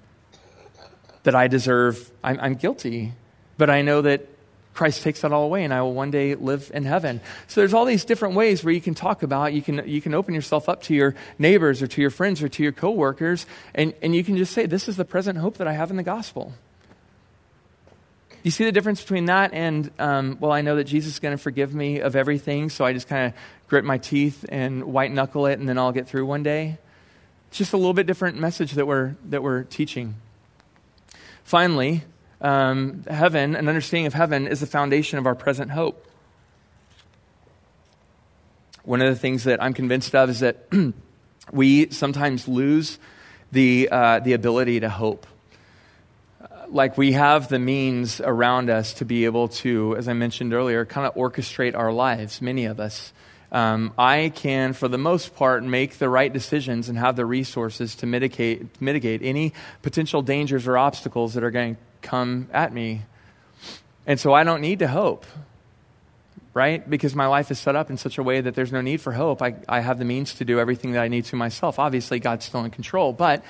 that 1.23 1.35
I 1.35 1.47
deserve, 1.47 2.11
I'm, 2.23 2.39
I'm 2.39 2.55
guilty. 2.55 3.13
But 3.57 3.69
I 3.69 3.81
know 3.81 4.01
that 4.01 4.27
Christ 4.73 5.03
takes 5.03 5.21
that 5.21 5.31
all 5.31 5.43
away 5.43 5.63
and 5.63 5.73
I 5.73 5.81
will 5.81 5.93
one 5.93 6.11
day 6.11 6.35
live 6.35 6.71
in 6.73 6.83
heaven. 6.83 7.21
So 7.47 7.61
there's 7.61 7.73
all 7.73 7.85
these 7.85 8.05
different 8.05 8.35
ways 8.35 8.63
where 8.63 8.73
you 8.73 8.81
can 8.81 8.95
talk 8.95 9.21
about, 9.21 9.53
you 9.53 9.61
can, 9.61 9.87
you 9.87 10.01
can 10.01 10.13
open 10.13 10.33
yourself 10.33 10.67
up 10.67 10.81
to 10.83 10.95
your 10.95 11.15
neighbors 11.37 11.81
or 11.81 11.87
to 11.87 12.01
your 12.01 12.09
friends 12.09 12.41
or 12.41 12.49
to 12.49 12.63
your 12.63 12.71
coworkers 12.71 13.45
and, 13.75 13.93
and 14.01 14.15
you 14.15 14.23
can 14.23 14.37
just 14.37 14.53
say, 14.53 14.65
this 14.65 14.89
is 14.89 14.97
the 14.97 15.05
present 15.05 15.37
hope 15.37 15.57
that 15.57 15.67
I 15.67 15.73
have 15.73 15.91
in 15.91 15.97
the 15.97 16.03
gospel. 16.03 16.53
You 18.43 18.51
see 18.51 18.65
the 18.65 18.73
difference 18.73 19.01
between 19.01 19.25
that 19.25 19.53
and, 19.53 19.89
um, 19.99 20.37
well, 20.41 20.51
I 20.51 20.61
know 20.61 20.75
that 20.75 20.83
Jesus 20.83 21.13
is 21.13 21.19
going 21.19 21.35
to 21.35 21.41
forgive 21.41 21.73
me 21.73 22.01
of 22.01 22.17
everything, 22.17 22.69
so 22.69 22.83
I 22.83 22.91
just 22.91 23.07
kind 23.07 23.27
of 23.27 23.39
grit 23.69 23.85
my 23.85 23.97
teeth 23.97 24.45
and 24.49 24.83
white 24.83 25.13
knuckle 25.13 25.45
it 25.45 25.59
and 25.59 25.67
then 25.67 25.77
I'll 25.77 25.93
get 25.93 26.09
through 26.09 26.25
one 26.25 26.43
day. 26.43 26.77
It's 27.47 27.57
just 27.57 27.71
a 27.71 27.77
little 27.77 27.93
bit 27.93 28.05
different 28.05 28.37
message 28.37 28.73
that 28.73 28.85
we're, 28.85 29.15
that 29.29 29.41
we're 29.41 29.63
teaching. 29.63 30.15
Finally, 31.45 32.03
um, 32.41 33.03
heaven, 33.09 33.55
an 33.55 33.69
understanding 33.69 34.07
of 34.07 34.13
heaven, 34.13 34.45
is 34.47 34.59
the 34.59 34.67
foundation 34.67 35.17
of 35.17 35.25
our 35.25 35.35
present 35.35 35.71
hope. 35.71 36.05
One 38.83 39.01
of 39.01 39.07
the 39.07 39.19
things 39.19 39.45
that 39.45 39.63
I'm 39.63 39.73
convinced 39.73 40.13
of 40.15 40.29
is 40.29 40.41
that 40.41 40.67
we 41.53 41.89
sometimes 41.91 42.49
lose 42.49 42.99
the, 43.53 43.87
uh, 43.89 44.19
the 44.19 44.33
ability 44.33 44.81
to 44.81 44.89
hope. 44.89 45.27
Like 46.73 46.97
we 46.97 47.11
have 47.11 47.49
the 47.49 47.59
means 47.59 48.19
around 48.19 48.71
us 48.71 48.95
to 48.95 49.05
be 49.05 49.25
able 49.25 49.49
to, 49.49 49.95
as 49.95 50.07
I 50.07 50.13
mentioned 50.13 50.55
earlier, 50.55 50.85
kind 50.85 51.05
of 51.05 51.13
orchestrate 51.13 51.75
our 51.75 51.93
lives, 51.93 52.41
many 52.41 52.65
of 52.65 52.79
us. 52.79 53.13
Um, 53.51 53.93
I 53.95 54.31
can, 54.33 54.73
for 54.73 54.87
the 54.87 54.97
most 54.97 55.35
part, 55.35 55.63
make 55.63 55.99
the 55.99 56.09
right 56.09 56.33
decisions 56.33 56.89
and 56.89 56.97
have 56.97 57.15
the 57.15 57.27
resources 57.27 57.93
to 57.97 58.07
mitigate, 58.07 58.81
mitigate 58.81 59.21
any 59.21 59.53
potential 59.83 60.23
dangers 60.23 60.67
or 60.67 60.75
obstacles 60.75 61.35
that 61.35 61.43
are 61.43 61.51
going 61.51 61.75
to 61.75 61.81
come 62.01 62.49
at 62.51 62.73
me. 62.73 63.03
And 64.07 64.19
so 64.19 64.33
I 64.33 64.43
don't 64.43 64.61
need 64.61 64.79
to 64.79 64.87
hope, 64.87 65.27
right? 66.55 66.89
Because 66.89 67.13
my 67.13 67.27
life 67.27 67.51
is 67.51 67.59
set 67.59 67.75
up 67.75 67.91
in 67.91 67.97
such 67.97 68.17
a 68.17 68.23
way 68.23 68.41
that 68.41 68.55
there's 68.55 68.71
no 68.71 68.81
need 68.81 68.99
for 68.99 69.11
hope. 69.11 69.43
I, 69.43 69.53
I 69.69 69.81
have 69.81 69.99
the 69.99 70.05
means 70.05 70.33
to 70.35 70.45
do 70.45 70.59
everything 70.59 70.93
that 70.93 71.03
I 71.03 71.07
need 71.07 71.25
to 71.25 71.35
myself. 71.35 71.77
Obviously, 71.77 72.19
God's 72.19 72.45
still 72.45 72.65
in 72.65 72.71
control, 72.71 73.13
but 73.13 73.43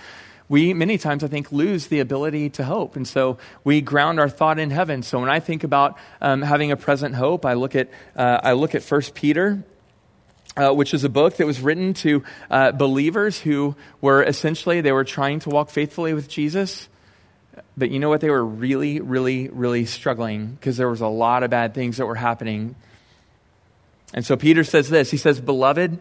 we 0.50 0.74
many 0.74 0.98
times, 0.98 1.24
I 1.24 1.28
think, 1.28 1.52
lose 1.52 1.88
the 1.88 2.00
ability 2.00 2.50
to 2.52 2.64
hope. 2.64 2.96
And 2.96 3.08
so 3.08 3.38
we 3.64 3.82
ground 3.82 4.20
our 4.20 4.30
thought 4.30 4.60
in 4.60 4.70
heaven. 4.70 5.04
So 5.04 5.20
when 5.20 5.30
I 5.30 5.40
think 5.40 5.64
about 5.64 5.98
um, 6.22 6.42
having 6.42 6.72
a 6.72 6.78
present 6.78 7.16
hope, 7.16 7.46
I 7.46 7.54
look 7.54 7.76
at, 7.76 7.90
uh, 8.16 8.40
I 8.44 8.54
look 8.54 8.76
at 8.76 8.84
1 8.84 9.02
Peter 9.14 9.64
uh, 10.56 10.72
which 10.72 10.94
is 10.94 11.04
a 11.04 11.10
book 11.10 11.38
that 11.38 11.48
was 11.48 11.62
written 11.62 11.94
to 11.94 12.24
uh, 12.50 12.72
believers 12.72 13.40
who 13.40 13.76
were 14.02 14.24
essentially 14.24 14.82
they 14.82 14.92
were 14.92 15.04
trying 15.04 15.40
to 15.40 15.50
walk 15.50 15.70
faithfully 15.70 16.14
with 16.14 16.28
jesus 16.28 16.88
but 17.76 17.90
you 17.90 18.00
know 18.00 18.10
what 18.10 18.22
they 18.22 18.30
were 18.30 18.46
really 18.46 19.00
really 19.00 19.50
really 19.50 19.86
struggling 19.86 20.48
because 20.48 20.78
there 20.78 20.90
was 20.90 21.02
a 21.02 21.08
lot 21.08 21.44
of 21.44 21.50
bad 21.50 21.74
things 21.74 21.98
that 21.98 22.06
were 22.06 22.16
happening 22.16 22.76
and 24.14 24.26
so 24.26 24.36
peter 24.36 24.64
says 24.64 24.90
this 24.90 25.10
he 25.10 25.18
says 25.18 25.42
beloved 25.42 26.00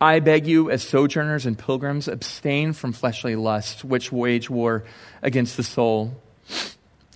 i 0.00 0.20
beg 0.20 0.46
you 0.46 0.70
as 0.70 0.82
sojourners 0.82 1.46
and 1.46 1.58
pilgrims 1.58 2.08
abstain 2.08 2.72
from 2.72 2.92
fleshly 2.92 3.36
lusts 3.36 3.84
which 3.84 4.12
wage 4.12 4.48
war 4.50 4.84
against 5.22 5.56
the 5.56 5.62
soul 5.62 6.14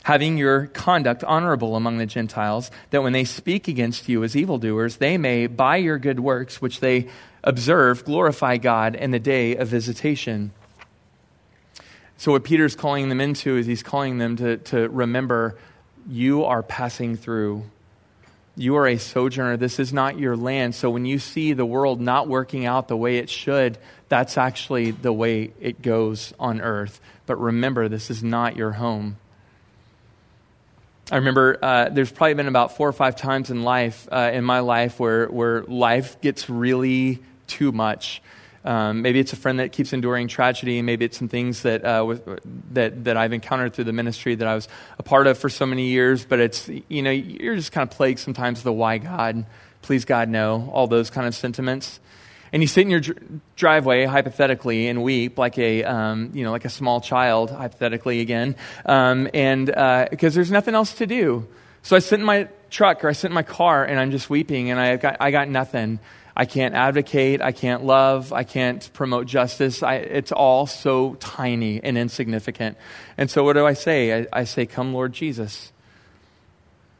having 0.08 0.38
your 0.38 0.68
conduct 0.68 1.22
honorable 1.22 1.76
among 1.76 1.98
the 1.98 2.06
Gentiles, 2.06 2.70
that 2.88 3.02
when 3.02 3.12
they 3.12 3.24
speak 3.24 3.68
against 3.68 4.08
you 4.08 4.24
as 4.24 4.34
evildoers, 4.34 4.96
they 4.96 5.18
may, 5.18 5.46
by 5.46 5.76
your 5.76 5.98
good 5.98 6.18
works, 6.18 6.62
which 6.62 6.80
they 6.80 7.06
observe, 7.44 8.06
glorify 8.06 8.56
God 8.56 8.94
in 8.94 9.10
the 9.10 9.18
day 9.18 9.54
of 9.56 9.68
visitation. 9.68 10.50
So, 12.16 12.32
what 12.32 12.42
Peter's 12.42 12.74
calling 12.74 13.10
them 13.10 13.20
into 13.20 13.58
is 13.58 13.66
he's 13.66 13.82
calling 13.82 14.16
them 14.16 14.36
to, 14.36 14.56
to 14.56 14.88
remember 14.88 15.58
you 16.08 16.42
are 16.46 16.62
passing 16.62 17.14
through. 17.14 17.64
You 18.58 18.76
are 18.76 18.88
a 18.88 18.98
sojourner. 18.98 19.56
This 19.56 19.78
is 19.78 19.92
not 19.92 20.18
your 20.18 20.36
land. 20.36 20.74
So, 20.74 20.90
when 20.90 21.06
you 21.06 21.20
see 21.20 21.52
the 21.52 21.64
world 21.64 22.00
not 22.00 22.26
working 22.26 22.66
out 22.66 22.88
the 22.88 22.96
way 22.96 23.18
it 23.18 23.30
should, 23.30 23.78
that's 24.08 24.36
actually 24.36 24.90
the 24.90 25.12
way 25.12 25.52
it 25.60 25.80
goes 25.80 26.34
on 26.40 26.60
earth. 26.60 27.00
But 27.26 27.40
remember, 27.40 27.88
this 27.88 28.10
is 28.10 28.22
not 28.22 28.56
your 28.56 28.72
home. 28.72 29.16
I 31.10 31.16
remember 31.16 31.56
uh, 31.62 31.88
there's 31.90 32.10
probably 32.10 32.34
been 32.34 32.48
about 32.48 32.76
four 32.76 32.88
or 32.88 32.92
five 32.92 33.14
times 33.14 33.50
in 33.50 33.62
life, 33.62 34.08
uh, 34.10 34.30
in 34.34 34.44
my 34.44 34.60
life, 34.60 34.98
where, 34.98 35.26
where 35.28 35.62
life 35.62 36.20
gets 36.20 36.50
really 36.50 37.20
too 37.46 37.70
much. 37.70 38.20
Um, 38.64 39.02
maybe 39.02 39.20
it's 39.20 39.32
a 39.32 39.36
friend 39.36 39.60
that 39.60 39.72
keeps 39.72 39.92
enduring 39.92 40.28
tragedy. 40.28 40.82
Maybe 40.82 41.04
it's 41.04 41.16
some 41.16 41.28
things 41.28 41.62
that, 41.62 41.84
uh, 41.84 42.16
that, 42.72 43.04
that 43.04 43.16
I've 43.16 43.32
encountered 43.32 43.74
through 43.74 43.84
the 43.84 43.92
ministry 43.92 44.34
that 44.34 44.46
I 44.46 44.54
was 44.54 44.68
a 44.98 45.02
part 45.02 45.26
of 45.26 45.38
for 45.38 45.48
so 45.48 45.64
many 45.64 45.86
years. 45.86 46.24
But 46.24 46.40
it's, 46.40 46.68
you 46.88 47.02
know, 47.02 47.10
you're 47.10 47.56
just 47.56 47.72
kind 47.72 47.88
of 47.88 47.96
plagued 47.96 48.18
sometimes 48.18 48.58
with 48.58 48.64
the 48.64 48.72
why 48.72 48.98
God, 48.98 49.46
please 49.82 50.04
God, 50.04 50.28
no, 50.28 50.70
all 50.72 50.86
those 50.86 51.10
kind 51.10 51.26
of 51.26 51.34
sentiments 51.34 52.00
and 52.52 52.62
you 52.62 52.66
sit 52.66 52.82
in 52.82 52.90
your 52.90 53.00
dr- 53.00 53.18
driveway 53.56 54.04
hypothetically 54.04 54.88
and 54.88 55.02
weep 55.02 55.38
like 55.38 55.58
a 55.58 55.84
um, 55.84 56.30
you 56.34 56.44
know 56.44 56.50
like 56.50 56.64
a 56.64 56.70
small 56.70 57.00
child 57.00 57.50
hypothetically 57.50 58.20
again 58.20 58.56
um, 58.86 59.28
and 59.34 59.66
because 59.66 60.34
uh, 60.34 60.36
there's 60.36 60.50
nothing 60.50 60.74
else 60.74 60.94
to 60.94 61.06
do 61.06 61.46
so 61.82 61.96
i 61.96 61.98
sit 61.98 62.18
in 62.18 62.24
my 62.24 62.48
truck 62.70 63.04
or 63.04 63.08
i 63.08 63.12
sit 63.12 63.28
in 63.28 63.34
my 63.34 63.42
car 63.42 63.84
and 63.84 63.98
i'm 63.98 64.10
just 64.10 64.30
weeping 64.30 64.70
and 64.70 64.80
i 64.80 64.96
got, 64.96 65.16
I 65.20 65.30
got 65.30 65.48
nothing 65.48 65.98
i 66.38 66.46
can't 66.46 66.74
advocate 66.74 67.42
i 67.42 67.52
can't 67.52 67.84
love 67.84 68.32
i 68.32 68.44
can't 68.44 68.90
promote 68.94 69.26
justice 69.26 69.82
I, 69.82 69.96
it's 69.96 70.32
all 70.32 70.66
so 70.66 71.14
tiny 71.20 71.82
and 71.82 71.98
insignificant 71.98 72.78
and 73.18 73.30
so 73.30 73.44
what 73.44 73.52
do 73.52 73.66
i 73.66 73.74
say 73.74 74.22
I, 74.22 74.26
I 74.32 74.44
say 74.44 74.64
come 74.64 74.94
lord 74.94 75.12
jesus 75.12 75.72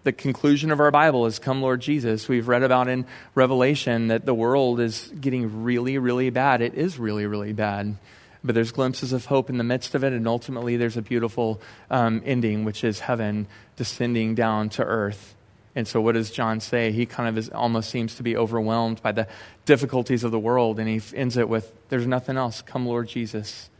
the 0.09 0.13
conclusion 0.13 0.71
of 0.71 0.81
our 0.81 0.91
Bible 0.91 1.27
is 1.27 1.39
Come, 1.39 1.61
Lord 1.61 1.81
Jesus. 1.81 2.29
We've 2.29 2.49
read 2.49 2.63
about 2.63 2.89
in 2.89 3.05
Revelation 3.35 4.09
that 4.09 4.25
the 4.25 4.33
world 4.33 4.81
is 4.81 5.13
getting 5.21 5.65
really, 5.65 5.99
really 5.99 6.31
bad. 6.31 6.63
It 6.63 6.73
is 6.73 6.99
really, 6.99 7.27
really 7.27 7.53
bad. 7.53 7.99
But 8.43 8.55
there's 8.55 8.73
glimpses 8.73 9.13
of 9.13 9.27
hope 9.27 9.51
in 9.51 9.59
the 9.59 9.65
midst 9.65 9.95
of 9.95 10.05
it, 10.05 10.15
and 10.15 10.27
ultimately 10.27 10.79
there's 10.79 10.97
a 10.97 11.03
beautiful 11.03 11.61
um, 11.91 12.23
ending, 12.25 12.65
which 12.65 12.85
is 12.85 13.01
heaven 13.01 13.49
descending 13.77 14.35
down 14.35 14.71
to 14.71 14.83
earth. 14.83 15.35
And 15.75 15.87
so, 15.87 16.01
what 16.01 16.13
does 16.13 16.31
John 16.31 16.61
say? 16.61 16.91
He 16.93 17.07
kind 17.07 17.29
of 17.29 17.39
is, 17.39 17.51
almost 17.51 17.91
seems 17.91 18.15
to 18.17 18.23
be 18.23 18.37
overwhelmed 18.37 19.03
by 19.03 19.13
the 19.13 19.29
difficulties 19.65 20.25
of 20.25 20.31
the 20.31 20.39
world, 20.39 20.79
and 20.79 20.89
he 20.89 21.01
ends 21.15 21.37
it 21.37 21.49
with, 21.49 21.73
There's 21.89 22.07
nothing 22.07 22.37
else. 22.37 22.63
Come, 22.63 22.87
Lord 22.87 23.09
Jesus. 23.09 23.71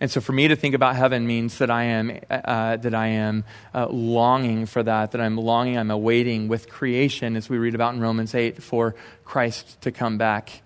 And 0.00 0.10
so 0.10 0.20
for 0.20 0.32
me 0.32 0.48
to 0.48 0.56
think 0.56 0.74
about 0.74 0.96
heaven 0.96 1.28
means 1.28 1.58
that 1.58 1.70
I 1.70 1.84
am, 1.84 2.18
uh, 2.28 2.76
that 2.76 2.92
I 2.92 3.06
am 3.06 3.44
uh, 3.72 3.86
longing 3.88 4.66
for 4.66 4.82
that, 4.82 5.12
that 5.12 5.20
I'm 5.20 5.36
longing, 5.36 5.78
I'm 5.78 5.92
awaiting 5.92 6.48
with 6.48 6.68
creation, 6.68 7.36
as 7.36 7.48
we 7.48 7.56
read 7.56 7.76
about 7.76 7.94
in 7.94 8.00
Romans 8.00 8.34
8, 8.34 8.60
for 8.60 8.96
Christ 9.24 9.80
to 9.82 9.92
come 9.92 10.18
back. 10.18 10.62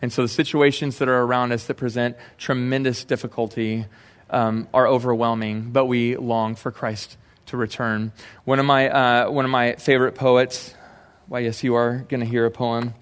And 0.00 0.12
so 0.12 0.22
the 0.22 0.28
situations 0.28 0.98
that 0.98 1.08
are 1.08 1.22
around 1.22 1.50
us 1.50 1.66
that 1.66 1.74
present 1.74 2.16
tremendous 2.36 3.02
difficulty 3.02 3.86
um, 4.30 4.68
are 4.72 4.86
overwhelming, 4.86 5.70
but 5.72 5.86
we 5.86 6.14
long 6.14 6.54
for 6.54 6.70
Christ 6.70 7.16
to 7.48 7.56
return. 7.56 8.12
One 8.44 8.58
of 8.58 8.66
my, 8.66 8.88
uh, 8.88 9.30
one 9.30 9.44
of 9.44 9.50
my 9.50 9.74
favorite 9.74 10.14
poets, 10.14 10.74
well, 11.28 11.40
yes, 11.40 11.62
you 11.62 11.74
are 11.74 12.06
going 12.08 12.20
to 12.20 12.26
hear 12.26 12.46
a 12.46 12.50
poem. 12.50 12.94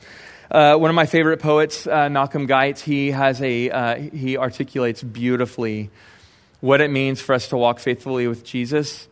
Uh, 0.51 0.77
one 0.77 0.91
of 0.91 0.95
my 0.95 1.07
favorite 1.07 1.41
poets, 1.41 1.87
uh, 1.87 2.09
Malcolm 2.09 2.47
Guite, 2.47 2.79
he 2.79 3.11
has 3.11 3.43
a 3.43 3.69
uh, 3.71 3.97
he 3.97 4.37
articulates 4.37 5.03
beautifully 5.03 5.91
what 6.61 6.81
it 6.81 6.91
means 6.91 7.21
for 7.21 7.35
us 7.35 7.49
to 7.49 7.57
walk 7.57 7.81
faithfully 7.81 8.29
with 8.29 8.45
Jesus 8.45 9.09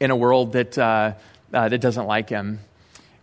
in 0.00 0.10
a 0.10 0.16
world 0.16 0.52
that 0.52 0.76
uh, 0.76 1.14
uh, 1.52 1.68
that 1.68 1.78
doesn't 1.80 2.06
like 2.06 2.28
him. 2.28 2.60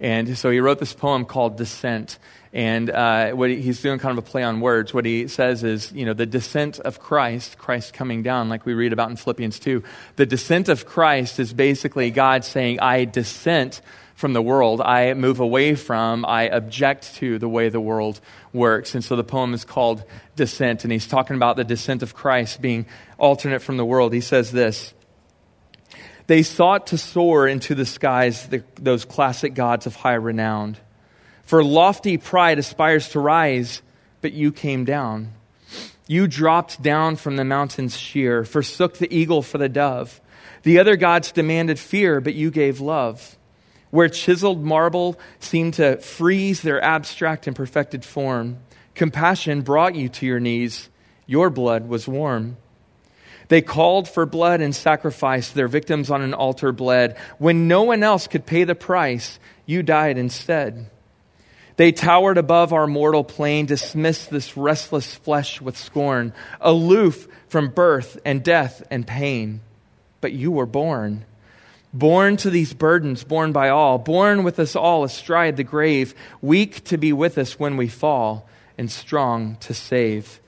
And 0.02 0.36
so 0.36 0.50
he 0.50 0.60
wrote 0.60 0.80
this 0.80 0.94
poem 0.94 1.26
called 1.26 1.58
Descent. 1.58 2.18
And 2.52 2.90
uh, 2.90 3.32
what 3.32 3.52
he, 3.52 3.62
he's 3.62 3.82
doing 3.82 4.00
kind 4.00 4.18
of 4.18 4.26
a 4.26 4.28
play 4.28 4.42
on 4.42 4.60
words. 4.60 4.94
What 4.94 5.06
he 5.06 5.28
says 5.28 5.64
is, 5.64 5.92
you 5.94 6.06
know, 6.06 6.14
the 6.14 6.26
descent 6.26 6.80
of 6.80 7.00
Christ, 7.00 7.60
Christ 7.60 7.94
coming 7.94 8.24
down, 8.24 8.50
like 8.50 8.66
we 8.66 8.74
read 8.74 8.94
about 8.94 9.12
in 9.12 9.16
Philippians 9.16 9.60
2. 9.60 9.84
The 10.16 10.26
descent 10.26 10.68
of 10.70 10.88
Christ 10.88 11.40
is 11.40 11.54
basically 11.54 12.10
God 12.10 12.44
saying, 12.44 12.80
I 12.80 13.06
dissent 13.06 13.82
from 14.16 14.34
the 14.34 14.42
world. 14.42 14.82
I 14.82 15.14
move 15.14 15.40
away 15.40 15.76
from, 15.76 16.26
I 16.26 16.44
object 16.44 17.16
to 17.18 17.38
the 17.38 17.48
way 17.48 17.70
the 17.70 17.80
world 17.80 18.20
works. 18.54 18.96
And 18.96 19.04
so 19.04 19.16
the 19.16 19.24
poem 19.24 19.54
is 19.54 19.66
called 19.66 20.04
Descent. 20.36 20.84
And 20.84 20.92
he's 20.92 21.08
talking 21.08 21.36
about 21.36 21.58
the 21.58 21.64
descent 21.64 22.02
of 22.02 22.16
Christ 22.16 22.60
being 22.60 22.88
alternate 23.20 23.62
from 23.62 23.78
the 23.78 23.86
world. 23.86 24.14
He 24.14 24.22
says 24.22 24.52
this. 24.52 24.96
They 26.32 26.44
sought 26.44 26.88
to 26.88 26.98
soar 26.98 27.46
into 27.46 27.76
the 27.76 27.86
skies, 27.86 28.48
the, 28.48 28.64
those 28.76 29.04
classic 29.04 29.54
gods 29.54 29.86
of 29.86 29.98
high 29.98 30.14
renown. 30.14 30.78
For 31.44 31.62
lofty 31.62 32.18
pride 32.18 32.58
aspires 32.58 33.10
to 33.10 33.20
rise, 33.20 33.82
but 34.22 34.32
you 34.32 34.54
came 34.54 34.86
down. 34.86 35.34
You 36.08 36.28
dropped 36.28 36.82
down 36.82 37.18
from 37.18 37.36
the 37.36 37.44
mountains 37.44 37.98
sheer, 37.98 38.46
forsook 38.46 38.98
the 38.98 39.14
eagle 39.14 39.42
for 39.42 39.58
the 39.58 39.68
dove. 39.68 40.22
The 40.64 40.80
other 40.80 40.96
gods 40.96 41.34
demanded 41.34 41.78
fear, 41.78 42.22
but 42.22 42.34
you 42.34 42.50
gave 42.50 42.80
love. 42.80 43.38
Where 43.90 44.08
chiseled 44.08 44.64
marble 44.64 45.20
seemed 45.42 45.74
to 45.74 45.98
freeze 45.98 46.62
their 46.62 46.82
abstract 46.82 47.46
and 47.46 47.58
perfected 47.58 48.06
form, 48.06 48.60
compassion 48.96 49.64
brought 49.64 49.96
you 49.96 50.08
to 50.08 50.26
your 50.26 50.40
knees. 50.40 50.88
Your 51.28 51.50
blood 51.50 51.90
was 51.90 52.08
warm. 52.08 52.56
They 53.52 53.62
called 53.62 54.08
for 54.08 54.26
blood 54.26 54.62
and 54.62 54.74
sacrificed 54.74 55.56
Their 55.56 55.68
victims 55.68 56.10
on 56.10 56.22
an 56.22 56.34
altar 56.34 56.72
bled. 56.72 57.18
When 57.38 57.68
no 57.68 57.84
one 57.84 58.02
else 58.02 58.26
could 58.28 58.46
pay 58.46 58.64
the 58.64 58.76
price, 58.76 59.40
you 59.66 59.84
died 59.84 60.18
instead. 60.18 60.90
They 61.76 61.92
towered 61.92 62.38
above 62.38 62.72
our 62.72 62.88
mortal 62.88 63.26
plane, 63.26 63.66
dismissed 63.66 64.30
this 64.30 64.56
restless 64.56 65.16
flesh 65.16 65.60
with 65.60 65.76
scorn, 65.78 66.32
aloof 66.62 67.28
from 67.50 67.72
birth 67.72 68.18
and 68.24 68.42
death 68.42 68.84
and 68.90 69.06
pain. 69.06 69.60
But 70.22 70.32
you 70.32 70.50
were 70.50 70.66
born. 70.66 71.26
Born 71.92 72.38
to 72.38 72.50
these 72.50 72.74
burdens, 72.74 73.26
born 73.26 73.52
by 73.52 73.68
all, 73.68 73.98
born 73.98 74.44
with 74.44 74.60
us 74.60 74.78
all 74.78 75.04
astride 75.04 75.58
the 75.58 75.66
grave, 75.66 76.16
weak 76.42 76.86
to 76.86 76.98
be 76.98 77.12
with 77.12 77.38
us 77.38 77.60
when 77.60 77.76
we 77.76 77.90
fall, 77.90 78.48
and 78.78 78.90
strong 78.90 79.58
to 79.60 79.74
save. 79.74 80.41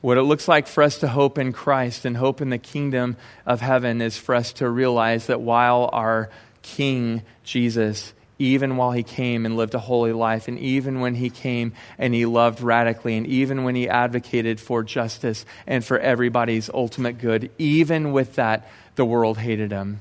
What 0.00 0.16
it 0.16 0.22
looks 0.22 0.48
like 0.48 0.66
for 0.66 0.82
us 0.82 0.98
to 1.00 1.08
hope 1.08 1.36
in 1.36 1.52
Christ 1.52 2.06
and 2.06 2.16
hope 2.16 2.40
in 2.40 2.48
the 2.48 2.58
kingdom 2.58 3.16
of 3.44 3.60
heaven 3.60 4.00
is 4.00 4.16
for 4.16 4.34
us 4.34 4.54
to 4.54 4.68
realize 4.68 5.26
that 5.26 5.42
while 5.42 5.90
our 5.92 6.30
King 6.62 7.22
Jesus, 7.44 8.14
even 8.38 8.78
while 8.78 8.92
he 8.92 9.02
came 9.02 9.44
and 9.44 9.58
lived 9.58 9.74
a 9.74 9.78
holy 9.78 10.14
life, 10.14 10.48
and 10.48 10.58
even 10.58 11.00
when 11.00 11.14
he 11.14 11.28
came 11.28 11.74
and 11.98 12.14
he 12.14 12.24
loved 12.24 12.62
radically, 12.62 13.18
and 13.18 13.26
even 13.26 13.62
when 13.64 13.74
he 13.74 13.90
advocated 13.90 14.58
for 14.58 14.82
justice 14.82 15.44
and 15.66 15.84
for 15.84 15.98
everybody's 15.98 16.70
ultimate 16.72 17.18
good, 17.18 17.50
even 17.58 18.12
with 18.12 18.36
that, 18.36 18.66
the 18.94 19.04
world 19.04 19.36
hated 19.36 19.70
him. 19.70 20.00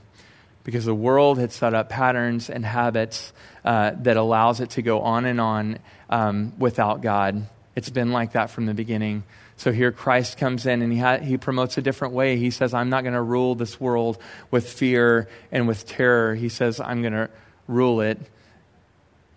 Because 0.63 0.85
the 0.85 0.95
world 0.95 1.39
had 1.39 1.51
set 1.51 1.73
up 1.73 1.89
patterns 1.89 2.49
and 2.49 2.65
habits 2.65 3.33
uh, 3.65 3.91
that 4.03 4.15
allows 4.15 4.61
it 4.61 4.69
to 4.71 4.81
go 4.81 5.01
on 5.01 5.25
and 5.25 5.41
on 5.41 5.79
um, 6.09 6.53
without 6.57 7.01
God. 7.01 7.47
It's 7.75 7.89
been 7.89 8.13
like 8.13 8.33
that 8.33 8.49
from 8.49 8.65
the 8.65 8.73
beginning. 8.73 9.23
So 9.59 9.73
here 9.73 9.91
Christ 9.91 10.37
comes 10.37 10.65
in 10.65 10.81
and 10.81 10.89
he, 10.89 10.99
ha- 10.99 11.17
he 11.17 11.35
promotes 11.35 11.77
a 11.77 11.81
different 11.81 12.13
way. 12.13 12.37
He 12.37 12.49
says, 12.49 12.73
I'm 12.73 12.89
not 12.89 13.03
going 13.03 13.13
to 13.13 13.21
rule 13.21 13.55
this 13.55 13.77
world 13.77 14.17
with 14.51 14.71
fear 14.71 15.27
and 15.51 15.67
with 15.67 15.85
terror. 15.85 16.33
He 16.33 16.47
says, 16.47 16.79
I'm 16.79 17.01
going 17.01 17.11
to 17.11 17.29
rule 17.67 17.99
it 17.99 18.19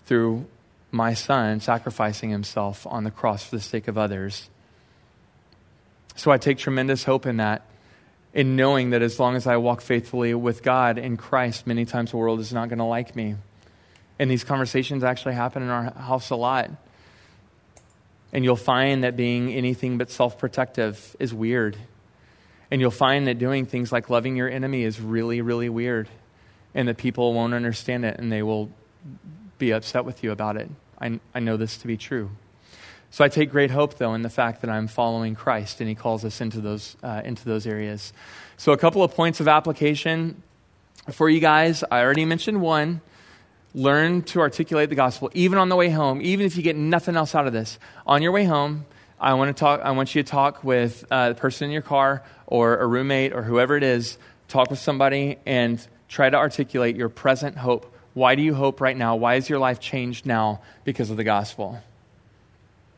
through 0.06 0.46
my 0.92 1.14
son 1.14 1.58
sacrificing 1.58 2.30
himself 2.30 2.86
on 2.86 3.02
the 3.02 3.10
cross 3.10 3.44
for 3.44 3.56
the 3.56 3.62
sake 3.62 3.88
of 3.88 3.98
others. 3.98 4.48
So 6.14 6.30
I 6.30 6.38
take 6.38 6.56
tremendous 6.56 7.02
hope 7.02 7.26
in 7.26 7.38
that, 7.38 7.66
in 8.32 8.54
knowing 8.54 8.90
that 8.90 9.02
as 9.02 9.18
long 9.18 9.34
as 9.34 9.48
I 9.48 9.56
walk 9.56 9.80
faithfully 9.80 10.34
with 10.34 10.62
God 10.62 10.98
in 10.98 11.16
Christ, 11.16 11.66
many 11.66 11.84
times 11.84 12.12
the 12.12 12.16
world 12.16 12.38
is 12.38 12.52
not 12.52 12.68
going 12.68 12.78
to 12.78 12.84
like 12.84 13.16
me. 13.16 13.34
And 14.20 14.30
these 14.30 14.44
conversations 14.44 15.02
actually 15.02 15.34
happen 15.34 15.64
in 15.64 15.68
our 15.68 15.92
house 15.94 16.30
a 16.30 16.36
lot. 16.36 16.70
And 18.32 18.44
you'll 18.44 18.56
find 18.56 19.04
that 19.04 19.16
being 19.16 19.52
anything 19.52 19.98
but 19.98 20.10
self 20.10 20.38
protective 20.38 21.16
is 21.18 21.34
weird. 21.34 21.76
And 22.70 22.80
you'll 22.80 22.90
find 22.90 23.26
that 23.26 23.38
doing 23.38 23.66
things 23.66 23.92
like 23.92 24.08
loving 24.08 24.36
your 24.36 24.48
enemy 24.48 24.84
is 24.84 25.00
really, 25.00 25.42
really 25.42 25.68
weird. 25.68 26.08
And 26.74 26.88
that 26.88 26.96
people 26.96 27.34
won't 27.34 27.52
understand 27.52 28.06
it 28.06 28.18
and 28.18 28.32
they 28.32 28.42
will 28.42 28.70
be 29.58 29.72
upset 29.72 30.06
with 30.06 30.24
you 30.24 30.32
about 30.32 30.56
it. 30.56 30.70
I, 30.98 31.20
I 31.34 31.40
know 31.40 31.58
this 31.58 31.76
to 31.78 31.86
be 31.86 31.98
true. 31.98 32.30
So 33.10 33.22
I 33.22 33.28
take 33.28 33.50
great 33.50 33.70
hope, 33.70 33.98
though, 33.98 34.14
in 34.14 34.22
the 34.22 34.30
fact 34.30 34.62
that 34.62 34.70
I'm 34.70 34.88
following 34.88 35.34
Christ 35.34 35.80
and 35.80 35.88
He 35.88 35.94
calls 35.94 36.24
us 36.24 36.40
into 36.40 36.62
those, 36.62 36.96
uh, 37.02 37.20
into 37.22 37.44
those 37.44 37.66
areas. 37.66 38.14
So, 38.56 38.72
a 38.72 38.78
couple 38.78 39.02
of 39.02 39.14
points 39.14 39.38
of 39.38 39.48
application 39.48 40.42
for 41.10 41.28
you 41.28 41.40
guys. 41.40 41.84
I 41.90 42.00
already 42.00 42.24
mentioned 42.24 42.62
one 42.62 43.02
learn 43.74 44.22
to 44.22 44.40
articulate 44.40 44.88
the 44.88 44.94
gospel 44.94 45.30
even 45.34 45.58
on 45.58 45.68
the 45.68 45.76
way 45.76 45.88
home 45.88 46.20
even 46.22 46.44
if 46.44 46.56
you 46.56 46.62
get 46.62 46.76
nothing 46.76 47.16
else 47.16 47.34
out 47.34 47.46
of 47.46 47.52
this. 47.52 47.78
On 48.06 48.22
your 48.22 48.32
way 48.32 48.44
home 48.44 48.86
i 49.20 49.34
want 49.34 49.54
to 49.54 49.58
talk 49.58 49.80
i 49.82 49.90
want 49.92 50.14
you 50.14 50.22
to 50.22 50.28
talk 50.28 50.64
with 50.64 51.04
uh, 51.10 51.30
the 51.30 51.34
person 51.34 51.66
in 51.66 51.70
your 51.70 51.82
car 51.82 52.22
or 52.46 52.76
a 52.78 52.86
roommate 52.86 53.32
or 53.32 53.42
whoever 53.42 53.76
it 53.76 53.82
is. 53.82 54.18
Talk 54.48 54.70
with 54.70 54.78
somebody 54.78 55.38
and 55.46 55.84
try 56.08 56.28
to 56.28 56.36
articulate 56.36 56.96
your 56.96 57.08
present 57.08 57.56
hope. 57.56 57.94
Why 58.12 58.34
do 58.34 58.42
you 58.42 58.52
hope 58.52 58.82
right 58.82 58.96
now? 58.96 59.16
Why 59.16 59.36
is 59.36 59.48
your 59.48 59.58
life 59.58 59.80
changed 59.80 60.26
now 60.26 60.60
because 60.84 61.10
of 61.10 61.16
the 61.16 61.24
gospel? 61.24 61.80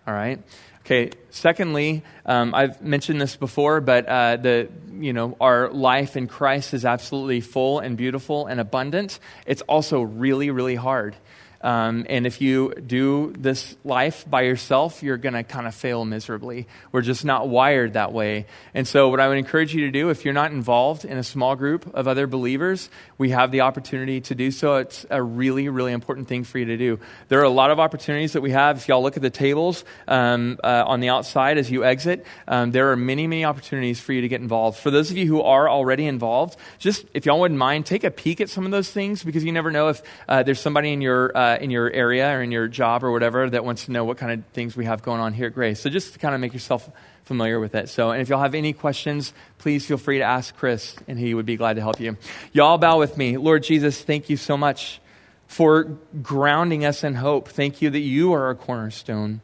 All 0.07 0.15
right 0.15 0.41
Okay. 0.85 1.11
Secondly, 1.31 2.03
um, 2.27 2.55
I've 2.55 2.83
mentioned 2.83 3.19
this 3.19 3.37
before, 3.37 3.81
but 3.81 4.07
uh, 4.07 4.37
the 4.37 4.69
you 4.93 5.15
know 5.15 5.35
our 5.41 5.71
life 5.71 6.15
in 6.17 6.29
Christ 6.29 6.75
is 6.75 6.85
absolutely 6.85 7.41
full 7.41 7.79
and 7.79 7.97
beautiful 7.97 8.47
and 8.47 8.61
abundant. 8.61 9.19
It's 9.47 9.63
also 9.63 10.03
really, 10.03 10.51
really 10.51 10.75
hard. 10.75 11.17
Um, 11.65 12.05
and 12.11 12.27
if 12.27 12.43
you 12.43 12.75
do 12.75 13.33
this 13.39 13.75
life 13.85 14.29
by 14.29 14.43
yourself, 14.43 15.03
you're 15.03 15.17
going 15.17 15.33
to 15.33 15.43
kind 15.43 15.67
of 15.67 15.75
fail 15.75 16.05
miserably. 16.05 16.69
We're 16.93 17.01
just 17.01 17.25
not 17.25 17.49
wired 17.49 17.95
that 17.95 18.13
way. 18.13 18.45
And 18.75 18.87
so, 18.87 19.09
what 19.09 19.19
I 19.19 19.29
would 19.29 19.39
encourage 19.39 19.75
you 19.75 19.87
to 19.87 19.91
do, 19.91 20.11
if 20.11 20.27
you're 20.27 20.35
not 20.35 20.53
involved 20.53 21.07
in 21.07 21.17
a 21.17 21.23
small 21.23 21.57
group 21.57 21.93
of 21.95 22.07
other 22.07 22.27
believers, 22.27 22.91
we 23.17 23.31
have 23.31 23.51
the 23.51 23.63
opportunity 23.63 24.21
to 24.21 24.35
do 24.35 24.51
so. 24.51 24.77
It's 24.77 25.07
a 25.09 25.23
really, 25.23 25.71
really 25.71 25.95
important 25.95 26.29
thing 26.29 26.45
for 26.45 26.59
you 26.59 26.67
to 26.67 26.77
do. 26.77 27.01
There 27.29 27.41
are 27.41 27.45
a 27.45 27.49
lot 27.49 27.71
of 27.71 27.81
opportunities 27.81 28.35
that 28.35 28.43
we 28.43 28.51
have. 28.51 28.77
If 28.77 28.89
y'all 28.89 29.03
look 29.03 29.17
at 29.17 29.23
the 29.23 29.31
tables 29.31 29.87
um, 30.07 30.59
uh, 30.63 30.85
on 30.87 31.01
the 31.01 31.09
outside 31.09 31.57
as 31.57 31.71
you 31.71 31.83
exit, 31.83 32.27
um, 32.47 32.73
there 32.73 32.93
are 32.93 32.97
many, 32.97 33.27
many 33.27 33.47
opportunities 33.47 34.01
for 34.01 34.13
you 34.13 34.21
to 34.21 34.29
get 34.29 34.43
involved. 34.43 34.79
For 34.79 34.91
those 34.91 35.11
of 35.11 35.17
you 35.17 35.27
who 35.27 35.41
are 35.41 35.67
already 35.67 36.07
involved, 36.07 36.59
just 36.79 37.07
if 37.15 37.25
y'all 37.25 37.41
wouldn't 37.41 37.59
mind, 37.59 37.87
take 37.87 38.05
a 38.05 38.11
peek 38.11 38.43
at 38.43 38.51
some 38.51 38.67
of 38.67 38.71
those 38.71 38.91
things 38.91 39.25
because 39.25 39.43
you 39.43 39.53
never 39.53 39.71
know 39.71 39.89
if 39.89 40.03
uh, 40.29 40.43
there's 40.43 40.61
somebody 40.61 40.93
in 40.93 41.01
your 41.01 41.35
uh, 41.35 41.54
uh, 41.55 41.59
in 41.63 41.71
your 41.71 41.91
area 41.91 42.29
or 42.37 42.43
in 42.43 42.53
your 42.53 42.69
job 42.69 43.05
or 43.05 43.11
whatever 43.11 43.49
that 43.49 43.65
wants 43.65 43.87
to 43.87 43.93
know 43.93 44.05
what 44.05 44.19
kind 44.19 44.33
of 44.33 44.47
things 44.53 44.77
we 44.77 44.85
have 44.85 45.03
going 45.03 45.21
on 45.21 45.33
here 45.33 45.47
at 45.47 45.55
Grace. 45.55 45.81
So 45.81 45.91
just 45.91 46.13
to 46.13 46.19
kind 46.19 46.35
of 46.35 46.41
make 46.41 46.53
yourself 46.53 46.91
familiar 47.25 47.59
with 47.59 47.75
it. 47.75 47.89
So, 47.89 48.11
and 48.11 48.21
if 48.21 48.29
y'all 48.29 48.41
have 48.41 48.55
any 48.55 48.73
questions, 48.73 49.33
please 49.59 49.87
feel 49.87 49.97
free 49.97 50.19
to 50.19 50.25
ask 50.25 50.55
Chris, 50.57 50.97
and 51.09 51.19
he 51.19 51.35
would 51.35 51.47
be 51.47 51.57
glad 51.57 51.75
to 51.75 51.83
help 51.83 52.01
you. 52.01 52.17
Y'all 52.53 52.79
bow 52.79 52.99
with 52.99 53.17
me. 53.17 53.37
Lord 53.37 53.63
Jesus, 53.63 54.03
thank 54.03 54.29
you 54.29 54.37
so 54.37 54.57
much 54.57 55.01
for 55.47 55.85
grounding 56.23 56.85
us 56.85 57.05
in 57.05 57.15
hope. 57.15 57.49
Thank 57.49 57.81
you 57.81 57.91
that 57.91 58.01
you 58.01 58.33
are 58.35 58.47
our 58.47 58.55
cornerstone. 58.55 59.41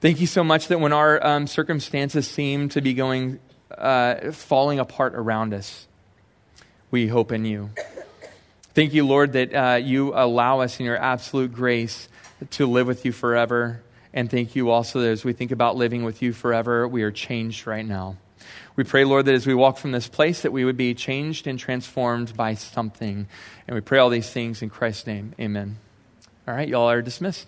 Thank 0.00 0.20
you 0.20 0.26
so 0.26 0.42
much 0.42 0.68
that 0.68 0.80
when 0.80 0.92
our 0.92 1.24
um, 1.24 1.46
circumstances 1.46 2.26
seem 2.26 2.70
to 2.70 2.80
be 2.80 2.94
going, 2.94 3.38
uh, 3.76 4.32
falling 4.32 4.78
apart 4.78 5.14
around 5.14 5.52
us, 5.52 5.86
we 6.90 7.06
hope 7.06 7.32
in 7.32 7.44
you. 7.44 7.70
Thank 8.72 8.94
you, 8.94 9.04
Lord, 9.04 9.32
that 9.32 9.54
uh, 9.54 9.74
you 9.76 10.14
allow 10.14 10.60
us 10.60 10.78
in 10.78 10.86
your 10.86 10.96
absolute 10.96 11.52
grace 11.52 12.08
to 12.52 12.66
live 12.66 12.86
with 12.86 13.04
you 13.04 13.10
forever. 13.10 13.82
And 14.12 14.30
thank 14.30 14.54
you 14.54 14.70
also 14.70 15.00
that 15.00 15.10
as 15.10 15.24
we 15.24 15.32
think 15.32 15.50
about 15.50 15.76
living 15.76 16.04
with 16.04 16.22
you 16.22 16.32
forever, 16.32 16.86
we 16.86 17.02
are 17.02 17.10
changed 17.10 17.66
right 17.66 17.84
now. 17.84 18.16
We 18.76 18.84
pray, 18.84 19.04
Lord, 19.04 19.26
that 19.26 19.34
as 19.34 19.46
we 19.46 19.54
walk 19.54 19.76
from 19.76 19.92
this 19.92 20.08
place, 20.08 20.42
that 20.42 20.52
we 20.52 20.64
would 20.64 20.76
be 20.76 20.94
changed 20.94 21.46
and 21.46 21.58
transformed 21.58 22.36
by 22.36 22.54
something. 22.54 23.26
And 23.66 23.74
we 23.74 23.80
pray 23.80 23.98
all 23.98 24.08
these 24.08 24.30
things 24.30 24.62
in 24.62 24.70
Christ's 24.70 25.06
name. 25.06 25.34
Amen. 25.38 25.76
All 26.46 26.54
right, 26.54 26.68
y'all 26.68 26.88
are 26.88 27.02
dismissed. 27.02 27.46